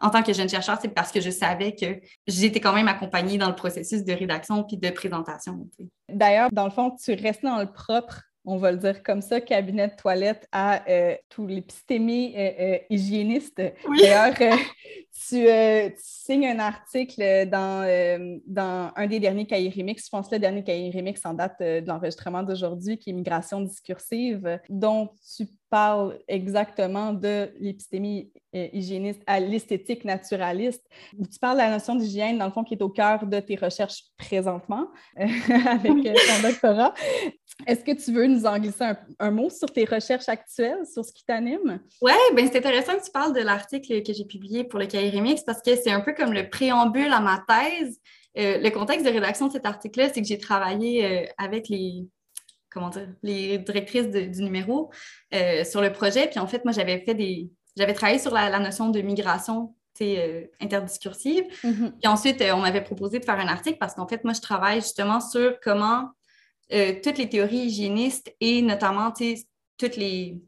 en 0.00 0.10
tant 0.10 0.22
que 0.22 0.32
jeune 0.32 0.48
chercheur, 0.48 0.78
c'est 0.80 0.94
parce 0.94 1.10
que 1.10 1.20
je 1.20 1.30
savais 1.30 1.74
que 1.74 2.00
j'étais 2.26 2.60
quand 2.60 2.72
même 2.72 2.88
accompagnée 2.88 3.36
dans 3.36 3.48
le 3.48 3.54
processus 3.54 4.04
de 4.04 4.12
rédaction 4.12 4.62
puis 4.62 4.76
de 4.76 4.90
présentation. 4.90 5.66
D'ailleurs, 6.08 6.50
dans 6.52 6.64
le 6.64 6.70
fond, 6.70 6.94
tu 7.02 7.14
restes 7.14 7.42
dans 7.42 7.58
le 7.58 7.70
propre 7.70 8.22
on 8.48 8.56
va 8.56 8.72
le 8.72 8.78
dire 8.78 9.02
comme 9.02 9.20
ça, 9.20 9.40
cabinet 9.40 9.88
de 9.88 9.94
toilette 9.94 10.48
à 10.52 10.88
euh, 10.88 11.14
tous 11.28 11.46
les 11.46 11.60
pistémies 11.60 12.34
euh, 12.36 12.50
euh, 12.58 12.78
hygiénistes. 12.88 13.60
D'ailleurs, 14.00 14.34
tu, 15.26 15.46
signes 15.96 16.46
un 16.46 16.58
article 16.58 17.48
dans, 17.48 18.38
dans 18.46 18.92
un 18.94 19.06
des 19.06 19.20
derniers 19.20 19.46
cahiers 19.46 19.72
remix, 19.74 20.04
je 20.04 20.10
pense 20.10 20.30
le 20.30 20.38
dernier 20.38 20.62
cahier 20.62 20.90
remix 20.90 21.24
en 21.24 21.34
date 21.34 21.60
de 21.60 21.86
l'enregistrement 21.86 22.42
d'aujourd'hui, 22.42 22.98
qui 22.98 23.10
est 23.10 23.12
Migration 23.12 23.60
discursive, 23.60 24.60
dont 24.68 25.10
tu 25.36 25.46
parles 25.70 26.18
exactement 26.28 27.12
de 27.12 27.50
l'épistémie 27.60 28.30
hygiéniste 28.52 29.22
à 29.26 29.40
l'esthétique 29.40 30.04
naturaliste, 30.04 30.82
tu 31.12 31.38
parles 31.38 31.58
de 31.58 31.62
la 31.62 31.70
notion 31.70 31.94
d'hygiène, 31.94 32.38
dans 32.38 32.46
le 32.46 32.52
fond, 32.52 32.64
qui 32.64 32.74
est 32.74 32.82
au 32.82 32.88
cœur 32.88 33.26
de 33.26 33.40
tes 33.40 33.56
recherches 33.56 34.04
présentement 34.16 34.88
avec 35.16 35.92
ton 35.92 36.48
doctorat. 36.48 36.94
Est-ce 37.66 37.84
que 37.84 37.92
tu 37.92 38.12
veux 38.12 38.26
nous 38.26 38.46
en 38.46 38.58
glisser 38.58 38.84
un, 39.18 39.30
mot 39.30 39.50
sur 39.50 39.70
tes 39.70 39.84
recherches 39.84 40.28
actuelles, 40.28 40.86
sur 40.86 41.04
ce 41.04 41.12
qui 41.12 41.24
t'anime? 41.24 41.80
Oui, 42.00 42.12
ben 42.34 42.48
c'est 42.50 42.58
intéressant 42.58 42.96
que 42.96 43.04
tu 43.04 43.10
parles 43.10 43.34
de 43.34 43.40
l'article 43.40 44.02
que 44.02 44.12
j'ai 44.12 44.24
publié 44.24 44.64
pour 44.64 44.78
le 44.78 44.86
cahier 44.86 45.07
Remix 45.10 45.42
parce 45.42 45.62
que 45.62 45.76
c'est 45.76 45.90
un 45.90 46.00
peu 46.00 46.14
comme 46.14 46.32
le 46.32 46.48
préambule 46.48 47.12
à 47.12 47.20
ma 47.20 47.42
thèse. 47.46 48.00
Euh, 48.38 48.58
le 48.58 48.70
contexte 48.70 49.04
de 49.06 49.10
rédaction 49.10 49.48
de 49.48 49.52
cet 49.52 49.66
article-là, 49.66 50.10
c'est 50.12 50.20
que 50.20 50.26
j'ai 50.26 50.38
travaillé 50.38 51.04
euh, 51.04 51.26
avec 51.38 51.68
les, 51.68 52.06
comment 52.70 52.88
dire, 52.88 53.08
les 53.22 53.58
directrices 53.58 54.08
du 54.08 54.42
numéro 54.42 54.90
euh, 55.34 55.64
sur 55.64 55.80
le 55.80 55.92
projet. 55.92 56.28
Puis 56.28 56.38
en 56.38 56.46
fait, 56.46 56.64
moi, 56.64 56.72
j'avais 56.72 57.00
fait 57.00 57.14
des. 57.14 57.50
J'avais 57.76 57.94
travaillé 57.94 58.18
sur 58.18 58.32
la, 58.32 58.58
notion 58.58 58.90
de 58.90 59.00
migration 59.00 59.74
interdiscursive. 60.60 61.44
Mm-hmm. 61.64 61.90
Puis 62.00 62.08
ensuite, 62.08 62.44
on 62.52 62.58
m'avait 62.58 62.82
proposé 62.82 63.18
de 63.18 63.24
faire 63.24 63.38
un 63.38 63.48
article 63.48 63.78
parce 63.78 63.94
qu'en 63.94 64.06
fait, 64.06 64.22
moi, 64.24 64.32
je 64.32 64.40
travaille 64.40 64.80
justement 64.80 65.20
sur 65.20 65.58
comment 65.60 66.10
toutes 66.70 67.18
les 67.18 67.28
théories 67.28 67.66
hygiénistes 67.66 68.32
et 68.40 68.62
notamment 68.62 69.12
tous 69.12 69.96
les, 69.96 70.40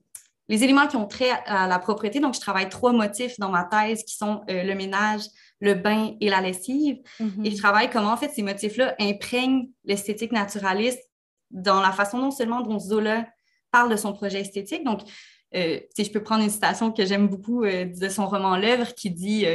les 0.50 0.64
éléments 0.64 0.88
qui 0.88 0.96
ont 0.96 1.06
trait 1.06 1.30
à 1.46 1.68
la 1.68 1.78
propriété. 1.78 2.18
Donc, 2.18 2.34
je 2.34 2.40
travaille 2.40 2.68
trois 2.68 2.92
motifs 2.92 3.38
dans 3.38 3.50
ma 3.50 3.62
thèse 3.62 4.02
qui 4.02 4.16
sont 4.16 4.42
euh, 4.50 4.64
le 4.64 4.74
ménage, 4.74 5.22
le 5.60 5.74
bain 5.74 6.16
et 6.20 6.28
la 6.28 6.40
lessive. 6.40 6.98
Mm-hmm. 7.20 7.46
Et 7.46 7.50
je 7.52 7.56
travaille 7.56 7.88
comment, 7.88 8.12
en 8.12 8.16
fait, 8.16 8.30
ces 8.30 8.42
motifs-là 8.42 8.96
imprègnent 8.98 9.68
l'esthétique 9.84 10.32
naturaliste 10.32 11.00
dans 11.52 11.80
la 11.80 11.92
façon 11.92 12.18
non 12.18 12.32
seulement 12.32 12.62
dont 12.62 12.80
Zola 12.80 13.28
parle 13.70 13.92
de 13.92 13.96
son 13.96 14.12
projet 14.12 14.40
esthétique. 14.40 14.82
Donc, 14.82 15.02
euh, 15.54 15.78
si 15.96 16.04
je 16.04 16.10
peux 16.10 16.22
prendre 16.22 16.42
une 16.42 16.50
citation 16.50 16.90
que 16.90 17.06
j'aime 17.06 17.28
beaucoup 17.28 17.64
de 17.64 18.08
son 18.08 18.26
roman 18.26 18.56
L'œuvre 18.56 18.92
qui 18.94 19.10
dit 19.10 19.46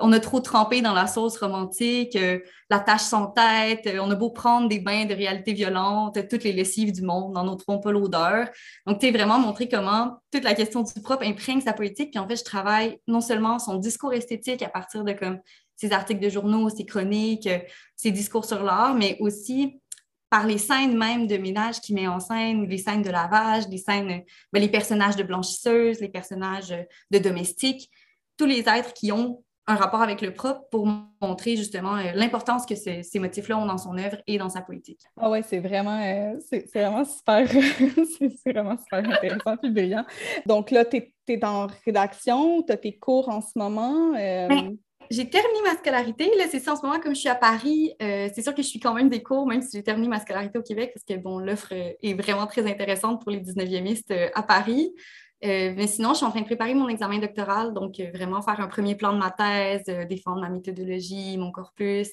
on 0.00 0.12
a 0.12 0.20
trop 0.20 0.40
trempé 0.40 0.82
dans 0.82 0.92
la 0.92 1.06
sauce 1.06 1.38
romantique, 1.38 2.16
euh, 2.16 2.38
la 2.68 2.78
tâche 2.78 3.02
sans 3.02 3.28
tête, 3.28 3.86
euh, 3.86 3.98
on 4.00 4.10
a 4.10 4.14
beau 4.14 4.30
prendre 4.30 4.68
des 4.68 4.78
bains 4.78 5.04
de 5.04 5.14
réalité 5.14 5.52
violente, 5.52 6.18
toutes 6.28 6.44
les 6.44 6.52
lessives 6.52 6.92
du 6.92 7.02
monde, 7.02 7.32
n'en 7.32 7.46
autront 7.48 7.78
pas 7.78 7.92
l'odeur. 7.92 8.48
Donc, 8.86 9.00
tu 9.00 9.06
es 9.06 9.10
vraiment 9.10 9.38
montré 9.38 9.68
comment 9.68 10.18
toute 10.32 10.44
la 10.44 10.54
question 10.54 10.82
du 10.82 11.00
propre 11.02 11.24
imprègne 11.24 11.60
sa 11.60 11.72
politique. 11.72 12.10
Puis 12.10 12.18
en 12.18 12.28
fait, 12.28 12.36
je 12.36 12.44
travaille 12.44 12.98
non 13.06 13.20
seulement 13.20 13.58
son 13.58 13.76
discours 13.76 14.12
esthétique 14.12 14.62
à 14.62 14.68
partir 14.68 15.04
de 15.04 15.12
comme 15.12 15.40
ses 15.76 15.92
articles 15.92 16.20
de 16.20 16.28
journaux, 16.28 16.68
ses 16.68 16.84
chroniques, 16.84 17.46
euh, 17.46 17.58
ses 17.96 18.10
discours 18.10 18.44
sur 18.44 18.62
l'art, 18.62 18.94
mais 18.94 19.16
aussi 19.20 19.80
par 20.28 20.46
les 20.46 20.58
scènes 20.58 20.96
même 20.96 21.26
de 21.26 21.36
ménage 21.36 21.80
qui 21.80 21.92
met 21.92 22.06
en 22.06 22.20
scène, 22.20 22.64
les 22.66 22.78
scènes 22.78 23.02
de 23.02 23.10
lavage, 23.10 23.66
les 23.68 23.78
scènes, 23.78 24.22
ben, 24.52 24.60
les 24.60 24.68
personnages 24.68 25.16
de 25.16 25.24
blanchisseuses, 25.24 26.00
les 26.00 26.08
personnages 26.08 26.74
de 27.10 27.18
domestiques, 27.18 27.90
tous 28.36 28.46
les 28.46 28.60
êtres 28.60 28.94
qui 28.94 29.10
ont 29.10 29.42
un 29.70 29.76
rapport 29.76 30.02
avec 30.02 30.20
le 30.20 30.34
propre 30.34 30.62
pour 30.70 30.88
montrer 31.20 31.56
justement 31.56 31.96
euh, 31.96 32.12
l'importance 32.14 32.66
que 32.66 32.74
ces, 32.74 33.04
motifs-là 33.14 33.58
ont 33.58 33.66
dans 33.66 33.78
son 33.78 33.96
œuvre 33.96 34.16
et 34.26 34.38
dans 34.38 34.48
sa 34.48 34.60
politique. 34.60 35.00
Ah 35.16 35.30
ouais, 35.30 35.42
c'est 35.42 35.60
vraiment, 35.60 36.00
euh, 36.02 36.38
c'est, 36.48 36.66
vraiment 36.74 37.04
super, 37.04 37.48
c'est, 38.18 38.52
vraiment 38.52 38.76
super 38.76 39.08
intéressant 39.08 39.56
et 39.62 39.70
brillant. 39.70 40.04
Donc 40.46 40.70
là, 40.70 40.84
tu 40.84 40.96
es, 41.28 41.44
en 41.44 41.68
rédaction, 41.84 42.62
tu 42.62 42.72
as 42.72 42.76
tes 42.76 42.98
cours 42.98 43.28
en 43.28 43.40
ce 43.40 43.56
moment. 43.56 44.14
Euh, 44.16 44.48
ben, 44.48 44.76
j'ai 45.10 45.28
terminé 45.28 45.58
ma 45.64 45.76
scolarité. 45.76 46.30
Là, 46.36 46.44
c'est 46.50 46.60
ça 46.60 46.72
en 46.72 46.76
ce 46.76 46.82
moment, 46.82 47.00
comme 47.00 47.14
je 47.14 47.20
suis 47.20 47.28
à 47.28 47.34
Paris, 47.34 47.94
c'est 47.98 48.42
sûr 48.42 48.54
que 48.54 48.62
je 48.62 48.68
suis 48.68 48.78
quand 48.78 48.94
même 48.94 49.08
des 49.08 49.22
cours, 49.24 49.44
même 49.44 49.60
si 49.60 49.76
j'ai 49.76 49.82
terminé 49.82 50.06
ma 50.06 50.20
scolarité 50.20 50.56
au 50.56 50.62
Québec, 50.62 50.92
parce 50.94 51.04
que 51.04 51.20
bon, 51.20 51.38
l'offre 51.38 51.72
est 51.72 52.14
vraiment 52.14 52.46
très 52.46 52.68
intéressante 52.70 53.20
pour 53.20 53.32
les 53.32 53.40
19e 53.40 54.30
à 54.34 54.42
Paris. 54.44 54.92
Euh, 55.42 55.72
mais 55.74 55.86
sinon, 55.86 56.10
je 56.10 56.18
suis 56.18 56.26
en 56.26 56.30
train 56.30 56.40
de 56.40 56.46
préparer 56.46 56.74
mon 56.74 56.88
examen 56.88 57.18
doctoral, 57.18 57.72
donc 57.72 57.98
euh, 57.98 58.10
vraiment 58.12 58.42
faire 58.42 58.60
un 58.60 58.68
premier 58.68 58.94
plan 58.94 59.12
de 59.12 59.18
ma 59.18 59.30
thèse, 59.30 59.84
euh, 59.88 60.04
défendre 60.04 60.40
ma 60.40 60.50
méthodologie, 60.50 61.38
mon 61.38 61.50
corpus. 61.50 62.12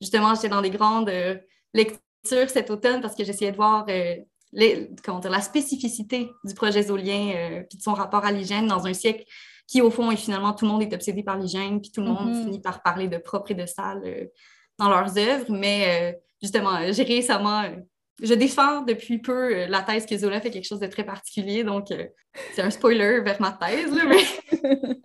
justement, 0.00 0.34
j'étais 0.34 0.48
dans 0.48 0.62
des 0.62 0.70
grandes 0.70 1.12
lectures 1.74 2.48
cet 2.48 2.70
automne 2.70 3.02
parce 3.02 3.14
que 3.14 3.24
j'essayais 3.24 3.52
de 3.52 3.56
voir 3.56 3.86
les, 4.52 4.90
comment 5.04 5.18
dire, 5.18 5.30
la 5.30 5.42
spécificité 5.42 6.30
du 6.44 6.54
projet 6.54 6.84
Zolien 6.84 7.64
puis 7.68 7.76
de 7.76 7.82
son 7.82 7.92
rapport 7.92 8.24
à 8.24 8.32
l'hygiène 8.32 8.66
dans 8.66 8.86
un 8.86 8.94
siècle 8.94 9.24
qui, 9.66 9.82
au 9.82 9.90
fond, 9.90 10.10
est 10.10 10.16
finalement 10.16 10.54
tout 10.54 10.64
le 10.64 10.70
monde 10.70 10.82
est 10.82 10.94
obsédé 10.94 11.22
par 11.22 11.36
l'hygiène, 11.36 11.80
puis 11.80 11.90
tout 11.90 12.00
le 12.00 12.08
monde 12.08 12.30
mm-hmm. 12.30 12.44
finit 12.44 12.60
par 12.60 12.82
parler 12.82 13.08
de 13.08 13.18
propre 13.18 13.50
et 13.50 13.54
de 13.54 13.66
sale 13.66 14.30
dans 14.78 14.88
leurs 14.88 15.18
œuvres. 15.18 15.50
Mais 15.50 16.18
justement, 16.40 16.78
j'ai 16.92 17.02
récemment 17.02 17.62
je 18.22 18.34
défends 18.34 18.82
depuis 18.82 19.18
peu 19.18 19.54
euh, 19.54 19.66
la 19.66 19.82
thèse 19.82 20.06
que 20.06 20.16
Zola 20.16 20.40
fait 20.40 20.50
quelque 20.50 20.66
chose 20.66 20.80
de 20.80 20.86
très 20.86 21.04
particulier, 21.04 21.64
donc 21.64 21.90
euh, 21.90 22.06
c'est 22.52 22.62
un 22.62 22.70
spoiler 22.70 23.20
vers 23.20 23.40
ma 23.40 23.52
thèse. 23.52 23.90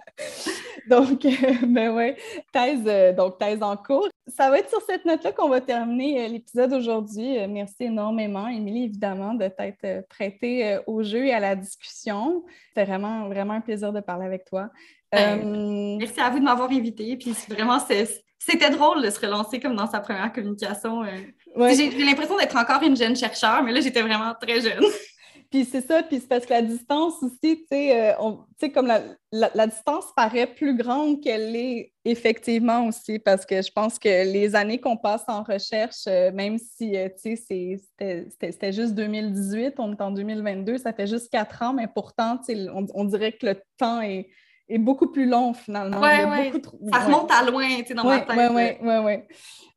donc, 0.90 1.26
euh, 1.26 1.30
ben 1.64 1.96
ouais, 1.96 2.18
thèse, 2.54 3.16
donc 3.16 3.40
thèse 3.40 3.64
en 3.64 3.78
cours. 3.78 4.10
Ça 4.28 4.52
va 4.52 4.60
être 4.60 4.70
sur 4.70 4.82
cette 4.82 5.06
note-là 5.06 5.32
qu'on 5.32 5.50
va 5.50 5.60
terminer 5.60 6.28
l'épisode 6.28 6.72
aujourd'hui. 6.74 7.48
merci 7.48 7.86
énormément, 7.86 8.48
Émilie, 8.48 8.86
évidemment, 8.86 9.34
de 9.34 9.48
t'être 9.48 10.08
prêtée 10.08 10.78
au 10.86 11.02
jeu 11.02 11.26
et 11.26 11.34
à 11.34 11.40
la 11.40 11.56
discussion. 11.56 12.44
C'était 12.68 12.86
vraiment, 12.86 13.28
vraiment 13.28 13.54
un 13.54 13.62
plaisir 13.62 13.92
de 13.92 14.02
parler 14.02 14.28
avec 14.28 14.46
toi. 14.46 14.70
Ben, 15.12 15.98
merci 15.98 16.20
à 16.20 16.30
vous 16.30 16.38
de 16.38 16.44
m'avoir 16.44 16.70
invitée. 16.70 17.18
Puis 17.18 17.34
vraiment, 17.50 17.80
c'était 17.80 18.70
drôle 18.70 19.04
de 19.04 19.10
se 19.10 19.20
relancer 19.20 19.60
comme 19.60 19.76
dans 19.76 19.88
sa 19.88 20.00
première 20.00 20.32
communication. 20.32 21.04
J'ai 21.56 22.06
l'impression 22.06 22.38
d'être 22.38 22.56
encore 22.56 22.82
une 22.84 22.96
jeune 22.96 23.16
chercheure, 23.16 23.64
mais 23.64 23.72
là, 23.72 23.82
j'étais 23.82 24.02
vraiment 24.02 24.34
très 24.40 24.62
jeune. 24.62 24.84
Puis 25.52 25.66
c'est 25.66 25.82
ça, 25.82 26.04
puis 26.04 26.20
c'est 26.20 26.28
parce 26.28 26.46
que 26.46 26.52
la 26.52 26.62
distance 26.62 27.24
aussi, 27.24 27.40
tu 27.42 27.66
sais, 27.72 28.12
euh, 28.12 28.70
comme 28.72 28.86
la, 28.86 29.02
la, 29.32 29.66
distance 29.66 30.06
paraît 30.16 30.46
plus 30.46 30.78
grande 30.78 31.24
qu'elle 31.24 31.56
est 31.56 31.92
effectivement 32.06 32.86
aussi, 32.86 33.18
parce 33.18 33.48
que 33.48 33.60
je 33.60 33.72
pense 33.72 33.98
que 33.98 34.32
les 34.32 34.56
années 34.56 34.80
qu'on 34.80 34.96
passe 34.96 35.24
en 35.28 35.42
recherche, 35.42 36.06
euh, 36.08 36.32
même 36.32 36.60
si, 36.60 36.96
euh, 36.96 37.10
tu 37.20 37.36
sais, 37.36 37.80
c'était 37.98 38.72
juste 38.72 38.94
2018, 38.94 39.74
on 39.80 39.94
est 39.94 40.02
en 40.02 40.12
2022, 40.12 40.78
ça 40.78 40.94
fait 40.94 41.08
juste 41.08 41.32
quatre 41.32 41.64
ans, 41.64 41.74
mais 41.74 41.88
pourtant, 41.88 42.40
on, 42.48 42.86
on 42.94 43.06
dirait 43.06 43.32
que 43.32 43.48
le 43.48 43.56
temps 43.80 44.02
est, 44.02 44.30
est 44.70 44.78
beaucoup 44.78 45.08
plus 45.08 45.26
long 45.26 45.54
finalement. 45.54 46.00
Ouais, 46.00 46.26
ouais. 46.26 46.52
Ça 46.92 47.00
remonte 47.00 47.32
à 47.32 47.50
loin, 47.50 47.68
tu 47.80 47.88
sais, 47.88 47.94
dans 47.94 48.04
ma 48.04 48.22
tête. 48.22 48.38
Oui, 48.38 48.64
oui, 48.82 48.96
oui, 49.04 49.14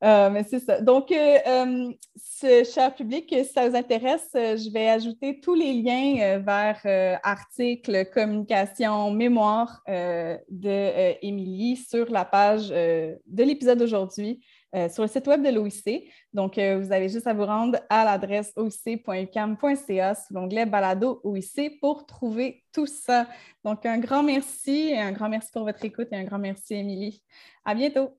mais 0.02 0.44
c'est 0.48 0.61
ça. 0.61 0.81
Donc, 0.81 1.11
euh, 1.11 1.38
euh, 1.46 1.92
ce 2.16 2.64
cher 2.64 2.94
public, 2.94 3.26
si 3.28 3.44
ça 3.44 3.68
vous 3.68 3.76
intéresse, 3.76 4.28
euh, 4.35 4.57
je 4.57 4.70
vais 4.70 4.88
ajouter 4.88 5.40
tous 5.40 5.55
les 5.55 5.72
liens 5.72 6.38
vers 6.38 7.20
articles, 7.22 8.07
communication, 8.12 9.11
mémoire 9.11 9.83
de 9.88 11.24
Émilie 11.24 11.76
sur 11.76 12.11
la 12.11 12.24
page 12.24 12.68
de 12.68 13.42
l'épisode 13.42 13.78
d'aujourd'hui. 13.78 14.40
Euh, 14.74 14.88
sur 14.88 15.02
le 15.02 15.08
site 15.08 15.26
web 15.26 15.42
de 15.42 15.50
l'OIC. 15.50 16.11
Donc, 16.32 16.56
euh, 16.56 16.78
vous 16.78 16.92
avez 16.92 17.11
juste 17.11 17.26
à 17.26 17.35
vous 17.35 17.44
rendre 17.44 17.78
à 17.90 18.06
l'adresse 18.06 18.54
oic.ucam.ca 18.56 20.14
sous 20.14 20.32
l'onglet 20.32 20.64
Balado 20.64 21.20
OIC 21.24 21.78
pour 21.78 22.06
trouver 22.06 22.64
tout 22.72 22.87
ça. 22.87 23.26
Donc, 23.64 23.85
un 23.85 23.98
grand 23.98 24.22
merci, 24.22 24.94
un 24.96 25.12
grand 25.12 25.28
merci 25.28 25.50
pour 25.52 25.64
votre 25.64 25.85
écoute 25.85 26.08
et 26.11 26.16
un 26.16 26.24
grand 26.24 26.38
merci, 26.38 26.72
Émilie. 26.72 27.22
À 27.66 27.74
bientôt. 27.74 28.16